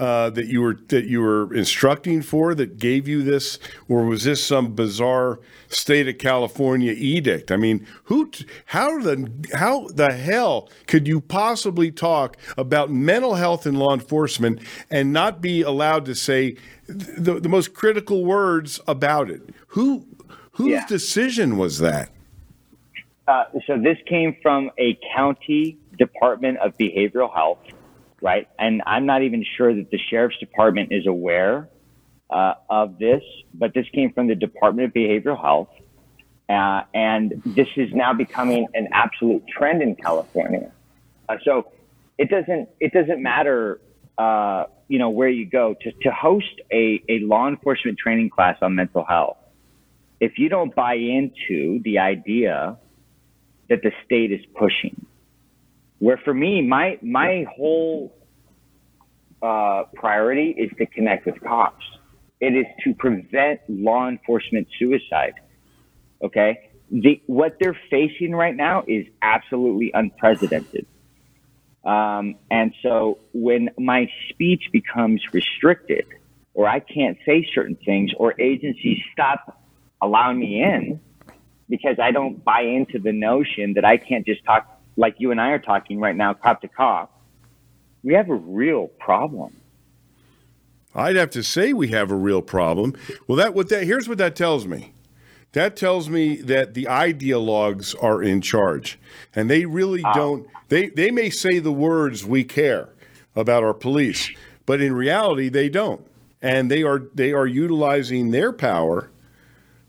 uh, 0.00 0.30
that 0.30 0.46
you 0.46 0.62
were 0.62 0.78
that 0.88 1.04
you 1.04 1.20
were 1.20 1.54
instructing 1.54 2.22
for 2.22 2.54
that 2.54 2.78
gave 2.78 3.06
you 3.06 3.22
this, 3.22 3.58
or 3.86 4.06
was 4.06 4.24
this 4.24 4.42
some 4.42 4.74
bizarre 4.74 5.38
state 5.68 6.08
of 6.08 6.16
California 6.16 6.92
edict? 6.96 7.52
I 7.52 7.56
mean, 7.56 7.86
who, 8.04 8.30
how 8.64 8.98
the 9.00 9.30
how 9.52 9.88
the 9.88 10.12
hell 10.14 10.70
could 10.86 11.06
you 11.06 11.20
possibly 11.20 11.90
talk 11.90 12.38
about 12.56 12.90
mental 12.90 13.34
health 13.34 13.66
in 13.66 13.74
law 13.74 13.92
enforcement 13.92 14.60
and 14.90 15.12
not 15.12 15.42
be 15.42 15.60
allowed 15.60 16.06
to 16.06 16.14
say 16.14 16.56
the, 16.86 17.38
the 17.38 17.50
most 17.50 17.74
critical 17.74 18.24
words 18.24 18.80
about 18.88 19.30
it? 19.30 19.42
Who 19.68 20.06
whose 20.52 20.70
yeah. 20.70 20.86
decision 20.86 21.58
was 21.58 21.78
that? 21.78 22.08
Uh, 23.28 23.44
so 23.66 23.76
this 23.78 23.98
came 24.06 24.34
from 24.42 24.70
a 24.78 24.98
county 25.14 25.76
department 25.98 26.56
of 26.58 26.76
behavioral 26.78 27.32
health, 27.32 27.58
right? 28.20 28.48
And 28.58 28.82
I'm 28.86 29.06
not 29.06 29.22
even 29.22 29.44
sure 29.56 29.74
that 29.74 29.90
the 29.90 29.98
sheriff's 29.98 30.38
department 30.38 30.92
is 30.92 31.06
aware 31.06 31.68
uh, 32.30 32.54
of 32.68 32.98
this, 32.98 33.22
but 33.54 33.74
this 33.74 33.86
came 33.92 34.12
from 34.12 34.28
the 34.28 34.34
Department 34.34 34.88
of 34.88 34.94
Behavioral 34.94 35.40
Health. 35.40 35.68
Uh, 36.48 36.82
and 36.94 37.42
this 37.46 37.68
is 37.76 37.90
now 37.92 38.12
becoming 38.12 38.66
an 38.74 38.88
absolute 38.92 39.44
trend 39.46 39.82
in 39.82 39.94
California. 39.94 40.72
Uh, 41.28 41.36
so 41.44 41.70
it 42.18 42.28
doesn't 42.28 42.68
it 42.80 42.92
doesn't 42.92 43.22
matter 43.22 43.80
uh, 44.18 44.64
you 44.88 44.98
know 44.98 45.10
where 45.10 45.28
you 45.28 45.46
go 45.46 45.74
to, 45.80 45.92
to 46.02 46.10
host 46.10 46.60
a, 46.72 47.00
a 47.08 47.20
law 47.20 47.46
enforcement 47.46 47.98
training 47.98 48.30
class 48.30 48.56
on 48.62 48.74
mental 48.74 49.04
health. 49.04 49.36
If 50.18 50.38
you 50.38 50.48
don't 50.48 50.74
buy 50.74 50.94
into 50.94 51.80
the 51.84 52.00
idea 52.00 52.76
that 53.68 53.82
the 53.82 53.92
state 54.04 54.32
is 54.32 54.44
pushing. 54.54 55.06
Where 56.00 56.16
for 56.16 56.34
me, 56.34 56.62
my 56.62 56.98
my 57.02 57.46
whole 57.54 58.12
uh, 59.42 59.84
priority 59.94 60.50
is 60.50 60.70
to 60.78 60.86
connect 60.86 61.26
with 61.26 61.40
cops. 61.42 61.84
It 62.40 62.56
is 62.56 62.66
to 62.84 62.94
prevent 62.94 63.60
law 63.68 64.08
enforcement 64.08 64.66
suicide. 64.78 65.34
Okay, 66.22 66.70
the, 66.90 67.22
what 67.26 67.58
they're 67.60 67.78
facing 67.90 68.34
right 68.34 68.56
now 68.56 68.82
is 68.86 69.06
absolutely 69.22 69.90
unprecedented. 69.94 70.86
Um, 71.84 72.36
and 72.50 72.74
so 72.82 73.18
when 73.32 73.70
my 73.78 74.10
speech 74.30 74.64
becomes 74.72 75.22
restricted, 75.32 76.06
or 76.52 76.66
I 76.66 76.80
can't 76.80 77.16
say 77.24 77.48
certain 77.54 77.76
things, 77.76 78.10
or 78.16 78.38
agencies 78.40 78.98
stop 79.12 79.62
allowing 80.02 80.38
me 80.38 80.62
in, 80.62 81.00
because 81.68 81.98
I 82.02 82.10
don't 82.10 82.42
buy 82.42 82.62
into 82.62 82.98
the 82.98 83.12
notion 83.12 83.74
that 83.74 83.84
I 83.84 83.96
can't 83.96 84.26
just 84.26 84.44
talk 84.44 84.79
like 85.00 85.16
you 85.18 85.30
and 85.30 85.40
I 85.40 85.50
are 85.50 85.58
talking 85.58 85.98
right 85.98 86.14
now, 86.14 86.34
cop 86.34 86.60
to 86.60 86.68
cop. 86.68 87.10
We 88.04 88.14
have 88.14 88.28
a 88.28 88.34
real 88.34 88.86
problem. 88.86 89.56
I'd 90.94 91.16
have 91.16 91.30
to 91.30 91.42
say 91.42 91.72
we 91.72 91.88
have 91.88 92.10
a 92.10 92.16
real 92.16 92.42
problem. 92.42 92.94
Well, 93.26 93.36
that 93.36 93.54
what 93.54 93.68
that 93.70 93.84
here's 93.84 94.08
what 94.08 94.18
that 94.18 94.36
tells 94.36 94.66
me. 94.66 94.92
That 95.52 95.74
tells 95.74 96.08
me 96.08 96.36
that 96.42 96.74
the 96.74 96.84
ideologues 96.84 98.00
are 98.02 98.22
in 98.22 98.40
charge, 98.40 98.98
and 99.34 99.50
they 99.50 99.64
really 99.64 100.04
uh, 100.04 100.12
don't. 100.12 100.46
They 100.68 100.88
they 100.90 101.10
may 101.10 101.30
say 101.30 101.58
the 101.58 101.72
words 101.72 102.26
"we 102.26 102.44
care" 102.44 102.90
about 103.34 103.64
our 103.64 103.74
police, 103.74 104.30
but 104.66 104.80
in 104.80 104.92
reality 104.92 105.48
they 105.48 105.68
don't, 105.68 106.06
and 106.42 106.70
they 106.70 106.82
are 106.82 107.04
they 107.14 107.32
are 107.32 107.46
utilizing 107.46 108.30
their 108.30 108.52
power 108.52 109.10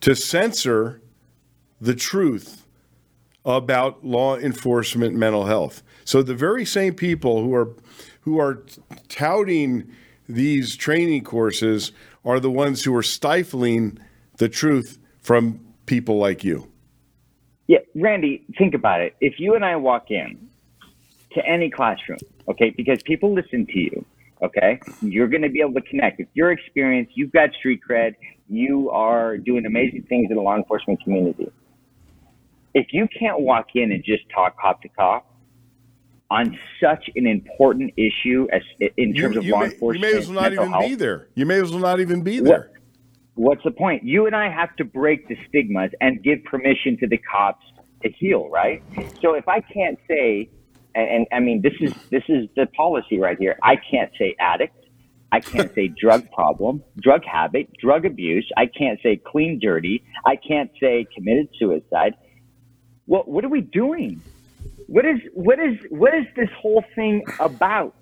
to 0.01 0.15
censor 0.15 1.01
the 1.79 1.95
truth 1.95 2.60
about 3.45 4.05
law 4.05 4.37
enforcement 4.37 5.15
mental 5.15 5.45
health. 5.45 5.83
So 6.05 6.21
the 6.21 6.35
very 6.35 6.65
same 6.65 6.93
people 6.93 7.41
who 7.41 7.53
are 7.55 7.75
who 8.21 8.39
are 8.39 8.63
touting 9.09 9.91
these 10.29 10.75
training 10.75 11.23
courses 11.23 11.91
are 12.23 12.39
the 12.39 12.51
ones 12.51 12.83
who 12.83 12.95
are 12.95 13.03
stifling 13.03 13.97
the 14.37 14.47
truth 14.47 14.99
from 15.21 15.59
people 15.87 16.17
like 16.17 16.43
you. 16.43 16.67
Yeah, 17.67 17.79
Randy, 17.95 18.45
think 18.57 18.75
about 18.75 19.01
it. 19.01 19.15
If 19.21 19.39
you 19.39 19.55
and 19.55 19.65
I 19.65 19.75
walk 19.75 20.11
in 20.11 20.49
to 21.33 21.45
any 21.45 21.69
classroom, 21.69 22.19
okay, 22.47 22.69
because 22.69 23.01
people 23.03 23.33
listen 23.33 23.65
to 23.65 23.79
you, 23.79 24.05
okay, 24.41 24.79
you're 25.01 25.27
going 25.27 25.41
to 25.41 25.49
be 25.49 25.61
able 25.61 25.73
to 25.73 25.81
connect. 25.81 26.19
If 26.19 26.27
you're 26.33 26.51
experienced, 26.51 27.13
you've 27.15 27.31
got 27.31 27.53
street 27.53 27.81
cred, 27.87 28.15
you 28.49 28.91
are 28.91 29.37
doing 29.37 29.65
amazing 29.65 30.03
things 30.03 30.27
in 30.29 30.35
the 30.35 30.43
law 30.43 30.57
enforcement 30.57 31.01
community 31.03 31.51
if 32.73 32.87
you 32.91 33.07
can't 33.07 33.41
walk 33.41 33.67
in 33.75 33.91
and 33.91 34.03
just 34.03 34.23
talk 34.33 34.59
cop 34.59 34.81
to 34.81 34.89
cop 34.89 35.27
on 36.29 36.57
such 36.81 37.09
an 37.15 37.27
important 37.27 37.93
issue 37.97 38.47
as 38.53 38.61
in 38.97 39.13
terms 39.13 39.35
you, 39.35 39.41
you 39.41 39.53
of 39.55 39.59
law 39.59 39.59
may, 39.59 39.65
enforcement, 39.65 40.05
you 40.05 40.13
may 40.13 40.17
as 40.17 40.27
well 40.29 40.41
not 40.41 40.53
even 40.53 40.69
health, 40.69 40.85
be 40.85 40.95
there. 40.95 41.27
You 41.35 41.45
may 41.45 41.61
as 41.61 41.71
well 41.71 41.81
not 41.81 41.99
even 41.99 42.23
be 42.23 42.39
there. 42.39 42.71
What, 43.35 43.57
what's 43.57 43.63
the 43.65 43.71
point? 43.71 44.03
You 44.03 44.27
and 44.27 44.35
I 44.35 44.49
have 44.49 44.73
to 44.77 44.85
break 44.85 45.27
the 45.27 45.35
stigmas 45.49 45.91
and 45.99 46.23
give 46.23 46.43
permission 46.45 46.97
to 46.99 47.07
the 47.07 47.17
cops 47.17 47.65
to 48.03 48.09
heal, 48.09 48.49
right? 48.49 48.81
So 49.21 49.33
if 49.33 49.47
I 49.49 49.59
can't 49.59 49.99
say, 50.07 50.49
and, 50.95 51.09
and 51.09 51.27
I 51.33 51.39
mean, 51.39 51.61
this 51.61 51.73
is 51.81 51.93
this 52.09 52.23
is 52.29 52.47
the 52.55 52.65
policy 52.77 53.19
right 53.19 53.37
here. 53.37 53.57
I 53.61 53.75
can't 53.75 54.11
say 54.17 54.35
addict. 54.39 54.75
I 55.33 55.41
can't 55.41 55.73
say 55.73 55.87
drug 56.01 56.31
problem, 56.31 56.81
drug 56.97 57.25
habit, 57.25 57.69
drug 57.77 58.05
abuse. 58.05 58.49
I 58.55 58.67
can't 58.67 58.99
say 59.03 59.17
clean, 59.17 59.59
dirty. 59.61 60.03
I 60.25 60.37
can't 60.37 60.71
say 60.79 61.05
committed 61.13 61.49
suicide. 61.59 62.15
Well, 63.11 63.23
what 63.25 63.43
are 63.43 63.49
we 63.49 63.59
doing? 63.59 64.21
What 64.87 65.05
is 65.05 65.19
what 65.33 65.59
is 65.59 65.77
what 65.89 66.15
is 66.15 66.23
this 66.37 66.47
whole 66.57 66.81
thing 66.95 67.23
about? 67.41 67.93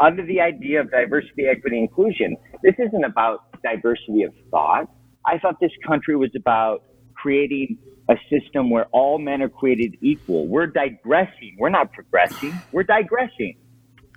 Under 0.00 0.26
the 0.26 0.40
idea 0.40 0.80
of 0.80 0.90
diversity, 0.90 1.44
equity, 1.48 1.78
inclusion, 1.78 2.36
this 2.64 2.74
isn't 2.76 3.04
about 3.04 3.44
diversity 3.62 4.24
of 4.24 4.34
thought. 4.50 4.90
I 5.24 5.38
thought 5.38 5.60
this 5.60 5.70
country 5.86 6.16
was 6.16 6.32
about 6.34 6.82
creating 7.14 7.78
a 8.08 8.16
system 8.28 8.68
where 8.68 8.86
all 8.86 9.20
men 9.20 9.40
are 9.40 9.48
created 9.48 9.98
equal. 10.00 10.48
We're 10.48 10.66
digressing. 10.66 11.54
We're 11.60 11.68
not 11.68 11.92
progressing. 11.92 12.52
We're 12.72 12.82
digressing. 12.82 13.56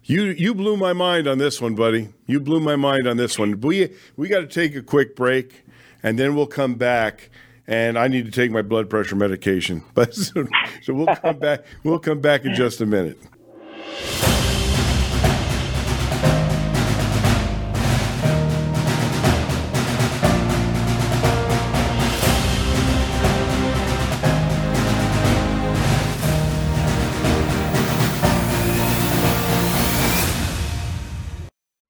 You 0.06 0.24
you 0.24 0.56
blew 0.56 0.78
my 0.78 0.94
mind 0.94 1.28
on 1.28 1.38
this 1.38 1.62
one, 1.62 1.76
buddy. 1.76 2.10
You 2.26 2.40
blew 2.40 2.60
my 2.60 2.76
mind 2.76 3.08
on 3.08 3.18
this 3.18 3.38
one. 3.38 3.62
We 3.62 3.94
we 4.18 4.28
got 4.28 4.40
to 4.40 4.48
take 4.48 4.76
a 4.76 4.82
quick 4.82 5.16
break, 5.16 5.64
and 6.02 6.18
then 6.18 6.36
we'll 6.36 6.48
come 6.48 6.74
back. 6.74 7.30
And 7.70 8.00
I 8.00 8.08
need 8.08 8.26
to 8.26 8.32
take 8.32 8.50
my 8.50 8.64
blood 8.64 8.90
pressure 8.90 9.16
medication. 9.16 9.84
But 9.94 10.16
so, 10.16 10.48
so 10.82 10.94
we'll 10.94 11.16
come 11.16 11.38
back. 11.38 11.66
We'll 11.84 12.00
come 12.00 12.20
back 12.20 12.44
in 12.44 12.56
just 12.56 12.82
a 12.82 12.86
minute. 12.86 13.20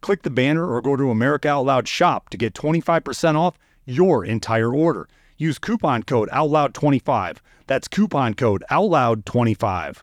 Click 0.00 0.22
the 0.22 0.30
banner 0.30 0.66
or 0.66 0.80
go 0.80 0.96
to 0.96 1.10
America 1.10 1.48
Out 1.48 1.66
Loud 1.66 1.88
shop 1.88 2.28
to 2.30 2.36
get 2.36 2.54
25% 2.54 3.36
off 3.36 3.58
your 3.84 4.24
entire 4.24 4.74
order. 4.74 5.08
Use 5.38 5.58
coupon 5.58 6.02
code 6.02 6.28
OUTLOUD25. 6.30 7.38
That's 7.66 7.88
coupon 7.88 8.34
code 8.34 8.64
OUTLOUD25. 8.70 10.02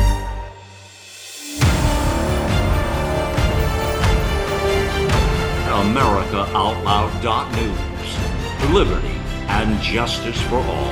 AmericaOutloud.news. 6.31 8.73
Liberty 8.73 9.15
and 9.49 9.81
justice 9.81 10.41
for 10.43 10.55
all. 10.55 10.91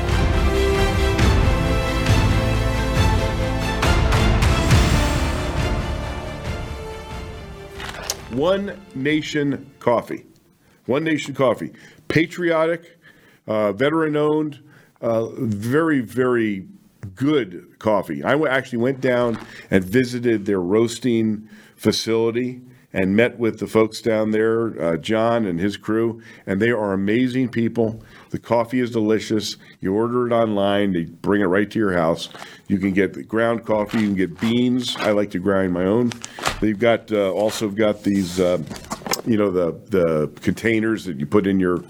One 8.31 8.77
Nation 8.95 9.71
Coffee. 9.79 10.25
One 10.85 11.05
Nation 11.05 11.33
Coffee. 11.33 11.71
Patriotic, 12.09 12.99
uh, 13.47 13.71
veteran 13.71 14.17
owned, 14.17 14.59
uh, 15.01 15.27
very, 15.37 16.01
very 16.01 16.67
good 17.15 17.79
coffee. 17.79 18.21
I 18.23 18.35
actually 18.35 18.79
went 18.79 18.99
down 18.99 19.39
and 19.71 19.85
visited 19.85 20.45
their 20.45 20.59
roasting 20.59 21.47
facility 21.75 22.61
and 22.93 23.15
met 23.15 23.37
with 23.37 23.59
the 23.59 23.67
folks 23.67 24.01
down 24.01 24.31
there, 24.31 24.81
uh, 24.81 24.97
John 24.97 25.45
and 25.45 25.59
his 25.59 25.77
crew, 25.77 26.21
and 26.47 26.61
they 26.61 26.71
are 26.71 26.93
amazing 26.93 27.49
people. 27.49 28.01
The 28.31 28.39
coffee 28.39 28.79
is 28.79 28.91
delicious. 28.91 29.57
You 29.79 29.93
order 29.93 30.27
it 30.27 30.33
online, 30.33 30.93
they 30.93 31.03
bring 31.03 31.41
it 31.41 31.45
right 31.45 31.69
to 31.69 31.79
your 31.79 31.93
house. 31.93 32.29
You 32.67 32.79
can 32.79 32.93
get 32.93 33.27
ground 33.27 33.65
coffee, 33.65 33.99
you 33.99 34.07
can 34.07 34.15
get 34.15 34.39
beans. 34.39 34.95
I 34.97 35.11
like 35.11 35.31
to 35.31 35.39
grind 35.39 35.73
my 35.73 35.85
own. 35.85 36.11
They've 36.61 36.79
got 36.79 37.11
uh, 37.11 37.31
also 37.31 37.69
got 37.69 38.03
these, 38.03 38.39
uh, 38.39 38.61
you 39.25 39.37
know, 39.37 39.51
the 39.51 39.79
the 39.89 40.27
containers 40.41 41.05
that 41.05 41.19
you 41.19 41.25
put 41.25 41.45
in 41.45 41.59
your 41.59 41.83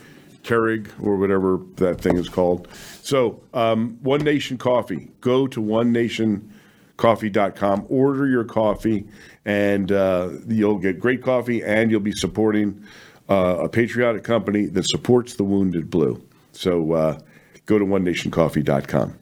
Keurig 0.43 0.89
or 1.01 1.17
whatever 1.17 1.59
that 1.75 2.01
thing 2.01 2.17
is 2.17 2.29
called. 2.29 2.67
So, 3.03 3.41
um, 3.53 3.97
One 4.01 4.21
Nation 4.21 4.57
Coffee. 4.57 5.11
Go 5.21 5.47
to 5.47 5.61
One 5.61 5.91
Nation 5.91 6.53
coffee.com. 6.99 7.85
Order 7.89 8.27
your 8.27 8.43
coffee, 8.43 9.07
and 9.45 9.91
uh, 9.91 10.29
you'll 10.47 10.77
get 10.77 10.99
great 10.99 11.21
coffee, 11.23 11.63
and 11.63 11.91
you'll 11.91 11.99
be 11.99 12.11
supporting 12.11 12.83
uh, 13.29 13.57
a 13.59 13.69
patriotic 13.69 14.23
company 14.23 14.65
that 14.65 14.85
supports 14.87 15.35
the 15.35 15.43
wounded 15.43 15.89
blue. 15.89 16.21
So 16.51 16.93
uh, 16.93 17.19
go 17.65 17.79
to 17.79 17.85
onenationcoffee.com. 17.85 19.15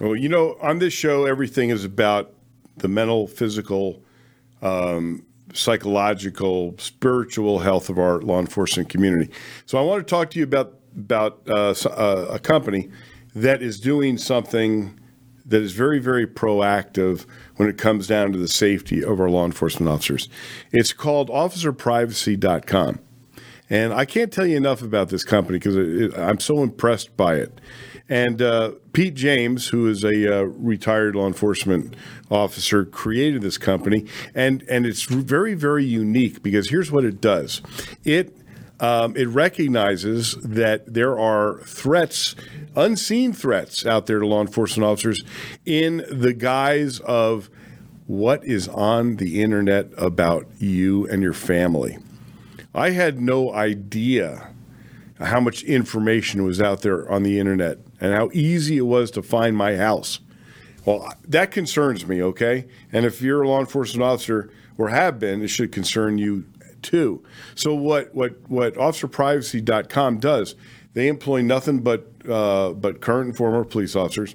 Well, 0.00 0.16
you 0.16 0.30
know, 0.30 0.56
on 0.62 0.78
this 0.78 0.94
show, 0.94 1.26
everything 1.26 1.68
is 1.68 1.84
about 1.84 2.32
the 2.78 2.88
mental, 2.88 3.26
physical, 3.26 4.02
um, 4.62 5.26
psychological, 5.52 6.74
spiritual 6.78 7.58
health 7.58 7.90
of 7.90 7.98
our 7.98 8.20
law 8.22 8.40
enforcement 8.40 8.88
community. 8.88 9.30
So 9.66 9.76
I 9.78 9.82
want 9.82 10.06
to 10.06 10.10
talk 10.10 10.30
to 10.30 10.38
you 10.38 10.44
about 10.44 10.74
about 10.96 11.42
uh, 11.48 11.74
uh, 11.86 12.26
a 12.30 12.38
company 12.38 12.90
that 13.34 13.62
is 13.62 13.78
doing 13.78 14.18
something 14.18 14.98
that 15.46 15.62
is 15.62 15.72
very, 15.72 15.98
very 15.98 16.26
proactive 16.26 17.26
when 17.56 17.68
it 17.68 17.78
comes 17.78 18.06
down 18.06 18.32
to 18.32 18.38
the 18.38 18.48
safety 18.48 19.04
of 19.04 19.20
our 19.20 19.28
law 19.28 19.44
enforcement 19.44 19.88
officers. 19.88 20.28
It's 20.72 20.92
called 20.92 21.28
OfficerPrivacy.com. 21.28 22.98
And 23.70 23.92
I 23.94 24.04
can't 24.04 24.32
tell 24.32 24.46
you 24.46 24.56
enough 24.56 24.82
about 24.82 25.08
this 25.08 25.22
company 25.22 25.58
because 25.58 26.12
I'm 26.16 26.40
so 26.40 26.62
impressed 26.62 27.16
by 27.16 27.36
it. 27.36 27.60
And 28.08 28.42
uh, 28.42 28.72
Pete 28.92 29.14
James, 29.14 29.68
who 29.68 29.88
is 29.88 30.02
a 30.02 30.40
uh, 30.40 30.42
retired 30.42 31.14
law 31.14 31.28
enforcement 31.28 31.94
officer, 32.28 32.84
created 32.84 33.40
this 33.40 33.56
company, 33.56 34.04
and 34.34 34.64
and 34.68 34.84
it's 34.84 35.04
very 35.04 35.54
very 35.54 35.84
unique 35.84 36.42
because 36.42 36.70
here's 36.70 36.90
what 36.90 37.04
it 37.04 37.20
does: 37.20 37.62
it 38.02 38.36
um, 38.80 39.16
it 39.16 39.28
recognizes 39.28 40.34
that 40.42 40.92
there 40.92 41.16
are 41.20 41.60
threats, 41.60 42.34
unseen 42.74 43.32
threats 43.32 43.86
out 43.86 44.06
there 44.06 44.18
to 44.18 44.26
law 44.26 44.40
enforcement 44.40 44.90
officers 44.90 45.22
in 45.64 46.04
the 46.10 46.32
guise 46.32 46.98
of 47.00 47.48
what 48.08 48.44
is 48.44 48.66
on 48.66 49.16
the 49.16 49.40
internet 49.40 49.86
about 49.96 50.48
you 50.58 51.06
and 51.06 51.22
your 51.22 51.34
family. 51.34 51.96
I 52.74 52.90
had 52.90 53.20
no 53.20 53.52
idea 53.52 54.52
how 55.18 55.40
much 55.40 55.62
information 55.64 56.44
was 56.44 56.60
out 56.60 56.82
there 56.82 57.10
on 57.10 57.22
the 57.22 57.38
internet 57.38 57.78
and 58.00 58.14
how 58.14 58.30
easy 58.32 58.78
it 58.78 58.86
was 58.86 59.10
to 59.12 59.22
find 59.22 59.56
my 59.56 59.76
house. 59.76 60.20
Well, 60.84 61.12
that 61.28 61.50
concerns 61.50 62.06
me, 62.06 62.22
okay? 62.22 62.66
And 62.92 63.04
if 63.04 63.20
you're 63.20 63.42
a 63.42 63.48
law 63.48 63.60
enforcement 63.60 64.02
officer 64.02 64.50
or 64.78 64.88
have 64.88 65.18
been, 65.18 65.42
it 65.42 65.48
should 65.48 65.72
concern 65.72 66.16
you 66.16 66.46
too. 66.80 67.22
So 67.54 67.74
what 67.74 68.14
what 68.14 68.48
what 68.48 68.74
officerprivacy.com 68.74 70.18
does, 70.18 70.54
they 70.94 71.08
employ 71.08 71.42
nothing 71.42 71.80
but 71.80 72.10
uh, 72.28 72.72
but 72.72 73.00
current 73.00 73.28
and 73.28 73.36
former 73.36 73.64
police 73.64 73.94
officers. 73.94 74.34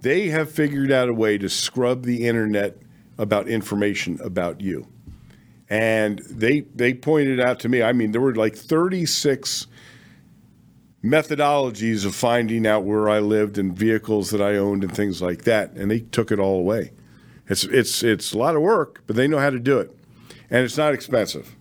They 0.00 0.28
have 0.28 0.50
figured 0.50 0.90
out 0.90 1.08
a 1.08 1.14
way 1.14 1.38
to 1.38 1.48
scrub 1.48 2.04
the 2.04 2.26
internet 2.26 2.78
about 3.18 3.48
information 3.48 4.18
about 4.22 4.60
you. 4.60 4.86
And 5.68 6.20
they 6.20 6.60
they 6.74 6.94
pointed 6.94 7.40
out 7.40 7.60
to 7.60 7.68
me, 7.68 7.82
I 7.82 7.92
mean, 7.92 8.12
there 8.12 8.20
were 8.20 8.34
like 8.34 8.56
36 8.56 9.66
methodologies 11.04 12.04
of 12.04 12.14
finding 12.14 12.66
out 12.66 12.84
where 12.84 13.08
I 13.08 13.20
lived 13.20 13.58
and 13.58 13.76
vehicles 13.76 14.30
that 14.30 14.42
I 14.42 14.56
owned 14.56 14.84
and 14.84 14.94
things 14.94 15.22
like 15.22 15.44
that, 15.44 15.72
and 15.72 15.90
they 15.90 16.00
took 16.00 16.30
it 16.30 16.38
all 16.38 16.58
away. 16.58 16.92
It's 17.48 17.64
it's 17.64 18.02
it's 18.02 18.32
a 18.32 18.38
lot 18.38 18.56
of 18.56 18.62
work, 18.62 19.02
but 19.06 19.16
they 19.16 19.28
know 19.28 19.38
how 19.38 19.50
to 19.50 19.58
do 19.58 19.78
it, 19.78 19.96
and 20.50 20.64
it's 20.64 20.76
not 20.76 20.94
expensive. 20.94 21.56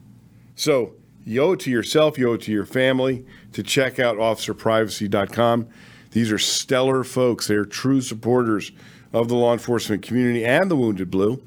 So 0.55 0.93
you 1.25 1.41
owe 1.41 1.53
it 1.53 1.59
to 1.61 1.71
yourself, 1.71 2.17
you 2.17 2.29
owe 2.29 2.33
it 2.33 2.41
to 2.41 2.51
your 2.51 2.65
family 2.65 3.25
to 3.53 3.63
check 3.63 3.99
out 3.99 4.17
officerprivacy.com. 4.17 5.67
These 6.11 6.31
are 6.31 6.39
stellar 6.39 7.03
folks. 7.03 7.47
They're 7.47 7.65
true 7.65 8.01
supporters 8.01 8.71
of 9.11 9.27
the 9.27 9.35
law 9.35 9.53
enforcement 9.53 10.01
community 10.01 10.45
and 10.45 10.69
the 10.69 10.75
Wounded 10.75 11.11
Blue. 11.11 11.41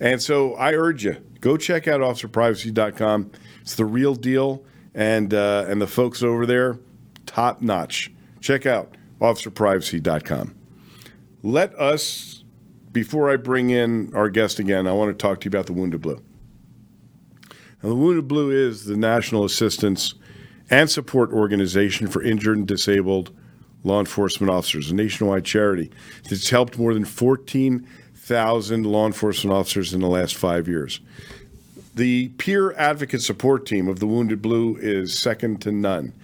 And 0.00 0.22
so 0.22 0.54
I 0.54 0.74
urge 0.74 1.04
you, 1.04 1.16
go 1.42 1.58
check 1.58 1.86
out 1.86 2.00
officerprivacy.com. 2.00 3.30
It's 3.60 3.74
the 3.74 3.84
real 3.84 4.14
deal, 4.14 4.64
and 4.94 5.34
uh, 5.34 5.66
and 5.68 5.82
the 5.82 5.86
folks 5.86 6.22
over 6.22 6.46
there 6.46 6.78
top 7.26 7.60
notch. 7.60 8.10
Check 8.40 8.66
out 8.66 8.96
officerprivacy.com. 9.20 10.54
Let 11.42 11.74
us, 11.74 12.44
before 12.92 13.30
I 13.30 13.36
bring 13.36 13.70
in 13.70 14.12
our 14.14 14.28
guest 14.28 14.58
again, 14.58 14.86
I 14.86 14.92
want 14.92 15.16
to 15.16 15.20
talk 15.20 15.40
to 15.40 15.44
you 15.46 15.48
about 15.50 15.66
the 15.66 15.72
Wounded 15.72 16.00
Blue. 16.00 16.22
Now, 17.82 17.88
the 17.88 17.94
Wounded 17.94 18.28
Blue 18.28 18.50
is 18.50 18.84
the 18.84 18.96
national 18.96 19.44
assistance 19.44 20.14
and 20.70 20.90
support 20.90 21.32
organization 21.32 22.06
for 22.06 22.22
injured 22.22 22.58
and 22.58 22.66
disabled 22.66 23.34
law 23.84 23.98
enforcement 23.98 24.50
officers, 24.50 24.90
a 24.90 24.94
nationwide 24.94 25.44
charity 25.44 25.90
that's 26.28 26.50
helped 26.50 26.78
more 26.78 26.94
than 26.94 27.04
14,000 28.32 28.86
law 28.86 29.04
enforcement 29.04 29.54
officers 29.54 29.92
in 29.92 30.00
the 30.00 30.08
last 30.08 30.34
five 30.34 30.66
years. 30.66 31.00
The 31.94 32.28
peer 32.38 32.72
advocate 32.72 33.20
support 33.20 33.66
team 33.66 33.88
of 33.88 33.98
the 33.98 34.06
Wounded 34.06 34.40
Blue 34.40 34.78
is 34.78 35.18
second 35.18 35.60
to 35.62 35.70
none. 35.70 36.14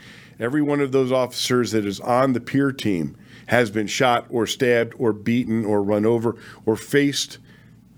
Every 0.41 0.63
one 0.63 0.81
of 0.81 0.91
those 0.91 1.13
officers 1.13 1.73
that 1.73 1.85
is 1.85 2.01
on 2.01 2.33
the 2.33 2.41
peer 2.41 2.73
team 2.73 3.15
has 3.49 3.71
been 3.71 3.87
shot 3.87 4.25
or 4.31 4.47
stabbed 4.47 4.95
or 4.99 5.13
beaten 5.13 5.67
or 5.67 5.83
run 5.83 6.07
over 6.07 6.37
or 6.65 6.77
faced 6.77 7.37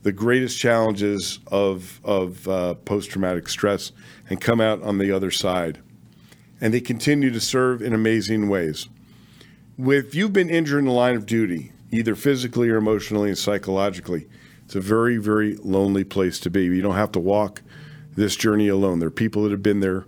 the 0.02 0.10
greatest 0.10 0.58
challenges 0.58 1.38
of, 1.46 2.00
of 2.02 2.48
uh, 2.48 2.74
post 2.74 3.10
traumatic 3.10 3.48
stress 3.48 3.92
and 4.28 4.40
come 4.40 4.60
out 4.60 4.82
on 4.82 4.98
the 4.98 5.12
other 5.12 5.30
side. 5.30 5.78
And 6.60 6.74
they 6.74 6.80
continue 6.80 7.30
to 7.30 7.40
serve 7.40 7.80
in 7.80 7.92
amazing 7.92 8.48
ways. 8.48 8.88
If 9.78 10.16
you've 10.16 10.32
been 10.32 10.50
injured 10.50 10.80
in 10.80 10.86
the 10.86 10.90
line 10.90 11.14
of 11.14 11.26
duty, 11.26 11.70
either 11.90 12.14
physically 12.14 12.68
or 12.68 12.76
emotionally 12.76 13.28
and 13.28 13.38
psychologically, 13.38 14.26
it's 14.64 14.76
a 14.76 14.80
very, 14.80 15.16
very 15.16 15.56
lonely 15.56 16.04
place 16.04 16.38
to 16.40 16.50
be. 16.50 16.64
You 16.64 16.82
don't 16.82 16.94
have 16.94 17.12
to 17.12 17.20
walk 17.20 17.62
this 18.14 18.36
journey 18.36 18.68
alone. 18.68 18.98
There 18.98 19.08
are 19.08 19.10
people 19.10 19.42
that 19.44 19.50
have 19.50 19.62
been 19.62 19.80
there 19.80 20.06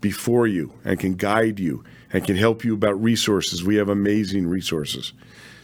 before 0.00 0.46
you 0.46 0.74
and 0.84 0.98
can 0.98 1.14
guide 1.14 1.58
you 1.58 1.84
and 2.12 2.24
can 2.24 2.36
help 2.36 2.64
you 2.64 2.74
about 2.74 3.00
resources. 3.02 3.64
We 3.64 3.76
have 3.76 3.88
amazing 3.88 4.46
resources. 4.46 5.12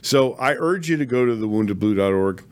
So 0.01 0.35
I 0.35 0.55
urge 0.55 0.89
you 0.89 0.97
to 0.97 1.07
go 1.07 1.27
to 1.27 1.33
thewoundedblue.org 1.33 2.45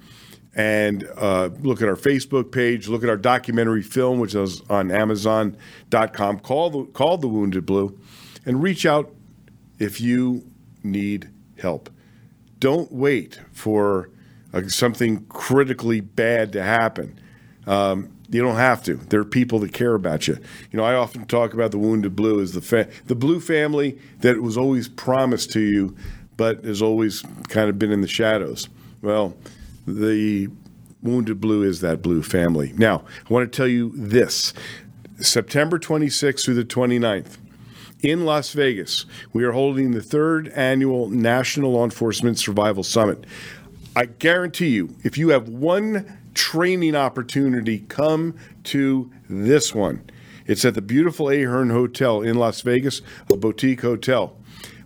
and 0.54 1.08
uh, 1.16 1.50
look 1.60 1.82
at 1.82 1.88
our 1.88 1.96
Facebook 1.96 2.50
page, 2.50 2.88
look 2.88 3.02
at 3.02 3.08
our 3.08 3.16
documentary 3.16 3.82
film, 3.82 4.18
which 4.18 4.34
is 4.34 4.62
on 4.68 4.90
Amazon.com, 4.90 6.40
call 6.40 6.70
the, 6.70 6.84
called 6.92 7.20
The 7.20 7.28
Wounded 7.28 7.66
Blue, 7.66 7.98
and 8.44 8.62
reach 8.62 8.84
out 8.84 9.14
if 9.78 10.00
you 10.00 10.44
need 10.82 11.30
help. 11.58 11.90
Don't 12.58 12.90
wait 12.90 13.40
for 13.52 14.10
uh, 14.52 14.62
something 14.68 15.24
critically 15.26 16.00
bad 16.00 16.52
to 16.52 16.62
happen. 16.62 17.18
Um, 17.66 18.10
you 18.28 18.42
don't 18.42 18.56
have 18.56 18.82
to. 18.84 18.94
There 18.94 19.20
are 19.20 19.24
people 19.24 19.58
that 19.60 19.72
care 19.72 19.94
about 19.94 20.26
you. 20.26 20.34
You 20.70 20.76
know, 20.78 20.84
I 20.84 20.94
often 20.94 21.26
talk 21.26 21.54
about 21.54 21.70
the 21.70 21.78
wounded 21.78 22.16
blue 22.16 22.40
as 22.40 22.52
the 22.52 22.60
fa- 22.60 22.88
the 23.06 23.14
blue 23.14 23.40
family 23.40 23.98
that 24.20 24.40
was 24.42 24.56
always 24.56 24.88
promised 24.88 25.52
to 25.52 25.60
you, 25.60 25.96
but 26.36 26.64
has 26.64 26.82
always 26.82 27.22
kind 27.48 27.68
of 27.68 27.78
been 27.78 27.92
in 27.92 28.00
the 28.00 28.08
shadows. 28.08 28.68
Well, 29.02 29.36
the 29.86 30.48
wounded 31.02 31.40
blue 31.40 31.62
is 31.62 31.80
that 31.82 32.02
blue 32.02 32.22
family. 32.22 32.72
Now, 32.76 33.04
I 33.28 33.32
want 33.32 33.50
to 33.50 33.56
tell 33.56 33.68
you 33.68 33.92
this: 33.94 34.52
September 35.20 35.78
26th 35.78 36.44
through 36.44 36.54
the 36.54 36.64
29th. 36.64 37.36
In 38.02 38.26
Las 38.26 38.52
Vegas, 38.52 39.06
we 39.32 39.42
are 39.44 39.52
holding 39.52 39.92
the 39.92 40.02
third 40.02 40.48
annual 40.48 41.08
National 41.08 41.72
Law 41.72 41.84
Enforcement 41.84 42.38
Survival 42.38 42.82
Summit. 42.82 43.24
I 43.94 44.04
guarantee 44.04 44.68
you, 44.68 44.94
if 45.02 45.16
you 45.16 45.30
have 45.30 45.48
one 45.48 46.18
training 46.34 46.94
opportunity, 46.94 47.78
come 47.88 48.36
to 48.64 49.10
this 49.30 49.74
one. 49.74 50.04
It's 50.44 50.64
at 50.66 50.74
the 50.74 50.82
beautiful 50.82 51.30
Ahern 51.30 51.70
Hotel 51.70 52.20
in 52.20 52.36
Las 52.36 52.60
Vegas, 52.60 53.00
a 53.32 53.36
boutique 53.36 53.80
hotel. 53.80 54.36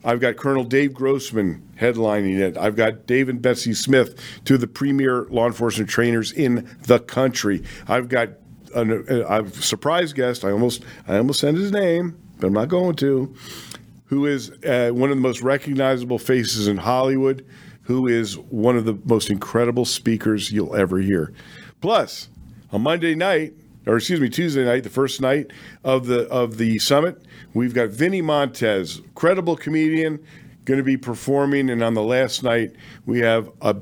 I've 0.05 0.21
got 0.21 0.37
Colonel 0.37 0.65
Dave 0.65 0.95
Grossman 0.95 1.69
headlining 1.79 2.39
it. 2.39 2.57
I've 2.57 2.77
got 2.77 3.07
Dave 3.07 3.29
and 3.29 3.43
Betsy 3.43 3.75
Smith, 3.75 4.19
two 4.45 4.55
of 4.55 4.61
the 4.61 4.69
premier 4.69 5.27
law 5.31 5.49
enforcement 5.49 5.91
trainers 5.91 6.31
in 6.31 6.69
the 6.83 7.01
country. 7.01 7.65
I've 7.89 8.09
got 8.09 8.31
a, 8.75 8.83
a 8.83 9.27
uh, 9.27 9.51
surprise 9.51 10.13
guest. 10.13 10.45
I 10.45 10.53
almost 10.53 10.85
I 11.09 11.17
almost 11.17 11.41
said 11.41 11.57
his 11.57 11.73
name, 11.73 12.17
but 12.41 12.49
I'm 12.49 12.53
not 12.53 12.69
going 12.69 12.97
to. 12.97 13.35
Who 14.07 14.27
is 14.27 14.51
uh, 14.65 14.91
one 14.93 15.11
of 15.11 15.17
the 15.17 15.23
most 15.23 15.41
recognizable 15.41 16.19
faces 16.19 16.67
in 16.67 16.79
Hollywood? 16.79 17.47
who 17.91 18.07
is 18.07 18.39
one 18.39 18.77
of 18.77 18.85
the 18.85 18.97
most 19.05 19.31
incredible 19.31 19.85
speakers 19.85 20.53
you'll 20.53 20.77
ever 20.77 20.99
hear. 20.99 21.33
Plus, 21.81 22.29
on 22.71 22.83
Monday 22.83 23.17
night, 23.17 23.53
or 23.85 23.97
excuse 23.97 24.21
me, 24.21 24.29
Tuesday 24.29 24.65
night, 24.65 24.85
the 24.85 24.89
first 24.89 25.21
night 25.21 25.51
of 25.83 26.07
the 26.07 26.29
of 26.29 26.57
the 26.57 26.79
summit, 26.79 27.21
we've 27.53 27.75
got 27.75 27.89
Vinnie 27.89 28.23
Montez, 28.23 29.01
credible 29.17 29.57
comedian, 29.57 30.25
going 30.67 30.79
to 30.79 30.85
be 30.85 30.97
performing, 30.97 31.69
and 31.69 31.83
on 31.83 31.95
the 31.95 32.03
last 32.03 32.45
night 32.45 32.77
we 33.07 33.19
have 33.19 33.51
a 33.61 33.75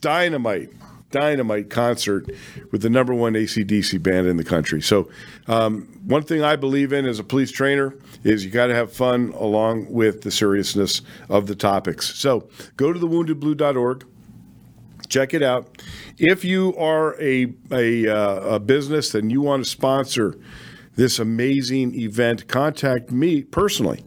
dynamite 0.00 0.70
dynamite 1.12 1.70
concert 1.70 2.28
with 2.72 2.82
the 2.82 2.90
number 2.90 3.14
one 3.14 3.34
ACDC 3.34 4.02
band 4.02 4.26
in 4.26 4.36
the 4.36 4.44
country. 4.44 4.82
So, 4.82 5.08
um, 5.46 5.82
one 6.04 6.22
thing 6.22 6.42
I 6.42 6.56
believe 6.56 6.92
in 6.92 7.06
as 7.06 7.18
a 7.18 7.24
police 7.24 7.52
trainer 7.52 7.94
is 8.24 8.44
you 8.44 8.50
got 8.50 8.66
to 8.66 8.74
have 8.74 8.92
fun 8.92 9.32
along 9.36 9.92
with 9.92 10.22
the 10.22 10.30
seriousness 10.30 11.02
of 11.28 11.46
the 11.46 11.54
topics. 11.54 12.14
So, 12.16 12.48
go 12.76 12.92
to 12.92 12.98
thewoundedblue.org. 12.98 14.06
Check 15.08 15.34
it 15.34 15.42
out. 15.42 15.82
If 16.18 16.44
you 16.44 16.74
are 16.76 17.20
a, 17.20 17.52
a, 17.70 18.08
uh, 18.08 18.54
a 18.54 18.60
business 18.60 19.14
and 19.14 19.30
you 19.30 19.42
want 19.42 19.64
to 19.64 19.70
sponsor 19.70 20.38
this 20.96 21.18
amazing 21.18 21.94
event, 21.94 22.48
contact 22.48 23.12
me 23.12 23.42
personally 23.42 24.02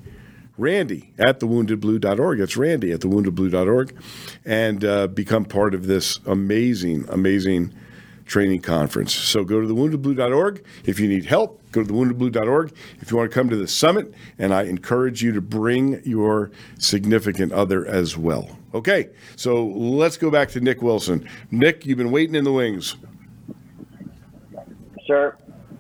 Randy 0.57 1.13
at 1.17 1.39
thewoundedblue.org. 1.39 2.39
That's 2.39 2.57
Randy 2.57 2.91
at 2.91 3.01
thewoundedblue.org. 3.01 3.95
And 4.45 4.85
uh, 4.85 5.07
become 5.07 5.45
part 5.45 5.73
of 5.73 5.87
this 5.87 6.19
amazing, 6.25 7.05
amazing 7.09 7.73
training 8.25 8.61
conference. 8.61 9.13
So 9.13 9.43
go 9.43 9.61
to 9.61 9.67
thewoundedblue.org 9.67 10.63
if 10.85 10.99
you 10.99 11.07
need 11.07 11.25
help. 11.25 11.61
Go 11.71 11.83
to 11.83 11.91
thewoundedblue.org 11.91 12.73
if 13.01 13.11
you 13.11 13.17
want 13.17 13.29
to 13.29 13.33
come 13.33 13.49
to 13.49 13.55
the 13.55 13.67
summit, 13.67 14.13
and 14.39 14.53
I 14.53 14.63
encourage 14.63 15.21
you 15.21 15.33
to 15.33 15.41
bring 15.41 16.01
your 16.03 16.51
significant 16.79 17.51
other 17.51 17.85
as 17.85 18.17
well. 18.17 18.57
Okay, 18.73 19.09
so 19.35 19.65
let's 19.65 20.17
go 20.17 20.31
back 20.31 20.49
to 20.49 20.59
Nick 20.59 20.81
Wilson. 20.81 21.29
Nick, 21.51 21.85
you've 21.85 21.97
been 21.97 22.11
waiting 22.11 22.35
in 22.35 22.43
the 22.43 22.51
wings. 22.51 22.95
Sir, 25.05 25.37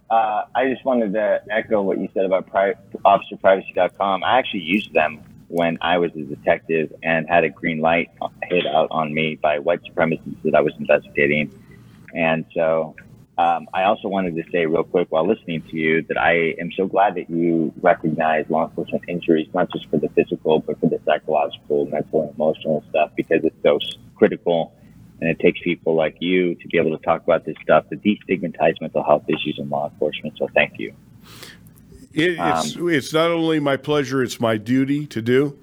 uh, 0.09 0.43
I 0.53 0.69
just 0.69 0.85
wanted 0.85 1.13
to 1.13 1.41
echo 1.49 1.81
what 1.81 1.99
you 1.99 2.09
said 2.13 2.25
about 2.25 2.47
pri- 2.47 2.75
officerprivacy.com. 3.05 4.23
I 4.23 4.37
actually 4.39 4.61
used 4.61 4.93
them 4.93 5.21
when 5.47 5.77
I 5.81 5.97
was 5.97 6.11
a 6.15 6.21
detective 6.21 6.93
and 7.03 7.27
had 7.27 7.43
a 7.43 7.49
green 7.49 7.79
light 7.79 8.09
hit 8.43 8.65
out 8.65 8.87
on 8.91 9.13
me 9.13 9.35
by 9.35 9.59
white 9.59 9.81
supremacists 9.83 10.41
that 10.43 10.55
I 10.55 10.61
was 10.61 10.73
investigating. 10.79 11.51
And 12.13 12.45
so 12.53 12.95
um, 13.37 13.67
I 13.73 13.83
also 13.83 14.07
wanted 14.07 14.35
to 14.35 14.43
say 14.51 14.65
real 14.65 14.83
quick 14.83 15.07
while 15.11 15.27
listening 15.27 15.61
to 15.63 15.75
you 15.75 16.01
that 16.03 16.17
I 16.17 16.55
am 16.59 16.71
so 16.71 16.87
glad 16.87 17.15
that 17.15 17.29
you 17.29 17.73
recognize 17.81 18.45
law 18.49 18.67
enforcement 18.67 19.03
injuries, 19.07 19.47
not 19.53 19.71
just 19.71 19.89
for 19.89 19.97
the 19.97 20.09
physical, 20.09 20.59
but 20.59 20.79
for 20.79 20.87
the 20.87 20.99
psychological, 21.05 21.85
mental, 21.87 22.21
and 22.21 22.35
emotional 22.35 22.83
stuff, 22.89 23.11
because 23.15 23.43
it's 23.43 23.55
so 23.61 23.79
critical. 24.15 24.73
And 25.21 25.29
it 25.29 25.39
takes 25.39 25.59
people 25.61 25.95
like 25.95 26.17
you 26.19 26.55
to 26.55 26.67
be 26.67 26.77
able 26.77 26.97
to 26.97 27.03
talk 27.03 27.23
about 27.23 27.45
this 27.45 27.55
stuff 27.63 27.87
to 27.89 27.95
destigmatize 27.95 28.79
mental 28.81 29.03
health 29.03 29.23
issues 29.27 29.55
in 29.57 29.69
law 29.69 29.89
enforcement. 29.89 30.37
So 30.37 30.49
thank 30.53 30.73
you. 30.77 30.93
It, 32.13 32.37
it's 32.39 32.75
um, 32.77 32.89
it's 32.89 33.13
not 33.13 33.31
only 33.31 33.59
my 33.59 33.75
pleasure; 33.77 34.23
it's 34.23 34.39
my 34.39 34.57
duty 34.57 35.05
to 35.07 35.21
do, 35.21 35.59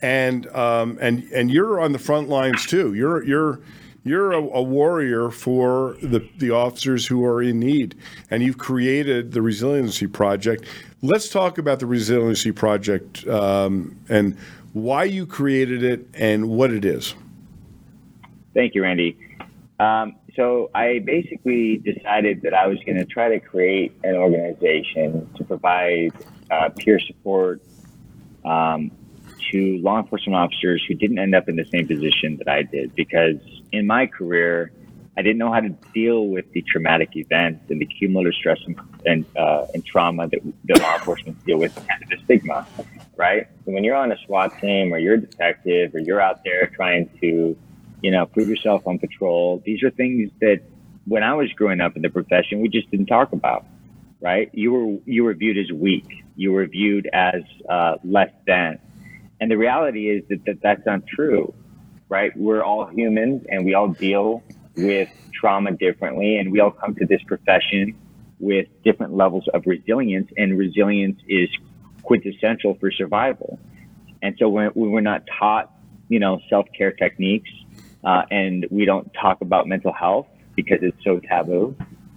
and 0.00 0.48
um, 0.48 0.98
and 1.00 1.22
and 1.32 1.50
you're 1.50 1.80
on 1.80 1.92
the 1.92 1.98
front 1.98 2.28
lines 2.28 2.66
too. 2.66 2.92
You're 2.94 3.22
you're 3.22 3.60
you're 4.04 4.32
a, 4.32 4.38
a, 4.38 4.62
warrior 4.62 5.30
for 5.30 5.96
the 6.02 6.28
the 6.38 6.50
officers 6.50 7.06
who 7.06 7.24
are 7.24 7.40
in 7.40 7.60
need, 7.60 7.94
and 8.30 8.42
you've 8.42 8.58
created 8.58 9.30
the 9.30 9.42
Resiliency 9.42 10.08
Project. 10.08 10.64
Let's 11.02 11.28
talk 11.28 11.58
about 11.58 11.78
the 11.78 11.86
Resiliency 11.86 12.50
Project 12.50 13.26
um, 13.28 13.96
and 14.08 14.36
why 14.72 15.04
you 15.04 15.24
created 15.24 15.84
it 15.84 16.08
and 16.14 16.48
what 16.48 16.72
it 16.72 16.84
is. 16.84 17.14
Thank 18.54 18.74
you, 18.74 18.82
Randy. 18.82 19.16
Um, 19.78 20.16
so 20.36 20.70
I 20.74 21.00
basically 21.00 21.78
decided 21.78 22.42
that 22.42 22.54
I 22.54 22.66
was 22.66 22.78
going 22.84 22.98
to 22.98 23.04
try 23.04 23.28
to 23.30 23.40
create 23.40 23.92
an 24.04 24.14
organization 24.14 25.28
to 25.34 25.44
provide 25.44 26.12
uh, 26.50 26.68
peer 26.70 27.00
support 27.00 27.62
um, 28.44 28.90
to 29.50 29.78
law 29.78 29.98
enforcement 29.98 30.36
officers 30.36 30.84
who 30.86 30.94
didn't 30.94 31.18
end 31.18 31.34
up 31.34 31.48
in 31.48 31.56
the 31.56 31.64
same 31.72 31.86
position 31.86 32.36
that 32.38 32.48
I 32.48 32.62
did. 32.62 32.94
Because 32.94 33.36
in 33.72 33.86
my 33.86 34.06
career, 34.06 34.72
I 35.16 35.22
didn't 35.22 35.38
know 35.38 35.52
how 35.52 35.60
to 35.60 35.70
deal 35.92 36.28
with 36.28 36.50
the 36.52 36.62
traumatic 36.62 37.10
events 37.16 37.70
and 37.70 37.80
the 37.80 37.86
cumulative 37.86 38.34
stress 38.34 38.58
and, 38.66 38.80
and, 39.04 39.26
uh, 39.36 39.66
and 39.74 39.84
trauma 39.84 40.28
that 40.28 40.40
the 40.64 40.80
law 40.80 40.94
enforcement 40.94 41.44
deal 41.44 41.58
with, 41.58 41.74
kind 41.74 42.02
of 42.02 42.08
the 42.08 42.16
stigma, 42.24 42.66
right? 43.16 43.46
When 43.64 43.84
you're 43.84 43.96
on 43.96 44.12
a 44.12 44.16
SWAT 44.26 44.58
team 44.60 44.94
or 44.94 44.98
you're 44.98 45.14
a 45.14 45.20
detective 45.20 45.94
or 45.94 45.98
you're 45.98 46.20
out 46.20 46.44
there 46.44 46.66
trying 46.68 47.10
to 47.20 47.56
you 48.02 48.10
know, 48.10 48.26
prove 48.26 48.48
yourself 48.48 48.86
on 48.86 48.98
patrol. 48.98 49.62
These 49.64 49.82
are 49.82 49.90
things 49.90 50.30
that 50.40 50.60
when 51.06 51.22
I 51.22 51.34
was 51.34 51.50
growing 51.52 51.80
up 51.80 51.96
in 51.96 52.02
the 52.02 52.10
profession, 52.10 52.60
we 52.60 52.68
just 52.68 52.90
didn't 52.90 53.06
talk 53.06 53.32
about, 53.32 53.64
right? 54.20 54.50
You 54.52 54.72
were, 54.72 54.98
you 55.06 55.24
were 55.24 55.34
viewed 55.34 55.58
as 55.58 55.70
weak. 55.72 56.24
You 56.36 56.52
were 56.52 56.66
viewed 56.66 57.08
as 57.12 57.42
uh, 57.68 57.96
less 58.04 58.30
than. 58.46 58.78
And 59.40 59.50
the 59.50 59.56
reality 59.56 60.08
is 60.08 60.22
that, 60.28 60.44
that 60.46 60.62
that's 60.62 60.86
not 60.86 61.06
true, 61.06 61.52
right? 62.08 62.36
We're 62.36 62.62
all 62.62 62.86
humans 62.86 63.44
and 63.48 63.64
we 63.64 63.74
all 63.74 63.88
deal 63.88 64.42
with 64.76 65.08
trauma 65.32 65.72
differently 65.72 66.38
and 66.38 66.52
we 66.52 66.60
all 66.60 66.70
come 66.70 66.94
to 66.96 67.06
this 67.06 67.22
profession 67.26 67.96
with 68.38 68.66
different 68.84 69.14
levels 69.14 69.44
of 69.54 69.62
resilience 69.66 70.30
and 70.36 70.58
resilience 70.58 71.20
is 71.28 71.48
quintessential 72.02 72.74
for 72.80 72.90
survival. 72.90 73.58
And 74.20 74.36
so 74.38 74.48
when 74.48 74.70
we 74.74 74.88
were 74.88 75.00
not 75.00 75.22
taught, 75.38 75.72
you 76.08 76.18
know, 76.18 76.40
self-care 76.48 76.92
techniques, 76.92 77.50
uh, 78.04 78.22
and 78.30 78.66
we 78.70 78.84
don't 78.84 79.10
talk 79.14 79.40
about 79.40 79.66
mental 79.66 79.92
health 79.92 80.26
because 80.56 80.78
it's 80.82 80.96
so 81.04 81.20
taboo. 81.20 81.76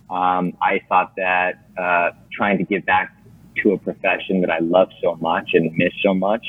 Um, 0.09 0.57
I 0.61 0.81
thought 0.88 1.15
that 1.17 1.65
uh, 1.77 2.11
trying 2.31 2.57
to 2.59 2.63
give 2.63 2.86
back 2.86 3.15
to 3.63 3.71
a 3.71 3.77
profession 3.77 4.41
that 4.41 4.49
I 4.49 4.59
love 4.59 4.89
so 5.01 5.15
much 5.15 5.51
and 5.53 5.71
miss 5.75 5.93
so 6.03 6.13
much 6.13 6.45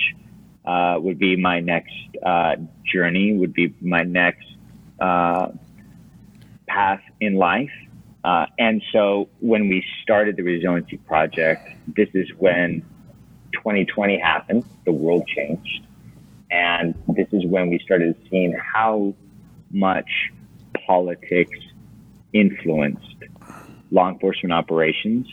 uh, 0.65 0.97
would 0.99 1.19
be 1.19 1.37
my 1.37 1.61
next 1.61 1.95
uh, 2.25 2.57
journey, 2.85 3.33
would 3.33 3.55
be 3.55 3.75
my 3.81 4.03
next 4.03 4.47
uh, 5.01 5.49
path 6.67 7.01
in 7.21 7.37
life. 7.37 7.71
Uh, 8.25 8.47
and 8.59 8.83
so 8.93 9.29
when 9.39 9.69
we 9.69 9.85
started 10.03 10.37
the 10.37 10.43
Resiliency 10.43 10.97
Project, 10.97 11.69
this 11.87 12.09
is 12.13 12.29
when 12.39 12.83
2020 13.53 14.19
happened, 14.19 14.65
the 14.85 14.93
world 14.93 15.27
changed. 15.29 15.87
And 16.51 16.95
this 17.09 17.29
is 17.33 17.47
when 17.47 17.71
we 17.71 17.79
started 17.79 18.17
seeing 18.29 18.53
how 18.53 19.15
much 19.71 20.31
politics 20.87 21.59
influenced 22.33 23.17
law 23.91 24.09
enforcement 24.09 24.53
operations, 24.53 25.27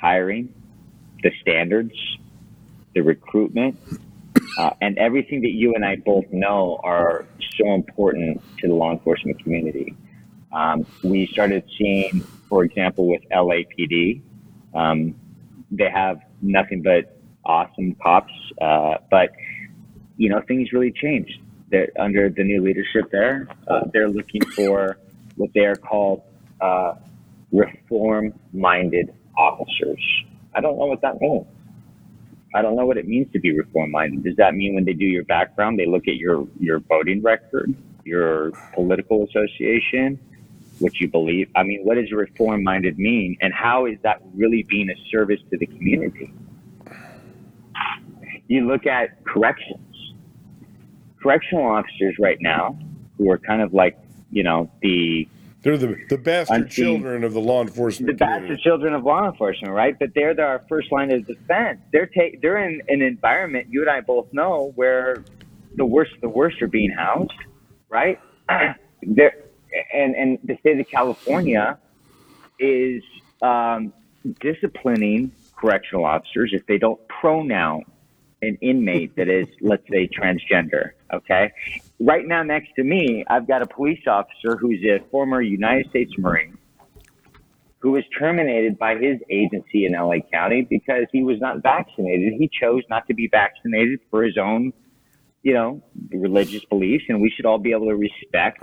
hiring, 0.00 0.52
the 1.22 1.30
standards, 1.40 1.94
the 2.94 3.00
recruitment, 3.00 3.78
uh, 4.58 4.70
and 4.80 4.98
everything 4.98 5.40
that 5.42 5.52
you 5.52 5.74
and 5.74 5.84
I 5.84 5.96
both 5.96 6.26
know 6.30 6.80
are 6.82 7.24
so 7.56 7.72
important 7.74 8.42
to 8.58 8.68
the 8.68 8.74
law 8.74 8.92
enforcement 8.92 9.42
community. 9.42 9.96
Um, 10.52 10.86
we 11.02 11.26
started 11.28 11.64
seeing, 11.78 12.20
for 12.48 12.64
example, 12.64 13.08
with 13.08 13.22
LAPD, 13.30 14.20
um, 14.74 15.14
they 15.70 15.88
have 15.88 16.20
nothing 16.42 16.82
but 16.82 17.18
awesome 17.44 17.94
cops, 18.02 18.32
uh, 18.60 18.96
but 19.10 19.30
you 20.16 20.28
know 20.28 20.40
things 20.42 20.72
really 20.72 20.92
changed 20.92 21.40
that 21.72 21.90
under 21.98 22.28
the 22.28 22.44
new 22.44 22.62
leadership 22.62 23.10
there, 23.10 23.48
uh, 23.66 23.80
they're 23.92 24.08
looking 24.08 24.44
for 24.54 24.98
what 25.36 25.50
they 25.54 25.64
are 25.64 25.76
called 25.76 26.22
uh, 26.60 26.94
reform-minded 27.50 29.12
officers. 29.36 30.02
I 30.54 30.60
don't 30.60 30.78
know 30.78 30.86
what 30.86 31.00
that 31.00 31.20
means. 31.20 31.46
I 32.54 32.60
don't 32.60 32.76
know 32.76 32.84
what 32.84 32.98
it 32.98 33.08
means 33.08 33.32
to 33.32 33.40
be 33.40 33.56
reform-minded. 33.56 34.22
Does 34.24 34.36
that 34.36 34.54
mean 34.54 34.74
when 34.74 34.84
they 34.84 34.92
do 34.92 35.06
your 35.06 35.24
background, 35.24 35.78
they 35.78 35.86
look 35.86 36.06
at 36.06 36.16
your 36.16 36.46
your 36.60 36.80
voting 36.80 37.22
record, 37.22 37.74
your 38.04 38.52
political 38.74 39.24
association, 39.24 40.20
what 40.78 41.00
you 41.00 41.08
believe? 41.08 41.48
I 41.56 41.62
mean, 41.62 41.80
what 41.84 41.94
does 41.94 42.12
reform-minded 42.12 42.98
mean, 42.98 43.38
and 43.40 43.54
how 43.54 43.86
is 43.86 43.96
that 44.02 44.20
really 44.34 44.64
being 44.64 44.90
a 44.90 44.96
service 45.10 45.40
to 45.50 45.56
the 45.56 45.66
community? 45.66 46.30
You 48.48 48.66
look 48.66 48.84
at 48.86 49.24
corrections 49.24 49.91
correctional 51.22 51.64
officers 51.64 52.16
right 52.18 52.38
now 52.40 52.78
who 53.18 53.30
are 53.30 53.38
kind 53.38 53.62
of 53.62 53.72
like, 53.72 53.98
you 54.30 54.42
know, 54.42 54.70
the 54.82 55.28
they're 55.62 55.78
the 55.78 55.96
the 56.08 56.18
bastard 56.18 56.62
unseen, 56.62 56.84
children 56.84 57.22
of 57.22 57.34
the 57.34 57.40
law 57.40 57.62
enforcement. 57.62 58.18
The 58.18 58.24
community. 58.24 58.48
bastard 58.48 58.64
children 58.64 58.94
of 58.94 59.04
law 59.04 59.28
enforcement, 59.28 59.72
right? 59.72 59.96
But 59.96 60.10
they're 60.14 60.34
the, 60.34 60.42
our 60.42 60.64
first 60.68 60.90
line 60.90 61.12
of 61.12 61.24
defense. 61.26 61.80
They're 61.92 62.06
ta- 62.06 62.36
they're 62.40 62.58
in 62.58 62.82
an 62.88 63.00
environment 63.00 63.68
you 63.70 63.82
and 63.82 63.90
I 63.90 64.00
both 64.00 64.26
know 64.32 64.72
where 64.74 65.24
the 65.76 65.84
worst 65.84 66.12
the 66.20 66.28
worst 66.28 66.60
are 66.62 66.68
being 66.68 66.90
housed, 66.90 67.30
right? 67.88 68.20
there 69.02 69.34
and 69.94 70.16
and 70.16 70.38
the 70.42 70.56
state 70.58 70.80
of 70.80 70.88
California 70.88 71.78
is 72.58 73.02
um, 73.40 73.92
disciplining 74.40 75.32
correctional 75.56 76.04
officers 76.04 76.50
if 76.52 76.66
they 76.66 76.78
don't 76.78 77.00
pronoun 77.08 77.84
an 78.42 78.58
inmate 78.60 79.16
that 79.16 79.28
is, 79.28 79.46
let's 79.60 79.88
say, 79.90 80.08
transgender. 80.08 80.90
Okay. 81.12 81.52
Right 82.00 82.26
now, 82.26 82.42
next 82.42 82.70
to 82.76 82.84
me, 82.84 83.24
I've 83.28 83.46
got 83.46 83.62
a 83.62 83.66
police 83.66 84.02
officer 84.06 84.56
who's 84.56 84.80
a 84.84 84.98
former 85.10 85.40
United 85.40 85.88
States 85.90 86.12
Marine 86.18 86.58
who 87.82 87.90
was 87.90 88.04
terminated 88.16 88.78
by 88.78 88.94
his 88.94 89.18
agency 89.28 89.86
in 89.86 89.92
LA 89.92 90.18
County 90.32 90.62
because 90.62 91.04
he 91.10 91.24
was 91.24 91.40
not 91.40 91.62
vaccinated. 91.62 92.34
He 92.38 92.48
chose 92.48 92.82
not 92.88 93.08
to 93.08 93.14
be 93.14 93.26
vaccinated 93.26 93.98
for 94.08 94.22
his 94.22 94.38
own, 94.38 94.72
you 95.42 95.52
know, 95.52 95.82
religious 96.12 96.64
beliefs, 96.66 97.04
and 97.08 97.20
we 97.20 97.28
should 97.28 97.44
all 97.44 97.58
be 97.58 97.72
able 97.72 97.88
to 97.88 97.96
respect 97.96 98.62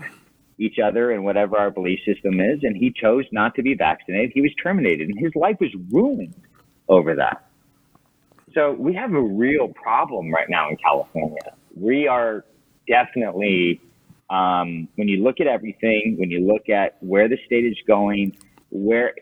each 0.57 0.79
other 0.79 1.11
and 1.11 1.25
whatever 1.25 1.57
our 1.57 1.69
belief 1.69 1.99
system 2.05 2.39
is. 2.39 2.59
And 2.63 2.77
he 2.77 2.93
chose 2.93 3.25
not 3.33 3.55
to 3.55 3.61
be 3.61 3.73
vaccinated. 3.73 4.31
He 4.33 4.41
was 4.41 4.51
terminated, 4.63 5.09
and 5.09 5.19
his 5.19 5.35
life 5.35 5.57
was 5.59 5.71
ruined 5.91 6.35
over 6.87 7.15
that. 7.15 7.48
So 8.53 8.73
we 8.73 8.93
have 8.95 9.13
a 9.13 9.21
real 9.21 9.67
problem 9.67 10.31
right 10.31 10.49
now 10.49 10.69
in 10.69 10.77
California. 10.77 11.53
We 11.75 12.07
are 12.07 12.45
definitely, 12.87 13.81
um, 14.29 14.87
when 14.95 15.07
you 15.07 15.23
look 15.23 15.39
at 15.39 15.47
everything, 15.47 16.15
when 16.17 16.31
you 16.31 16.45
look 16.45 16.69
at 16.69 16.97
where 17.01 17.27
the 17.27 17.37
state 17.45 17.65
is 17.65 17.77
going, 17.87 18.35
where 18.69 19.13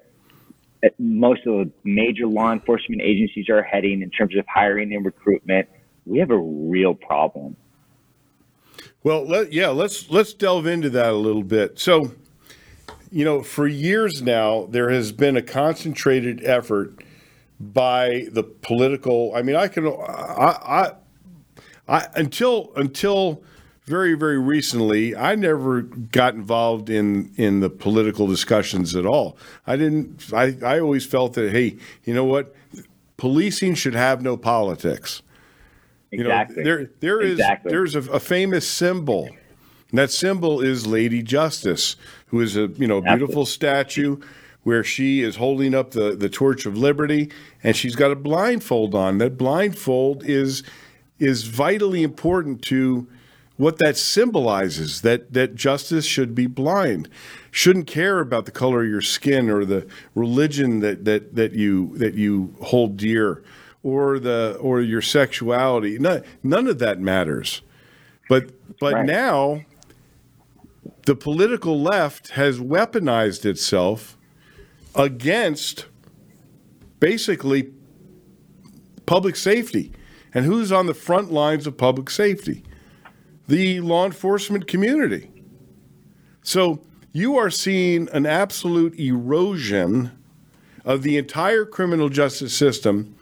uh, 0.84 0.89
most 0.97 1.45
of 1.45 1.53
the 1.53 1.71
major 1.84 2.28
law 2.28 2.51
enforcement 2.53 3.01
agencies 3.01 3.49
are 3.49 3.63
heading 3.63 4.01
in 4.01 4.09
terms 4.09 4.36
of 4.38 4.45
hiring 4.47 4.93
and 4.93 5.05
recruitment, 5.05 5.67
we 6.05 6.19
have 6.19 6.32
a 6.32 6.38
real 6.38 6.93
problem. 6.93 7.57
Well, 9.03 9.25
let, 9.25 9.53
yeah, 9.53 9.69
let's 9.69 10.09
let's 10.09 10.34
delve 10.34 10.67
into 10.67 10.89
that 10.91 11.09
a 11.09 11.17
little 11.17 11.43
bit. 11.43 11.80
So, 11.80 12.11
you 13.11 13.23
know, 13.25 13.41
for 13.41 13.67
years 13.67 14.21
now, 14.21 14.67
there 14.69 14.89
has 14.89 15.11
been 15.11 15.38
a 15.38 15.41
concentrated 15.41 16.43
effort 16.43 17.03
by 17.59 18.27
the 18.31 18.43
political. 18.43 19.33
I 19.35 19.41
mean, 19.41 19.55
I 19.55 19.67
can, 19.67 19.87
I, 19.87 19.91
I, 19.91 20.91
I 21.87 22.07
until 22.15 22.71
until 22.75 23.43
very 23.85 24.15
very 24.15 24.37
recently, 24.37 25.15
I 25.15 25.35
never 25.35 25.81
got 25.81 26.35
involved 26.35 26.89
in 26.89 27.31
in 27.35 27.61
the 27.61 27.69
political 27.69 28.27
discussions 28.27 28.95
at 28.95 29.05
all. 29.05 29.37
I 29.65 29.75
didn't. 29.77 30.31
I 30.33 30.57
I 30.63 30.79
always 30.79 31.05
felt 31.05 31.33
that 31.33 31.51
hey, 31.51 31.77
you 32.03 32.13
know 32.13 32.25
what, 32.25 32.53
policing 33.15 33.75
should 33.75 33.95
have 33.95 34.21
no 34.21 34.37
politics. 34.37 35.21
Exactly. 36.11 36.57
You 36.57 36.63
know, 36.63 36.65
there 36.65 36.89
there 36.99 37.21
is 37.21 37.33
exactly. 37.33 37.71
there's 37.71 37.95
a, 37.95 38.01
a 38.11 38.19
famous 38.19 38.67
symbol. 38.67 39.29
And 39.89 39.99
that 39.99 40.11
symbol 40.11 40.59
is 40.59 40.85
Lady 40.85 41.23
Justice, 41.23 41.95
who 42.27 42.41
is 42.41 42.57
a 42.57 42.67
you 42.67 42.87
know 42.87 43.01
beautiful 43.01 43.45
statue 43.45 44.17
where 44.68 44.84
she 44.84 45.22
is 45.22 45.38
holding 45.38 45.74
up 45.74 45.91
the, 45.91 46.13
the 46.13 46.28
torch 46.28 46.65
of 46.65 46.78
liberty 46.78 47.32
and 47.63 47.74
she's 47.74 47.95
got 47.95 48.11
a 48.11 48.15
blindfold 48.18 48.93
on. 48.93 49.18
That 49.18 49.38
blindfold 49.38 50.26
is 50.26 50.61
is 51.20 51.43
vitally 51.45 52.03
important 52.03 52.61
to 52.61 53.07
what 53.55 53.78
that 53.78 53.95
symbolizes 53.95 55.03
that 55.03 55.32
that 55.32 55.55
justice 55.55 56.05
should 56.05 56.36
be 56.36 56.47
blind 56.47 57.07
shouldn't 57.49 57.88
care 57.88 58.20
about 58.20 58.43
the 58.45 58.51
color 58.51 58.84
of 58.84 58.89
your 58.89 58.99
skin 58.99 59.49
or 59.49 59.63
the 59.63 59.88
religion 60.15 60.82
that 60.82 61.05
that 61.05 61.34
that 61.34 61.53
you 61.53 61.97
that 61.97 62.15
you 62.15 62.53
hold 62.63 62.97
dear 62.97 63.41
or 63.84 64.20
the 64.20 64.57
or 64.59 64.82
your 64.82 65.01
sexuality 65.01 65.97
none, 65.97 66.22
none 66.43 66.68
of 66.68 66.78
that 66.78 66.99
matters 66.99 67.61
but 68.28 68.51
but 68.82 68.93
Right. 68.95 69.05
now 69.05 69.61
the 71.05 71.15
political 71.15 71.82
left 71.82 72.32
has 72.32 72.59
weaponized 72.59 73.45
itself 73.45 74.16
against 74.97 75.85
basically 76.99 77.71
public 79.05 79.37
safety 79.37 79.93
and 80.33 80.43
who's 80.45 80.71
on 80.71 80.87
the 80.87 80.93
front 80.93 81.31
lines 81.31 81.65
of 81.65 81.77
public 81.77 82.09
safety 82.09 82.63
the 83.47 83.79
law 83.79 84.05
enforcement 84.05 84.67
community. 84.67 85.31
So 86.43 86.81
you 87.13 87.37
are 87.37 87.49
seeing 87.49 88.09
an 88.09 88.25
absolute 88.25 88.99
erosion 88.99 90.11
of 90.83 91.01
the 91.03 91.17
entire 91.17 91.65
criminal 91.65 92.09
justice 92.09 92.53
system 92.53 93.15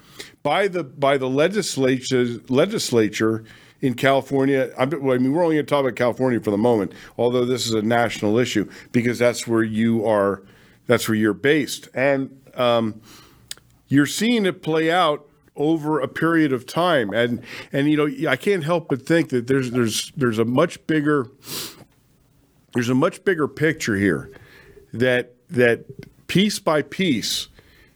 by 0.44 0.68
the 0.68 0.84
by 0.84 1.18
the 1.18 1.30
legislature 1.30 2.26
legislature 2.50 3.44
in 3.82 3.94
California. 3.94 4.72
I 4.78 4.86
mean, 4.86 5.32
we're 5.32 5.44
only 5.44 5.56
going 5.56 5.66
to 5.66 5.70
talk 5.70 5.82
about 5.82 5.96
California 5.96 6.40
for 6.40 6.52
the 6.52 6.58
moment, 6.58 6.94
although 7.18 7.46
this 7.46 7.68
is 7.68 7.74
a 7.74 7.82
national 7.82 8.38
issue 8.38 8.70
because 8.92 9.20
that's 9.20 9.48
where 9.48 9.64
you 9.64 10.06
are, 10.06 10.44
that's 10.88 11.08
where 11.08 11.16
you're 11.16 11.34
based, 11.34 11.90
and 11.94 12.42
um, 12.56 13.02
you're 13.88 14.06
seeing 14.06 14.46
it 14.46 14.62
play 14.62 14.92
out 14.92 15.28
over 15.56 16.00
a 16.00 16.08
period 16.08 16.52
of 16.54 16.66
time. 16.66 17.14
And 17.14 17.42
and 17.72 17.90
you 17.90 17.98
know 17.98 18.30
I 18.30 18.36
can't 18.36 18.64
help 18.64 18.90
but 18.90 19.06
think 19.06 19.30
that 19.30 19.48
there's 19.48 19.72
there's 19.72 20.12
there's 20.16 20.40
a 20.40 20.46
much 20.46 20.86
bigger 20.88 21.28
there's 22.74 22.90
a 22.90 22.96
much 22.96 23.24
bigger 23.24 23.48
picture 23.48 23.96
here 23.96 24.32
that 24.94 25.34
that 25.50 25.86
piece 26.28 26.60
by 26.60 26.82
piece 26.82 27.48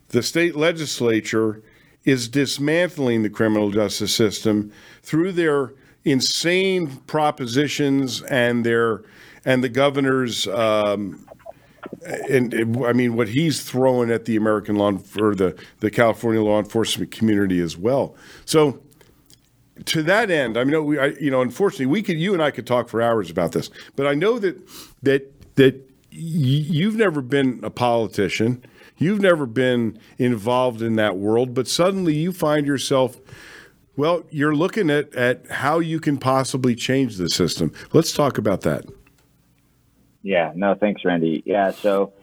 the 0.09 0.23
state 0.23 0.55
legislature 0.55 1.61
is 2.03 2.27
dismantling 2.27 3.23
the 3.23 3.29
criminal 3.29 3.71
justice 3.71 4.15
system 4.15 4.71
through 5.03 5.31
their 5.31 5.73
insane 6.05 6.87
propositions 7.07 8.21
and 8.23 8.65
their 8.65 9.03
and 9.45 9.63
the 9.63 9.69
governor's 9.69 10.47
um, 10.47 11.25
and 12.29 12.53
I 12.85 12.93
mean 12.93 13.15
what 13.15 13.29
he's 13.29 13.63
throwing 13.63 14.11
at 14.11 14.25
the 14.25 14.35
American 14.35 14.75
law 14.75 14.93
or 15.19 15.35
the 15.35 15.59
the 15.79 15.91
California 15.91 16.41
law 16.41 16.59
enforcement 16.59 17.11
community 17.11 17.59
as 17.59 17.77
well. 17.77 18.15
So 18.45 18.81
to 19.85 20.03
that 20.03 20.29
end, 20.29 20.57
I 20.57 20.63
mean, 20.63 20.85
we, 20.85 20.99
I, 20.99 21.07
you 21.19 21.31
know, 21.31 21.41
unfortunately, 21.41 21.87
we 21.87 22.01
could 22.01 22.19
you 22.19 22.33
and 22.33 22.41
I 22.41 22.51
could 22.51 22.67
talk 22.67 22.89
for 22.89 23.01
hours 23.01 23.29
about 23.29 23.51
this, 23.51 23.69
but 23.95 24.07
I 24.07 24.13
know 24.13 24.39
that 24.39 24.61
that 25.03 25.31
that 25.55 25.75
y- 25.75 25.79
you've 26.11 26.95
never 26.95 27.21
been 27.21 27.59
a 27.63 27.69
politician, 27.69 28.63
you've 28.97 29.21
never 29.21 29.45
been 29.45 29.99
involved 30.17 30.81
in 30.81 30.95
that 30.95 31.17
world, 31.17 31.53
but 31.53 31.67
suddenly 31.67 32.15
you 32.15 32.31
find 32.31 32.65
yourself. 32.65 33.17
Well, 33.95 34.23
you're 34.29 34.55
looking 34.55 34.89
at, 34.89 35.13
at 35.13 35.45
how 35.51 35.79
you 35.79 35.99
can 35.99 36.17
possibly 36.17 36.73
change 36.73 37.17
the 37.17 37.27
system. 37.27 37.73
Let's 37.91 38.13
talk 38.13 38.37
about 38.37 38.61
that. 38.61 38.85
Yeah, 40.21 40.51
no, 40.55 40.75
thanks, 40.75 41.03
Randy. 41.05 41.43
Yeah, 41.45 41.71
so, 41.71 42.13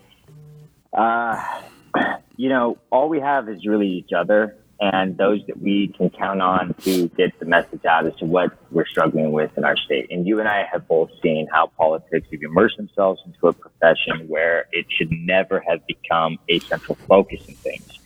uh, 0.92 1.62
you 2.36 2.48
know, 2.48 2.78
all 2.90 3.08
we 3.08 3.20
have 3.20 3.48
is 3.48 3.66
really 3.66 3.88
each 3.88 4.12
other 4.12 4.56
and 4.78 5.16
those 5.16 5.40
that 5.46 5.60
we 5.60 5.88
can 5.96 6.10
count 6.10 6.42
on 6.42 6.74
to 6.82 7.08
get 7.08 7.38
the 7.38 7.46
message 7.46 7.84
out 7.86 8.06
as 8.06 8.14
to 8.16 8.26
what 8.26 8.52
we're 8.70 8.86
struggling 8.86 9.32
with 9.32 9.56
in 9.56 9.64
our 9.64 9.76
state. 9.76 10.08
And 10.10 10.26
you 10.26 10.38
and 10.38 10.48
I 10.48 10.66
have 10.70 10.86
both 10.86 11.10
seen 11.22 11.48
how 11.50 11.68
politics 11.78 12.28
have 12.30 12.42
immersed 12.42 12.76
themselves 12.76 13.22
into 13.24 13.48
a 13.48 13.52
profession 13.52 14.28
where 14.28 14.66
it 14.72 14.86
should 14.90 15.10
never 15.10 15.62
have 15.66 15.86
become 15.86 16.38
a 16.48 16.58
central 16.60 16.96
focus 17.08 17.46
in 17.48 17.54
things. 17.54 17.98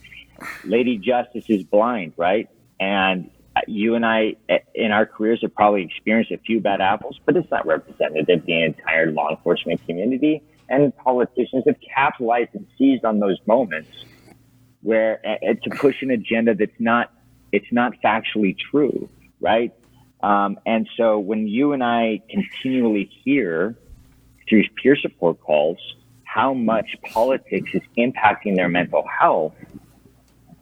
Lady 0.63 0.97
Justice 0.97 1.45
is 1.49 1.63
blind, 1.63 2.13
right? 2.15 2.49
And 2.79 3.29
you 3.67 3.95
and 3.95 4.05
I, 4.05 4.35
eh, 4.49 4.59
in 4.73 4.91
our 4.91 5.05
careers, 5.05 5.41
have 5.41 5.53
probably 5.53 5.83
experienced 5.83 6.31
a 6.31 6.37
few 6.37 6.59
bad 6.59 6.81
apples, 6.81 7.19
but 7.25 7.35
it's 7.35 7.49
not 7.51 7.65
representative 7.65 8.39
of 8.39 8.45
the 8.45 8.63
entire 8.63 9.11
law 9.11 9.29
enforcement 9.29 9.85
community. 9.85 10.41
And 10.69 10.95
politicians 10.97 11.65
have 11.67 11.75
capitalized 11.93 12.51
and 12.53 12.65
seized 12.77 13.03
on 13.03 13.19
those 13.19 13.37
moments 13.45 13.89
where 14.81 15.21
uh, 15.25 15.53
to 15.63 15.69
push 15.71 16.01
an 16.01 16.11
agenda 16.11 16.55
that's 16.55 16.79
not 16.79 17.11
it's 17.51 17.71
not 17.71 17.93
factually 18.01 18.57
true, 18.57 19.09
right? 19.41 19.73
Um, 20.23 20.59
and 20.65 20.87
so 20.95 21.19
when 21.19 21.47
you 21.47 21.73
and 21.73 21.83
I 21.83 22.21
continually 22.29 23.11
hear 23.23 23.75
through 24.47 24.63
peer 24.81 24.95
support 24.95 25.41
calls 25.41 25.77
how 26.23 26.53
much 26.53 26.95
politics 27.11 27.71
is 27.73 27.81
impacting 27.97 28.55
their 28.55 28.69
mental 28.69 29.05
health, 29.05 29.53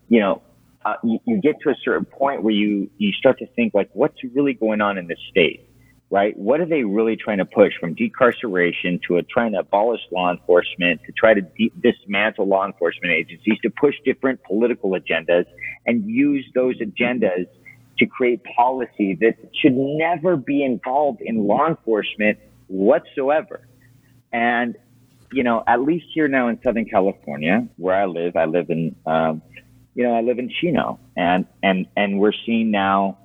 you 0.08 0.20
know, 0.20 0.42
uh, 0.86 0.96
you, 1.04 1.20
you 1.26 1.42
get 1.42 1.56
to 1.62 1.70
a 1.70 1.76
certain 1.84 2.06
point 2.06 2.44
where 2.44 2.54
you 2.54 2.90
you 2.98 3.12
start 3.14 3.40
to 3.40 3.48
think 3.48 3.74
like, 3.74 3.90
what's 3.94 4.18
really 4.34 4.54
going 4.54 4.82
on 4.82 4.98
in 4.98 5.08
this 5.08 5.20
state? 5.30 5.70
right? 6.12 6.36
What 6.38 6.60
are 6.60 6.66
they 6.66 6.84
really 6.84 7.16
trying 7.16 7.38
to 7.38 7.46
push 7.46 7.74
from 7.80 7.96
decarceration 7.96 9.02
to 9.08 9.18
a, 9.18 9.24
trying 9.24 9.52
to 9.52 9.60
abolish 9.60 10.02
law 10.12 10.32
enforcement, 10.32 11.02
to 11.06 11.12
try 11.12 11.34
to 11.34 11.42
de- 11.42 11.72
dismantle 11.82 12.48
law 12.48 12.66
enforcement 12.66 13.14
agencies, 13.14 13.60
to 13.62 13.70
push 13.70 13.96
different 14.06 14.44
political 14.44 14.92
agendas 14.92 15.46
and 15.86 16.10
use 16.10 16.46
those 16.56 16.78
agendas 16.80 17.46
to 18.00 18.06
create 18.06 18.44
policy 18.56 19.16
that 19.22 19.36
should 19.54 19.76
never 19.76 20.36
be 20.36 20.64
involved 20.64 21.22
in 21.22 21.46
law 21.46 21.68
enforcement 21.68 22.40
whatsoever. 22.68 23.68
And, 24.32 24.78
you 25.32 25.44
know, 25.44 25.64
at 25.68 25.82
least 25.82 26.08
here 26.14 26.28
now 26.28 26.48
in 26.48 26.60
Southern 26.64 26.86
California, 26.86 27.68
where 27.78 27.96
I 27.96 28.06
live, 28.06 28.36
I 28.36 28.46
live 28.46 28.70
in, 28.70 28.96
um, 29.06 29.42
you 30.00 30.06
know, 30.06 30.14
I 30.16 30.22
live 30.22 30.40
in 30.40 30.50
Chino 30.50 30.98
and, 31.18 31.46
and, 31.62 31.86
and 31.98 32.20
we're 32.22 32.38
seeing 32.46 32.72
now 32.72 33.18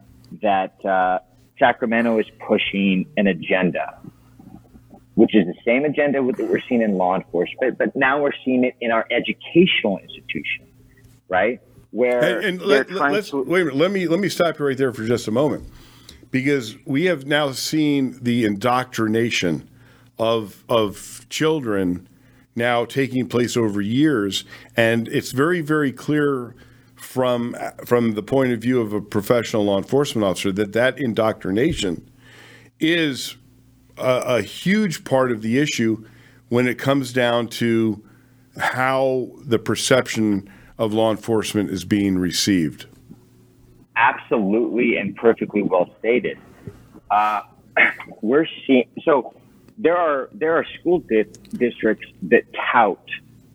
that, 0.43 0.85
uh, 0.85 1.21
Sacramento 1.57 2.19
is 2.19 2.27
pushing 2.49 3.07
an 3.17 3.29
agenda, 3.29 4.01
which 5.15 5.37
is 5.37 5.47
the 5.47 5.55
same 5.65 5.85
agenda 5.85 6.21
that 6.21 6.49
we're 6.51 6.61
seeing 6.69 6.83
in 6.83 6.95
law 6.99 7.15
enforcement, 7.15 7.79
but 7.79 7.95
now 7.95 8.21
we're 8.21 8.33
seeing 8.45 8.65
it 8.65 8.75
in 8.81 8.91
our 8.91 9.07
educational 9.13 9.99
institution, 9.99 10.67
right? 11.29 11.61
Where 11.93 12.39
and, 12.41 12.45
and 12.45 12.63
let, 12.63 12.91
us 12.91 13.31
to- 13.31 13.45
wait 13.45 13.63
a 13.63 13.65
minute. 13.67 13.79
Let 13.79 13.93
me 13.93 14.09
let 14.09 14.19
me 14.19 14.29
stop 14.29 14.59
you 14.59 14.67
right 14.67 14.77
there 14.77 14.93
for 14.93 15.05
just 15.05 15.29
a 15.29 15.31
moment, 15.31 15.63
because 16.33 16.77
we 16.85 17.05
have 17.05 17.25
now 17.25 17.53
seen 17.53 18.19
the 18.21 18.45
indoctrination 18.45 19.71
of 20.19 20.65
of 20.69 21.25
children 21.29 22.09
now 22.57 22.85
taking 22.85 23.29
place 23.29 23.57
over 23.57 23.81
years, 23.81 24.45
and 24.77 25.09
it's 25.09 25.33
very 25.33 25.61
very 25.61 25.93
clear 25.93 26.55
from 26.95 27.57
from 27.85 28.15
the 28.15 28.23
point 28.23 28.53
of 28.53 28.61
view 28.61 28.81
of 28.81 28.93
a 28.93 29.01
professional 29.01 29.65
law 29.65 29.79
enforcement 29.79 30.25
officer 30.25 30.53
that 30.53 30.73
that 30.73 30.99
indoctrination 30.99 32.09
is 32.81 33.37
a, 33.99 34.23
a 34.27 34.43
huge 34.43 35.05
part 35.05 35.31
of 35.31 35.43
the 35.43 35.59
issue 35.59 36.05
when 36.49 36.67
it 36.67 36.79
comes 36.79 37.13
down 37.13 37.49
to 37.49 38.03
how 38.59 39.29
the 39.45 39.59
perception 39.59 40.49
of 40.79 40.93
law 40.93 41.11
enforcement 41.11 41.71
is 41.71 41.85
being 41.85 42.19
received. 42.19 42.87
absolutely 43.97 44.97
and 44.97 45.15
perfectly 45.17 45.63
well 45.63 45.89
stated. 45.99 46.39
Uh, 47.11 47.43
we're 48.23 48.47
seeing 48.67 48.89
so 49.05 49.35
there 49.79 49.97
are 49.97 50.29
there 50.33 50.57
are 50.57 50.65
school 50.81 51.01
di- 51.01 51.25
districts 51.53 52.07
that 52.23 52.45
tout 52.53 53.05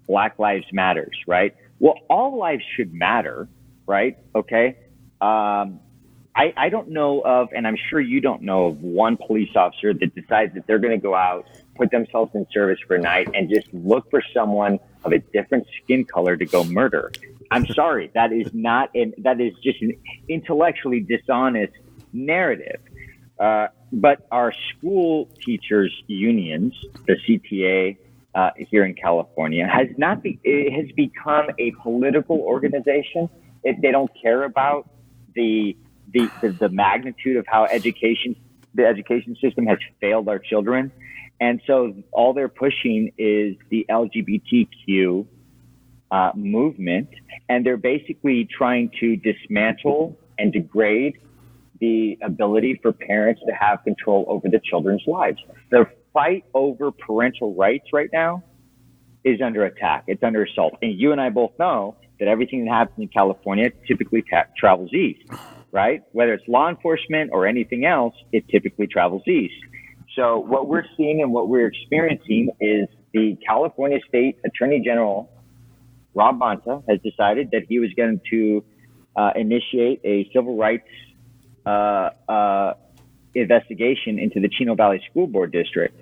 Black 0.08 0.40
Lives 0.40 0.66
Matters, 0.72 1.18
right? 1.28 1.56
Well, 1.80 1.96
all 2.10 2.38
lives 2.38 2.64
should 2.76 2.94
matter, 2.94 3.48
right? 3.88 4.18
Okay. 4.36 4.78
Um, 5.22 5.80
I, 6.36 6.54
I 6.56 6.70
don't 6.70 6.90
know 6.90 7.22
of, 7.22 7.50
and 7.56 7.68
I'm 7.68 7.78
sure 7.90 8.00
you 8.00 8.22
don't 8.22 8.44
know 8.44 8.68
of 8.68 8.82
one 8.82 9.18
police 9.18 9.50
officer 9.56 9.94
that 9.94 10.16
decides 10.16 10.54
that 10.54 10.68
they're 10.68 10.80
going 10.80 10.98
to 10.98 11.02
go 11.02 11.16
out 11.16 11.48
put 11.80 11.90
themselves 11.92 12.32
in 12.36 12.46
service 12.52 12.78
for 12.86 12.96
a 12.96 13.00
night 13.00 13.30
and 13.34 13.50
just 13.50 13.74
look 13.74 14.10
for 14.12 14.22
someone 14.34 14.80
of 15.06 15.14
a 15.14 15.20
different 15.20 15.66
skin 15.82 16.04
color 16.04 16.36
to 16.36 16.46
go 16.46 16.64
murder. 16.66 17.12
I'm 17.52 17.66
sorry, 17.68 18.12
that 18.14 18.34
is 18.34 18.54
not 18.54 18.94
an, 18.94 19.14
that 19.20 19.40
is 19.40 19.54
just 19.64 19.82
an 19.82 19.94
intellectually 20.28 21.00
dishonest 21.00 21.74
narrative. 22.12 22.82
Uh, 23.40 23.68
but 23.92 24.28
our 24.32 24.54
school 24.70 25.30
teachers 25.44 25.92
unions, 26.08 26.74
the 27.08 27.16
CTA 27.28 27.98
uh, 28.36 28.50
here 28.70 28.84
in 28.84 28.94
California, 28.94 29.68
has 29.68 29.88
not 29.98 30.22
be, 30.22 30.40
it 30.44 30.72
has 30.74 30.92
become 30.96 31.48
a 31.58 31.72
political 31.82 32.40
organization. 32.40 33.30
It, 33.64 33.82
they 33.82 33.92
don't 33.92 34.12
care 34.22 34.44
about 34.44 34.90
the, 35.36 35.78
the, 36.12 36.30
the 36.42 36.50
the 36.50 36.70
magnitude 36.70 37.38
of 37.38 37.46
how 37.48 37.66
education 37.66 38.36
the 38.74 38.86
education 38.86 39.36
system 39.42 39.66
has 39.66 39.80
failed 40.02 40.28
our 40.28 40.40
children, 40.40 40.92
and 41.40 41.62
so 41.66 41.96
all 42.12 42.34
they're 42.34 42.50
pushing 42.50 43.12
is 43.18 43.56
the 43.70 43.86
LGBTQ 43.90 45.26
uh, 46.12 46.32
movement, 46.36 47.10
and 47.48 47.66
they're 47.66 47.78
basically 47.78 48.46
trying 48.46 48.92
to 49.00 49.16
dismantle 49.16 50.18
and 50.38 50.52
degrade 50.52 51.20
the 51.80 52.18
ability 52.22 52.80
for 52.82 52.92
parents 52.92 53.42
to 53.48 53.54
have 53.54 53.84
control 53.84 54.26
over 54.28 54.50
the 54.50 54.60
children's 54.64 55.04
lives. 55.08 55.40
The 55.72 55.86
fight 56.14 56.46
over 56.54 56.92
parental 56.92 57.54
rights 57.54 57.88
right 57.94 58.10
now 58.12 58.44
is 59.24 59.42
under 59.42 59.66
attack. 59.66 60.04
It's 60.08 60.24
under 60.24 60.44
assault. 60.44 60.78
And 60.82 61.00
you 61.00 61.12
and 61.12 61.22
I 61.22 61.30
both 61.30 61.52
know 61.60 61.96
that 62.20 62.28
everything 62.28 62.66
that 62.66 62.72
happens 62.72 63.00
in 63.00 63.08
California 63.08 63.72
typically 63.88 64.24
ta- 64.30 64.46
travels 64.58 64.94
east, 64.94 65.22
right? 65.72 66.04
Whether 66.12 66.34
it's 66.34 66.48
law 66.48 66.70
enforcement 66.70 67.32
or 67.34 67.48
anything 67.48 67.86
else, 67.86 68.16
it 68.32 68.48
typically 68.50 68.88
travels 68.88 69.24
east. 69.28 69.56
So 70.16 70.40
what 70.40 70.68
we're 70.68 70.86
seeing 70.98 71.22
and 71.22 71.32
what 71.32 71.48
we're 71.48 71.68
experiencing 71.68 72.50
is 72.60 72.88
the 73.14 73.38
California 73.46 74.00
State 74.08 74.40
Attorney 74.44 74.82
General, 74.82 75.30
Rob 76.14 76.40
Bonta, 76.40 76.84
has 76.90 77.00
decided 77.02 77.52
that 77.52 77.64
he 77.70 77.80
was 77.80 77.92
going 77.96 78.20
to 78.32 78.64
uh, 79.16 79.32
initiate 79.36 80.02
a 80.04 80.30
civil 80.34 80.58
rights 80.58 80.88
uh, 81.70 82.10
uh, 82.28 82.74
investigation 83.36 84.18
into 84.18 84.40
the 84.40 84.50
Chino 84.50 84.74
Valley 84.76 85.02
School 85.10 85.28
Board 85.28 85.52
District, 85.52 85.96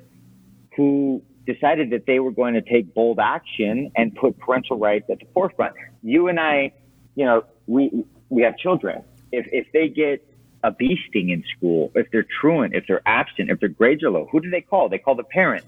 who 0.76 1.22
decided 1.46 1.90
that 1.90 2.06
they 2.06 2.20
were 2.20 2.32
going 2.32 2.54
to 2.54 2.62
take 2.62 2.94
bold 2.94 3.20
action 3.20 3.92
and 3.96 4.16
put 4.16 4.38
parental 4.38 4.78
rights 4.78 5.10
at 5.10 5.20
the 5.20 5.28
forefront. 5.34 5.74
You 6.04 6.30
and 6.30 6.40
I, 6.40 6.72
you 7.16 7.26
know, 7.26 7.44
we 7.66 8.06
we 8.30 8.44
have 8.44 8.58
children. 8.58 9.04
If 9.32 9.48
if 9.52 9.68
they 9.74 9.90
get 9.90 10.26
a 10.64 10.72
bee 10.72 10.98
sting 11.08 11.30
in 11.30 11.44
school, 11.58 11.92
if 11.96 12.10
they're 12.12 12.30
truant, 12.40 12.74
if 12.74 12.86
they're 12.88 13.06
absent, 13.06 13.50
if 13.50 13.60
their 13.60 13.70
grades 13.70 14.04
are 14.04 14.10
low, 14.10 14.28
who 14.32 14.40
do 14.40 14.50
they 14.50 14.62
call? 14.62 14.88
They 14.88 15.00
call 15.00 15.16
the 15.16 15.24
parents, 15.24 15.68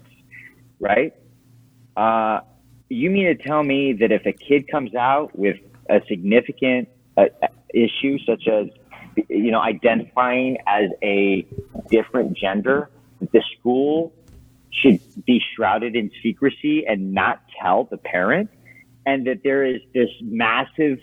right? 0.78 1.14
Uh, 1.96 2.40
you 2.88 3.10
mean 3.10 3.26
to 3.26 3.34
tell 3.34 3.62
me 3.62 3.92
that 4.00 4.10
if 4.12 4.24
a 4.26 4.32
kid 4.32 4.66
comes 4.68 4.94
out 4.94 5.38
with 5.38 5.58
a 5.88 6.00
significant 6.08 6.88
uh, 7.16 7.26
issue 7.72 8.18
such 8.26 8.48
as 8.48 8.68
you 9.28 9.50
know, 9.50 9.60
identifying 9.60 10.58
as 10.66 10.90
a 11.02 11.46
different 11.90 12.36
gender, 12.36 12.90
the 13.32 13.42
school 13.58 14.12
should 14.70 15.00
be 15.24 15.42
shrouded 15.54 15.96
in 15.96 16.10
secrecy 16.22 16.86
and 16.86 17.12
not 17.12 17.42
tell 17.60 17.84
the 17.84 17.96
parent. 17.96 18.50
And 19.06 19.26
that 19.26 19.42
there 19.42 19.64
is 19.64 19.80
this 19.94 20.10
massive, 20.20 21.00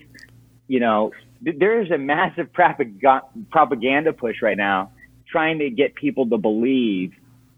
you 0.68 0.80
know, 0.80 1.12
there 1.41 1.82
is 1.82 1.91
a 1.91 1.97
massive 1.97 2.51
propaganda 2.53 4.14
push 4.14 4.41
right 4.41 4.58
now 4.58 4.91
trying 5.28 5.60
to 5.60 5.70
get 5.70 5.93
people 5.95 6.28
to 6.30 6.38
believe 6.38 7.14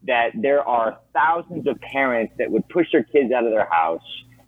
that 0.08 0.32
there 0.34 0.68
are 0.68 0.98
thousands 1.14 1.68
of 1.68 1.80
parents 1.82 2.34
that 2.38 2.50
would 2.50 2.68
push 2.70 2.88
their 2.92 3.04
kids 3.04 3.32
out 3.32 3.46
of 3.46 3.52
their 3.52 3.70
house, 3.70 4.02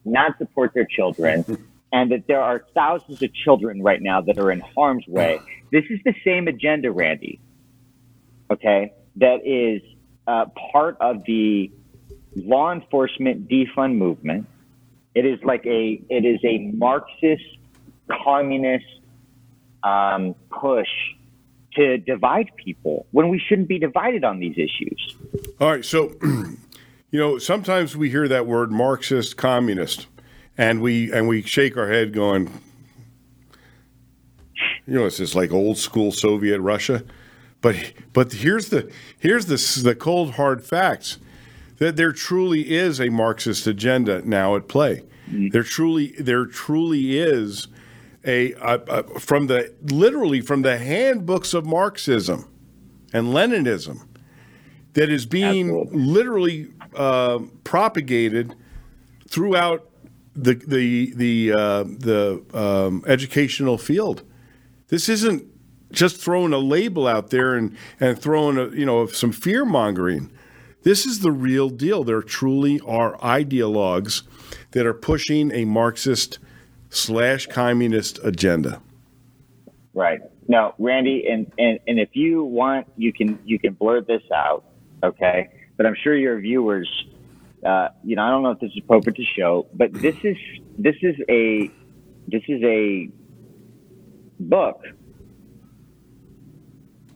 not 0.05 0.37
support 0.37 0.73
their 0.73 0.85
children, 0.85 1.45
and 1.91 2.11
that 2.11 2.27
there 2.27 2.41
are 2.41 2.65
thousands 2.73 3.21
of 3.21 3.33
children 3.33 3.81
right 3.81 4.01
now 4.01 4.21
that 4.21 4.37
are 4.37 4.51
in 4.51 4.59
harm's 4.59 5.05
way. 5.07 5.39
This 5.71 5.83
is 5.89 5.99
the 6.05 6.13
same 6.23 6.47
agenda, 6.47 6.91
Randy. 6.91 7.39
Okay, 8.51 8.93
that 9.17 9.45
is 9.45 9.81
uh, 10.27 10.45
part 10.71 10.97
of 10.99 11.23
the 11.25 11.71
law 12.35 12.71
enforcement 12.71 13.47
defund 13.47 13.95
movement. 13.95 14.47
It 15.15 15.25
is 15.25 15.39
like 15.43 15.65
a 15.65 16.01
it 16.09 16.25
is 16.25 16.39
a 16.43 16.71
Marxist 16.73 17.43
communist 18.23 18.85
um, 19.83 20.35
push 20.49 20.87
to 21.73 21.97
divide 21.97 22.51
people 22.57 23.05
when 23.11 23.29
we 23.29 23.39
shouldn't 23.39 23.67
be 23.67 23.79
divided 23.79 24.23
on 24.23 24.39
these 24.39 24.57
issues. 24.57 25.15
All 25.59 25.69
right, 25.69 25.85
so 25.85 26.15
you 26.21 27.19
know 27.19 27.37
sometimes 27.37 27.95
we 27.95 28.09
hear 28.09 28.27
that 28.27 28.45
word 28.45 28.71
Marxist 28.71 29.37
communist 29.37 30.07
and 30.57 30.81
we 30.81 31.11
and 31.11 31.27
we 31.27 31.41
shake 31.41 31.77
our 31.77 31.89
head, 31.89 32.13
going, 32.13 32.49
you 34.85 34.95
know, 34.95 35.05
it's 35.05 35.17
just 35.17 35.35
like 35.35 35.51
old 35.51 35.77
school 35.77 36.11
Soviet 36.11 36.59
Russia. 36.59 37.03
But 37.61 37.93
but 38.13 38.33
here's 38.33 38.69
the 38.69 38.91
here's 39.17 39.45
the 39.45 39.81
the 39.83 39.95
cold 39.95 40.33
hard 40.33 40.63
facts 40.63 41.19
that 41.77 41.95
there 41.95 42.11
truly 42.11 42.71
is 42.71 42.99
a 42.99 43.09
Marxist 43.09 43.67
agenda 43.67 44.21
now 44.27 44.55
at 44.55 44.67
play. 44.67 45.03
Mm-hmm. 45.29 45.49
There 45.49 45.63
truly 45.63 46.07
there 46.19 46.45
truly 46.45 47.17
is 47.17 47.67
a, 48.23 48.53
a, 48.53 48.79
a, 48.87 49.19
from 49.19 49.47
the 49.47 49.73
literally 49.81 50.41
from 50.41 50.61
the 50.61 50.77
handbooks 50.77 51.53
of 51.53 51.65
Marxism 51.65 52.47
and 53.13 53.27
Leninism 53.27 54.07
that 54.93 55.09
is 55.09 55.25
being 55.25 55.69
Absolutely. 55.69 55.99
literally 55.99 56.67
uh, 56.95 57.39
propagated 57.63 58.55
throughout 59.27 59.89
the 60.35 60.55
the 60.55 61.13
the 61.15 61.53
uh, 61.53 61.83
the 61.83 62.43
um, 62.53 63.03
educational 63.07 63.77
field. 63.77 64.23
This 64.87 65.09
isn't 65.09 65.45
just 65.91 66.21
throwing 66.21 66.53
a 66.53 66.57
label 66.57 67.07
out 67.07 67.29
there 67.29 67.55
and 67.55 67.75
and 67.99 68.19
throwing 68.19 68.57
a 68.57 68.69
you 68.69 68.85
know 68.85 69.07
some 69.07 69.31
fear 69.31 69.65
mongering. 69.65 70.31
This 70.83 71.05
is 71.05 71.19
the 71.19 71.31
real 71.31 71.69
deal. 71.69 72.03
There 72.03 72.21
truly 72.21 72.79
are 72.87 73.17
ideologues 73.17 74.23
that 74.71 74.85
are 74.85 74.93
pushing 74.93 75.51
a 75.51 75.65
Marxist 75.65 76.39
slash 76.89 77.45
communist 77.47 78.19
agenda. 78.23 78.81
Right. 79.93 80.21
Now, 80.47 80.73
Randy, 80.79 81.27
and, 81.29 81.51
and, 81.57 81.79
and 81.87 81.99
if 81.99 82.09
you 82.13 82.43
want, 82.43 82.87
you 82.97 83.13
can 83.13 83.37
you 83.45 83.59
can 83.59 83.73
blur 83.73 84.01
this 84.01 84.23
out, 84.33 84.65
okay? 85.03 85.49
But 85.77 85.85
I'm 85.85 85.95
sure 86.01 86.15
your 86.15 86.39
viewers 86.39 86.89
uh, 87.65 87.89
you 88.03 88.15
know, 88.15 88.23
I 88.23 88.29
don't 88.29 88.43
know 88.43 88.51
if 88.51 88.59
this 88.59 88.71
is 88.71 88.79
appropriate 88.83 89.17
to 89.17 89.23
show, 89.23 89.67
but 89.73 89.93
this 89.93 90.15
is 90.23 90.37
this 90.77 90.95
is 91.01 91.15
a 91.29 91.69
this 92.27 92.43
is 92.47 92.61
a 92.63 93.09
book 94.39 94.81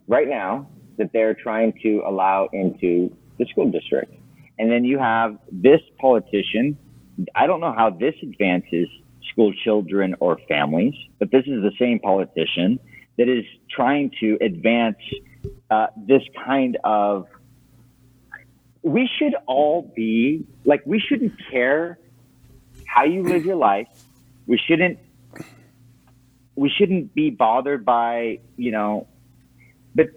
right 0.07 0.27
now 0.27 0.67
that 0.97 1.11
they're 1.13 1.33
trying 1.33 1.73
to 1.83 2.03
allow 2.05 2.49
into 2.53 3.15
the 3.37 3.45
school 3.45 3.69
district. 3.71 4.13
And 4.57 4.71
then 4.71 4.85
you 4.85 4.99
have 4.99 5.37
this 5.51 5.81
politician. 5.99 6.77
I 7.33 7.47
don't 7.47 7.59
know 7.59 7.73
how 7.73 7.89
this 7.89 8.15
advances 8.21 8.87
school 9.31 9.51
children 9.63 10.15
or 10.19 10.39
families, 10.47 10.93
but 11.19 11.31
this 11.31 11.43
is 11.45 11.61
the 11.61 11.71
same 11.79 11.99
politician 11.99 12.79
that 13.17 13.27
is 13.27 13.45
trying 13.69 14.11
to 14.19 14.37
advance 14.41 14.97
uh, 15.69 15.87
this 16.07 16.21
kind 16.45 16.77
of 16.83 17.27
we 18.85 19.09
should 19.17 19.33
all 19.47 19.91
be 19.95 20.45
like 20.63 20.83
we 20.85 20.99
shouldn't 20.99 21.33
care 21.51 21.97
how 22.85 23.03
you 23.03 23.23
live 23.23 23.43
your 23.43 23.55
life. 23.55 23.87
We 24.45 24.59
shouldn't 24.59 24.99
we 26.55 26.69
shouldn't 26.69 27.13
be 27.15 27.31
bothered 27.31 27.83
by, 27.83 28.39
you 28.57 28.71
know, 28.71 29.07
but 29.95 30.09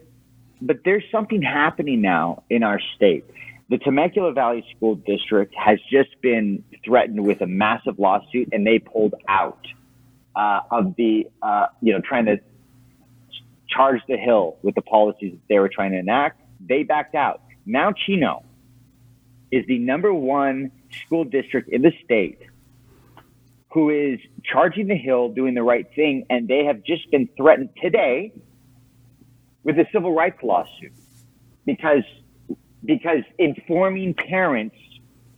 but 0.60 0.80
there's 0.84 1.02
something 1.10 1.40
happening 1.40 2.02
now 2.02 2.42
in 2.50 2.62
our 2.62 2.78
state. 2.94 3.24
The 3.70 3.78
Temecula 3.78 4.32
Valley 4.32 4.64
School 4.76 4.96
District 4.96 5.54
has 5.54 5.78
just 5.90 6.20
been 6.20 6.62
threatened 6.84 7.24
with 7.24 7.40
a 7.40 7.46
massive 7.46 7.98
lawsuit, 7.98 8.50
and 8.52 8.66
they 8.66 8.78
pulled 8.78 9.14
out 9.28 9.66
uh, 10.36 10.60
of 10.70 10.94
the, 10.96 11.26
uh, 11.42 11.66
you 11.80 11.92
know, 11.92 12.00
trying 12.00 12.26
to 12.26 12.38
charge 13.68 14.00
the 14.08 14.16
hill 14.16 14.56
with 14.62 14.74
the 14.74 14.82
policies 14.82 15.32
that 15.32 15.48
they 15.48 15.58
were 15.58 15.68
trying 15.68 15.92
to 15.92 15.98
enact. 15.98 16.40
They 16.66 16.82
backed 16.82 17.14
out. 17.14 17.42
Now 17.66 17.92
Chino, 17.92 18.44
is 19.50 19.66
the 19.66 19.78
number 19.78 20.12
one 20.12 20.70
school 21.04 21.24
district 21.24 21.68
in 21.70 21.82
the 21.82 21.92
state 22.04 22.40
who 23.72 23.90
is 23.90 24.18
charging 24.44 24.88
the 24.88 24.96
hill, 24.96 25.28
doing 25.28 25.54
the 25.54 25.62
right 25.62 25.86
thing, 25.94 26.24
and 26.30 26.48
they 26.48 26.64
have 26.64 26.82
just 26.82 27.10
been 27.10 27.28
threatened 27.36 27.68
today 27.82 28.32
with 29.62 29.78
a 29.78 29.86
civil 29.92 30.12
rights 30.12 30.42
lawsuit 30.42 30.92
because 31.66 32.02
because 32.84 33.22
informing 33.38 34.14
parents 34.14 34.76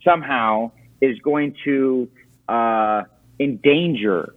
somehow 0.03 0.71
is 1.01 1.19
going 1.19 1.55
to 1.65 2.07
uh, 2.47 3.03
endanger 3.39 4.35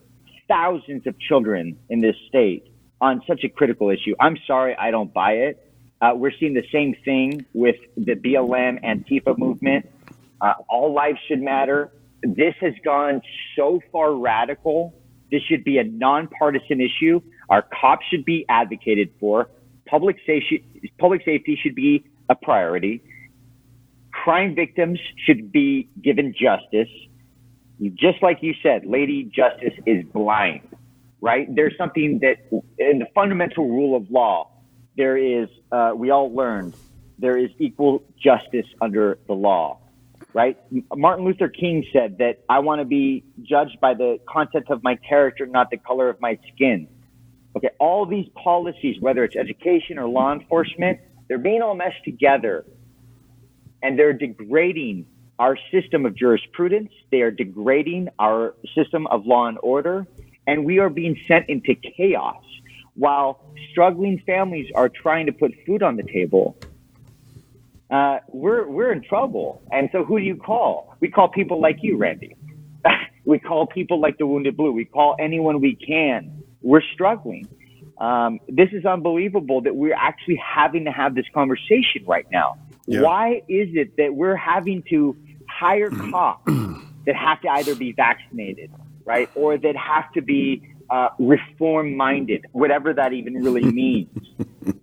thousands 0.48 1.06
of 1.06 1.18
children 1.20 1.78
in 1.88 2.00
this 2.00 2.16
state 2.28 2.66
on 3.00 3.22
such 3.26 3.44
a 3.44 3.48
critical 3.48 3.90
issue. 3.90 4.14
I'm 4.18 4.36
sorry, 4.46 4.74
I 4.76 4.90
don't 4.90 5.12
buy 5.12 5.32
it. 5.32 5.63
Uh, 6.04 6.14
we're 6.14 6.32
seeing 6.38 6.52
the 6.52 6.66
same 6.70 6.94
thing 7.02 7.46
with 7.54 7.76
the 7.96 8.12
BLM 8.14 8.84
Antifa 8.84 9.38
movement. 9.38 9.88
Uh, 10.38 10.52
all 10.68 10.92
lives 10.92 11.18
should 11.26 11.40
matter. 11.40 11.90
This 12.22 12.54
has 12.60 12.74
gone 12.84 13.22
so 13.56 13.80
far 13.90 14.14
radical. 14.14 14.94
This 15.30 15.40
should 15.48 15.64
be 15.64 15.78
a 15.78 15.84
nonpartisan 15.84 16.82
issue. 16.82 17.22
Our 17.48 17.62
cops 17.62 18.04
should 18.10 18.26
be 18.26 18.44
advocated 18.50 19.12
for. 19.18 19.48
Public 19.86 20.16
safety, 20.26 20.92
public 20.98 21.24
safety 21.24 21.58
should 21.62 21.74
be 21.74 22.04
a 22.28 22.34
priority. 22.34 23.02
Crime 24.12 24.54
victims 24.54 25.00
should 25.24 25.52
be 25.52 25.88
given 26.02 26.34
justice. 26.38 26.92
Just 27.94 28.22
like 28.22 28.42
you 28.42 28.52
said, 28.62 28.84
Lady 28.84 29.24
Justice 29.24 29.74
is 29.86 30.04
blind, 30.12 30.68
right? 31.22 31.52
There's 31.54 31.76
something 31.78 32.18
that 32.18 32.36
in 32.78 32.98
the 32.98 33.06
fundamental 33.14 33.66
rule 33.68 33.96
of 33.96 34.10
law, 34.10 34.50
there 34.96 35.16
is, 35.16 35.48
uh, 35.72 35.92
we 35.94 36.10
all 36.10 36.32
learned, 36.32 36.74
there 37.18 37.36
is 37.36 37.50
equal 37.58 38.02
justice 38.16 38.66
under 38.80 39.18
the 39.26 39.32
law, 39.32 39.78
right? 40.32 40.58
Martin 40.94 41.24
Luther 41.24 41.48
King 41.48 41.84
said 41.92 42.18
that 42.18 42.40
I 42.48 42.60
want 42.60 42.80
to 42.80 42.84
be 42.84 43.24
judged 43.42 43.80
by 43.80 43.94
the 43.94 44.18
content 44.28 44.66
of 44.70 44.82
my 44.82 44.96
character, 44.96 45.46
not 45.46 45.70
the 45.70 45.76
color 45.76 46.08
of 46.08 46.20
my 46.20 46.38
skin. 46.52 46.88
Okay, 47.56 47.70
all 47.78 48.04
these 48.04 48.28
policies, 48.34 49.00
whether 49.00 49.22
it's 49.22 49.36
education 49.36 49.98
or 49.98 50.08
law 50.08 50.32
enforcement, 50.32 50.98
they're 51.28 51.38
being 51.38 51.62
all 51.62 51.74
meshed 51.74 52.04
together 52.04 52.64
and 53.82 53.98
they're 53.98 54.12
degrading 54.12 55.06
our 55.38 55.56
system 55.70 56.06
of 56.06 56.16
jurisprudence. 56.16 56.90
They 57.10 57.20
are 57.20 57.30
degrading 57.30 58.08
our 58.18 58.54
system 58.74 59.06
of 59.08 59.26
law 59.26 59.46
and 59.46 59.58
order. 59.62 60.06
And 60.46 60.64
we 60.64 60.78
are 60.78 60.90
being 60.90 61.18
sent 61.28 61.48
into 61.48 61.74
chaos 61.74 62.43
while 62.94 63.40
struggling 63.70 64.22
families 64.24 64.70
are 64.74 64.88
trying 64.88 65.26
to 65.26 65.32
put 65.32 65.52
food 65.66 65.82
on 65.82 65.96
the 65.96 66.02
table. 66.02 66.56
Uh, 67.90 68.18
we're, 68.28 68.66
we're 68.66 68.92
in 68.92 69.02
trouble. 69.02 69.62
And 69.70 69.88
so 69.92 70.04
who 70.04 70.18
do 70.18 70.24
you 70.24 70.36
call? 70.36 70.96
We 71.00 71.10
call 71.10 71.28
people 71.28 71.60
like 71.60 71.78
you, 71.82 71.96
Randy. 71.96 72.36
we 73.24 73.38
call 73.38 73.66
people 73.66 74.00
like 74.00 74.18
the 74.18 74.26
Wounded 74.26 74.56
Blue. 74.56 74.72
We 74.72 74.84
call 74.84 75.16
anyone 75.18 75.60
we 75.60 75.74
can. 75.74 76.42
We're 76.62 76.82
struggling. 76.94 77.48
Um, 77.98 78.40
this 78.48 78.70
is 78.72 78.84
unbelievable 78.84 79.60
that 79.62 79.76
we're 79.76 79.94
actually 79.94 80.36
having 80.36 80.84
to 80.86 80.90
have 80.90 81.14
this 81.14 81.26
conversation 81.32 82.04
right 82.06 82.26
now. 82.30 82.56
Yeah. 82.86 83.02
Why 83.02 83.42
is 83.48 83.68
it 83.74 83.96
that 83.96 84.14
we're 84.14 84.36
having 84.36 84.82
to 84.90 85.16
hire 85.48 85.90
cops 86.10 86.50
that 87.06 87.16
have 87.16 87.40
to 87.42 87.48
either 87.48 87.74
be 87.74 87.92
vaccinated, 87.92 88.70
right, 89.04 89.30
or 89.34 89.56
that 89.58 89.76
have 89.76 90.12
to 90.12 90.22
be 90.22 90.73
uh, 90.94 91.08
reform 91.18 91.96
minded, 91.96 92.46
whatever 92.52 92.94
that 92.94 93.12
even 93.12 93.34
really 93.34 93.64
means. 93.82 94.08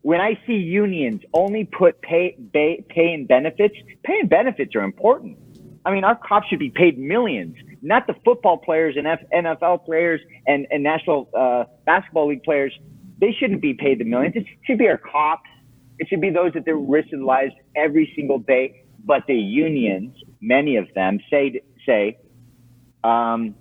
when 0.02 0.20
I 0.20 0.38
see 0.46 0.56
unions 0.56 1.22
only 1.34 1.64
put 1.64 2.02
pay, 2.02 2.36
pay, 2.52 2.84
pay 2.90 3.14
and 3.14 3.26
benefits, 3.28 3.76
pay 4.04 4.20
and 4.20 4.30
benefits 4.30 4.76
are 4.76 4.84
important. 4.84 5.38
I 5.86 5.92
mean, 5.92 6.04
our 6.04 6.16
cops 6.16 6.48
should 6.50 6.60
be 6.60 6.70
paid 6.70 7.00
millions, 7.00 7.56
not 7.82 8.08
the 8.08 8.16
football 8.26 8.58
players 8.58 8.96
and 8.98 9.08
F- 9.08 9.24
NFL 9.34 9.86
players 9.86 10.20
and, 10.46 10.68
and 10.70 10.84
National 10.84 11.30
uh, 11.34 11.64
Basketball 11.86 12.28
League 12.28 12.44
players. 12.44 12.78
They 13.20 13.32
shouldn't 13.40 13.62
be 13.62 13.74
paid 13.74 14.00
the 14.00 14.04
millions. 14.04 14.36
It 14.36 14.46
should 14.66 14.78
be 14.80 14.88
our 14.90 14.98
cops. 14.98 15.50
It 15.98 16.10
should 16.10 16.22
be 16.22 16.30
those 16.30 16.52
that 16.54 16.66
they're 16.66 16.76
risking 16.76 17.24
lives 17.24 17.54
every 17.76 18.12
single 18.18 18.40
day. 18.40 18.84
But 19.06 19.24
the 19.28 19.36
unions, 19.36 20.16
many 20.42 20.76
of 20.76 20.88
them, 20.94 21.20
say 21.30 21.62
say 21.86 22.18
um, 23.04 23.56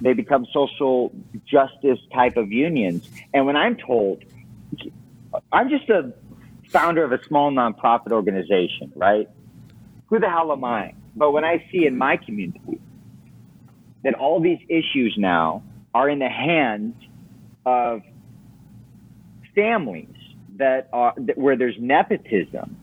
they 0.00 0.12
become 0.12 0.46
social 0.52 1.12
justice 1.46 1.98
type 2.12 2.36
of 2.36 2.50
unions. 2.50 3.08
And 3.34 3.46
when 3.46 3.56
I'm 3.56 3.76
told, 3.76 4.24
I'm 5.52 5.68
just 5.68 5.88
a 5.90 6.12
founder 6.68 7.04
of 7.04 7.12
a 7.12 7.22
small 7.24 7.50
nonprofit 7.50 8.12
organization, 8.12 8.92
right? 8.96 9.28
Who 10.06 10.18
the 10.18 10.28
hell 10.28 10.52
am 10.52 10.64
I? 10.64 10.94
But 11.14 11.32
when 11.32 11.44
I 11.44 11.64
see 11.70 11.86
in 11.86 11.98
my 11.98 12.16
community 12.16 12.80
that 14.02 14.14
all 14.14 14.40
these 14.40 14.60
issues 14.68 15.14
now 15.18 15.62
are 15.94 16.08
in 16.08 16.18
the 16.18 16.28
hands 16.28 16.94
of 17.66 18.02
families 19.54 20.08
that 20.56 20.88
are 20.92 21.14
that, 21.16 21.36
where 21.36 21.56
there's 21.56 21.76
nepotism, 21.78 22.76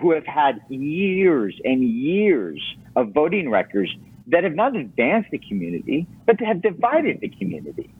who 0.00 0.12
have 0.12 0.26
had 0.26 0.60
years 0.68 1.58
and 1.64 1.82
years 1.82 2.60
of 2.94 3.12
voting 3.12 3.48
records 3.50 3.90
that 4.28 4.44
have 4.44 4.54
not 4.54 4.76
advanced 4.76 5.30
the 5.30 5.38
community, 5.38 6.06
but 6.26 6.40
have 6.40 6.62
divided 6.62 7.20
the 7.20 7.28
community. 7.28 7.92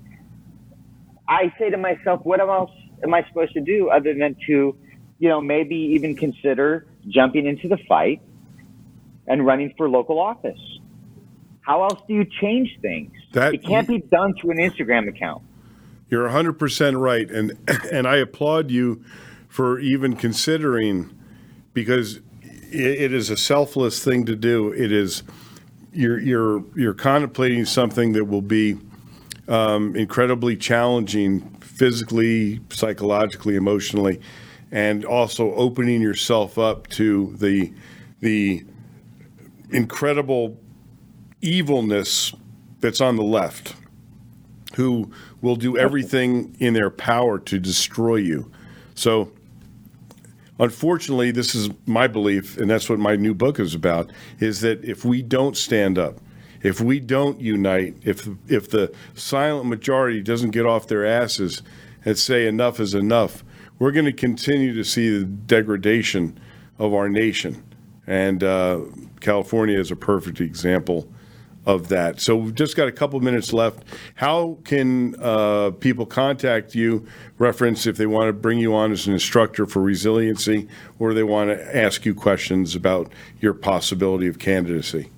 I 1.29 1.53
say 1.59 1.71
to 1.71 1.77
myself, 1.77 2.21
what 2.25 2.41
else 2.41 2.71
am 3.03 3.15
I 3.15 3.27
supposed 3.29 3.55
to 3.55 3.61
do 3.61 3.89
other 3.91 4.15
than 4.15 4.37
to, 4.47 4.77
you 5.19 5.29
know, 5.29 5.41
maybe 5.41 5.75
even 5.95 6.15
consider 6.17 6.87
jumping 7.09 7.47
into 7.47 7.69
the 7.69 7.79
fight 7.89 8.21
and 9.27 9.45
running 9.45 9.75
for 9.77 9.89
local 9.89 10.19
office? 10.19 10.59
How 11.63 11.85
else 11.85 12.01
do 12.07 12.15
you 12.15 12.27
change 12.41 12.79
things? 12.81 13.13
That, 13.33 13.55
it 13.55 13.65
can't 13.65 13.89
be 13.89 13.99
done 13.99 14.35
through 14.41 14.53
an 14.53 14.59
Instagram 14.59 15.09
account. 15.09 15.43
You're 16.09 16.29
100% 16.29 17.01
right. 17.01 17.31
And, 17.31 17.57
and 17.93 18.07
I 18.07 18.17
applaud 18.17 18.71
you 18.71 19.03
for 19.49 19.79
even 19.79 20.17
considering 20.17 21.17
because 21.73 22.21
it 22.73 23.13
is 23.13 23.31
a 23.31 23.37
selfless 23.37 24.03
thing 24.03 24.27
to 24.27 24.35
do. 24.35 24.73
It 24.73 24.91
is 24.91 25.23
you're 25.93 26.19
you're 26.19 26.65
you're 26.75 26.95
contemplating 26.95 27.65
something 27.65 28.13
that 28.13 28.25
will 28.25 28.43
be 28.43 28.79
um, 29.49 29.95
incredibly 29.97 30.57
challenging 30.57 31.41
physically, 31.61 32.61
psychologically, 32.71 33.57
emotionally, 33.57 34.21
and 34.71 35.05
also 35.05 35.55
opening 35.55 36.01
yourself 36.01 36.59
up 36.59 36.89
to 36.89 37.35
the 37.37 37.73
the 38.21 38.65
incredible 39.71 40.59
evilness 41.41 42.33
that's 42.81 43.01
on 43.01 43.17
the 43.17 43.23
left, 43.23 43.75
who 44.77 45.11
will 45.41 45.57
do 45.57 45.77
everything 45.77 46.57
in 46.59 46.75
their 46.75 46.91
power 46.91 47.39
to 47.39 47.59
destroy 47.59 48.17
you. 48.17 48.51
So 48.95 49.33
unfortunately, 50.63 51.33
this 51.33 51.55
is 51.55 51.71
my 51.87 52.07
belief, 52.07 52.57
and 52.57 52.71
that's 52.71 52.89
what 52.89 52.99
my 52.99 53.17
new 53.17 53.35
book 53.35 53.59
is 53.59 53.75
about: 53.75 54.11
is 54.39 54.61
that 54.61 54.85
if 54.85 55.05
we 55.05 55.21
don't 55.21 55.57
stand 55.57 55.99
up, 55.99 56.21
if 56.63 56.81
we 56.81 57.01
don't 57.01 57.41
unite, 57.41 57.97
if 58.03 58.29
if 58.49 58.71
the 58.71 58.93
silent 59.15 59.69
majority 59.69 60.23
doesn't 60.23 60.51
get 60.51 60.65
off 60.65 60.87
their 60.87 61.05
asses 61.05 61.63
and 62.05 62.17
say 62.17 62.47
enough 62.47 62.81
is 62.81 62.95
enough, 62.95 63.45
we're 63.79 63.93
going 63.93 64.05
to 64.07 64.13
continue 64.13 64.73
to 64.75 64.85
see 64.85 65.19
the 65.19 65.25
degradation 65.25 66.39
of 66.79 66.95
our 66.95 67.09
nation. 67.09 67.63
And 68.07 68.43
uh, 68.43 68.81
California 69.21 69.79
is 69.79 69.91
a 69.91 69.97
perfect 69.97 70.41
example 70.41 71.09
of 71.65 71.89
that. 71.89 72.21
So 72.21 72.37
we've 72.37 72.55
just 72.55 72.77
got 72.77 72.89
a 72.89 72.93
couple 72.93 73.21
minutes 73.21 73.53
left. 73.53 73.85
How 74.17 74.59
can 74.65 75.15
uh, 75.21 75.71
people 75.71 76.07
contact 76.07 76.75
you? 76.75 77.07
Reference 77.39 77.87
if 77.87 77.97
they 77.97 78.07
want 78.07 78.29
to 78.29 78.33
bring 78.33 78.59
you 78.59 78.75
on 78.75 78.93
as 78.93 79.07
an 79.07 79.13
instructor 79.13 79.67
for 79.67 79.81
resiliency, 79.81 80.69
or 80.99 81.15
they 81.15 81.23
want 81.23 81.51
to 81.51 81.77
ask 81.77 82.05
you 82.05 82.15
questions 82.15 82.75
about 82.75 83.13
your 83.41 83.55
possibility 83.55 84.27
of 84.27 84.39
candidacy. 84.39 85.11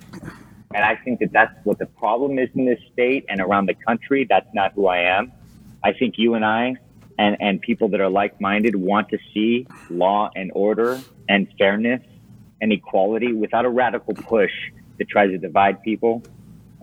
And 0.75 0.85
I 0.85 0.95
think 0.97 1.19
that 1.21 1.31
that's 1.31 1.55
what 1.63 1.79
the 1.79 1.87
problem 1.87 2.37
is 2.37 2.49
in 2.53 2.65
this 2.65 2.79
state 2.93 3.25
and 3.29 3.41
around 3.41 3.65
the 3.65 3.73
country. 3.73 4.27
That's 4.29 4.53
not 4.53 4.73
who 4.73 4.85
I 4.85 5.17
am. 5.17 5.31
I 5.83 5.93
think 5.93 6.19
you 6.19 6.35
and 6.35 6.45
I 6.45 6.75
and, 7.17 7.35
and 7.39 7.59
people 7.61 7.87
that 7.89 8.01
are 8.01 8.09
like 8.09 8.39
minded 8.39 8.75
want 8.75 9.09
to 9.09 9.17
see 9.33 9.65
law 9.89 10.29
and 10.35 10.51
order 10.53 11.01
and 11.27 11.47
fairness 11.57 12.03
and 12.61 12.71
equality 12.71 13.33
without 13.33 13.65
a 13.65 13.69
radical 13.69 14.13
push 14.13 14.51
that 14.97 15.07
tries 15.09 15.29
to 15.29 15.37
divide 15.37 15.81
people. 15.83 16.23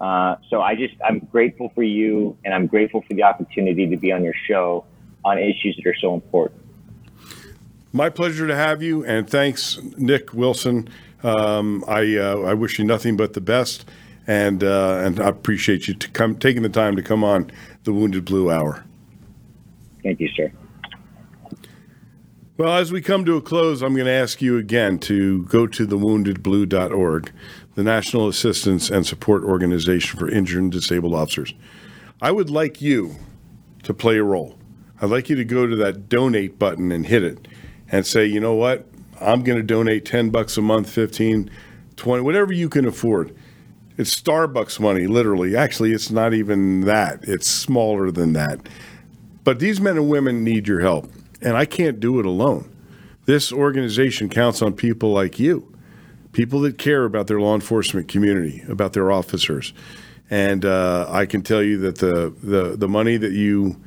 Uh, 0.01 0.37
so 0.51 0.61
I 0.61 0.75
just 0.75 0.95
I'm 1.05 1.21
grateful 1.21 1.71
for 1.75 1.83
you, 1.83 2.37
and 2.45 2.53
I'm 2.53 2.67
grateful 2.67 3.03
for 3.03 3.15
the 3.15 3.23
opportunity 3.23 3.89
to 3.89 3.97
be 3.97 4.13
on 4.13 4.25
your 4.25 4.35
show 4.47 4.85
on 5.25 5.39
issues 5.39 5.77
that 5.77 5.89
are 5.89 5.97
so 6.01 6.15
important. 6.15 6.61
My 7.93 8.11
pleasure 8.11 8.47
to 8.47 8.57
have 8.57 8.83
you, 8.83 9.05
and 9.05 9.29
thanks, 9.29 9.81
Nick 9.97 10.35
Wilson. 10.35 10.89
Um, 11.23 11.85
I 11.87 12.17
uh, 12.17 12.41
I 12.41 12.55
wish 12.55 12.79
you 12.79 12.85
nothing 12.85 13.17
but 13.17 13.35
the 13.35 13.41
best, 13.41 13.89
and 14.27 14.65
uh, 14.65 15.01
and 15.05 15.21
I 15.21 15.29
appreciate 15.29 15.87
you 15.87 15.95
to 15.95 16.11
come 16.11 16.37
taking 16.37 16.63
the 16.63 16.69
time 16.69 16.97
to 16.97 17.03
come 17.03 17.23
on 17.23 17.51
the 17.85 17.93
Wounded 17.93 18.25
Blue 18.25 18.51
Hour. 18.51 18.85
Thank 20.03 20.21
you, 20.21 20.29
sir. 20.37 20.53
Well, 22.57 22.77
as 22.77 22.93
we 22.93 23.03
come 23.03 23.25
to 23.25 23.37
a 23.37 23.43
close, 23.43 23.83
I'm 23.83 23.95
going 23.95 24.07
to 24.07 24.13
ask 24.13 24.41
you 24.41 24.59
again 24.59 25.01
to 25.01 25.43
go 25.47 25.67
to 25.67 25.87
thewoundedblue.org, 25.89 27.33
the 27.75 27.83
National 27.83 28.29
Assistance 28.29 28.91
and 28.91 29.05
Support 29.05 29.43
Organization 29.43 30.21
for 30.21 30.31
Injured 30.31 30.63
and 30.63 30.71
Disabled 30.71 31.17
Officers. 31.17 31.53
I 32.23 32.31
would 32.31 32.51
like 32.51 32.81
you 32.81 33.17
to 33.83 33.93
play 33.93 34.19
a 34.19 34.23
role. 34.23 34.57
I'd 35.03 35.11
like 35.11 35.29
you 35.29 35.35
to 35.35 35.45
go 35.45 35.67
to 35.67 35.75
that 35.75 36.09
donate 36.09 36.57
button 36.57 36.93
and 36.93 37.05
hit 37.05 37.25
it 37.25 37.49
and 37.91 38.07
say, 38.07 38.25
you 38.25 38.39
know 38.39 38.55
what? 38.55 38.87
I'm 39.21 39.43
going 39.43 39.59
to 39.59 39.65
donate 39.65 40.05
10 40.05 40.31
bucks 40.31 40.57
a 40.57 40.63
month, 40.63 40.89
15, 40.89 41.51
20, 41.97 42.23
whatever 42.23 42.53
you 42.53 42.69
can 42.69 42.87
afford. 42.87 43.37
It's 43.99 44.15
Starbucks 44.15 44.79
money, 44.79 45.09
literally. 45.09 45.57
Actually, 45.57 45.91
it's 45.91 46.13
not 46.13 46.33
even 46.33 46.83
that, 46.83 47.19
it's 47.25 47.49
smaller 47.49 48.13
than 48.13 48.33
that. 48.35 48.61
But 49.43 49.59
these 49.59 49.81
men 49.81 49.97
and 49.97 50.09
women 50.09 50.45
need 50.45 50.69
your 50.69 50.79
help 50.79 51.11
and 51.41 51.57
I 51.57 51.65
can't 51.65 52.01
do 52.01 52.19
it 52.21 52.27
alone. 52.27 52.71
This 53.27 53.53
organization 53.53 54.29
counts 54.29 54.61
on 54.63 54.75
people 54.75 55.13
like 55.13 55.39
you, 55.39 55.73
people 56.33 56.61
that 56.61 56.79
care 56.79 57.05
about 57.05 57.27
their 57.27 57.41
law 57.41 57.55
enforcement 57.55 58.09
community, 58.09 58.63
about 58.69 58.93
their 58.93 59.11
officers. 59.11 59.73
And 60.31 60.65
uh, 60.65 61.07
I 61.09 61.27
can 61.27 61.43
tell 61.43 61.63
you 61.63 61.79
that 61.79 61.99
the, 61.99 62.35
the, 62.43 62.77
the 62.77 62.89
money 62.89 63.17
that 63.17 63.33
you 63.33 63.81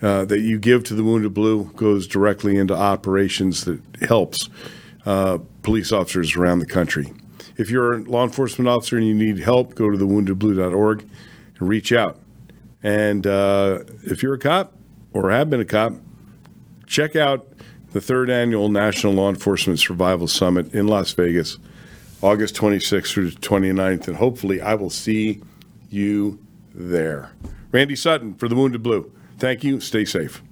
uh, 0.00 0.24
that 0.26 0.38
you 0.40 0.60
give 0.60 0.84
to 0.84 0.94
the 0.94 1.02
Wounded 1.02 1.34
Blue 1.34 1.64
goes 1.74 2.06
directly 2.06 2.56
into 2.56 2.72
operations 2.72 3.64
that 3.64 3.80
helps 4.02 4.48
uh, 5.06 5.38
police 5.62 5.90
officers 5.90 6.36
around 6.36 6.60
the 6.60 6.66
country. 6.66 7.12
If 7.56 7.68
you're 7.68 7.94
a 7.94 8.02
law 8.04 8.22
enforcement 8.22 8.68
officer 8.68 8.96
and 8.96 9.06
you 9.06 9.14
need 9.14 9.40
help, 9.40 9.74
go 9.74 9.90
to 9.90 9.98
thewoundedblue.org 9.98 11.08
and 11.58 11.68
reach 11.68 11.92
out. 11.92 12.20
And 12.82 13.26
uh, 13.26 13.80
if 14.04 14.22
you're 14.22 14.34
a 14.34 14.38
cop 14.38 14.72
or 15.12 15.30
have 15.32 15.50
been 15.50 15.60
a 15.60 15.64
cop, 15.64 15.94
check 16.88 17.14
out 17.14 17.46
the 17.92 18.00
third 18.00 18.30
annual 18.30 18.68
National 18.68 19.12
Law 19.12 19.28
Enforcement 19.28 19.78
Survival 19.78 20.26
Summit 20.26 20.74
in 20.74 20.88
Las 20.88 21.12
Vegas, 21.12 21.58
August 22.20 22.56
26th 22.56 23.12
through 23.12 23.30
29th, 23.30 24.08
and 24.08 24.16
hopefully 24.16 24.60
I 24.60 24.74
will 24.74 24.90
see 24.90 25.40
you 25.90 26.38
there. 26.74 27.30
Randy 27.70 27.96
Sutton 27.96 28.34
for 28.34 28.48
the 28.48 28.56
Wounded 28.56 28.82
Blue. 28.82 29.12
Thank 29.38 29.62
you. 29.62 29.80
Stay 29.80 30.04
safe. 30.04 30.42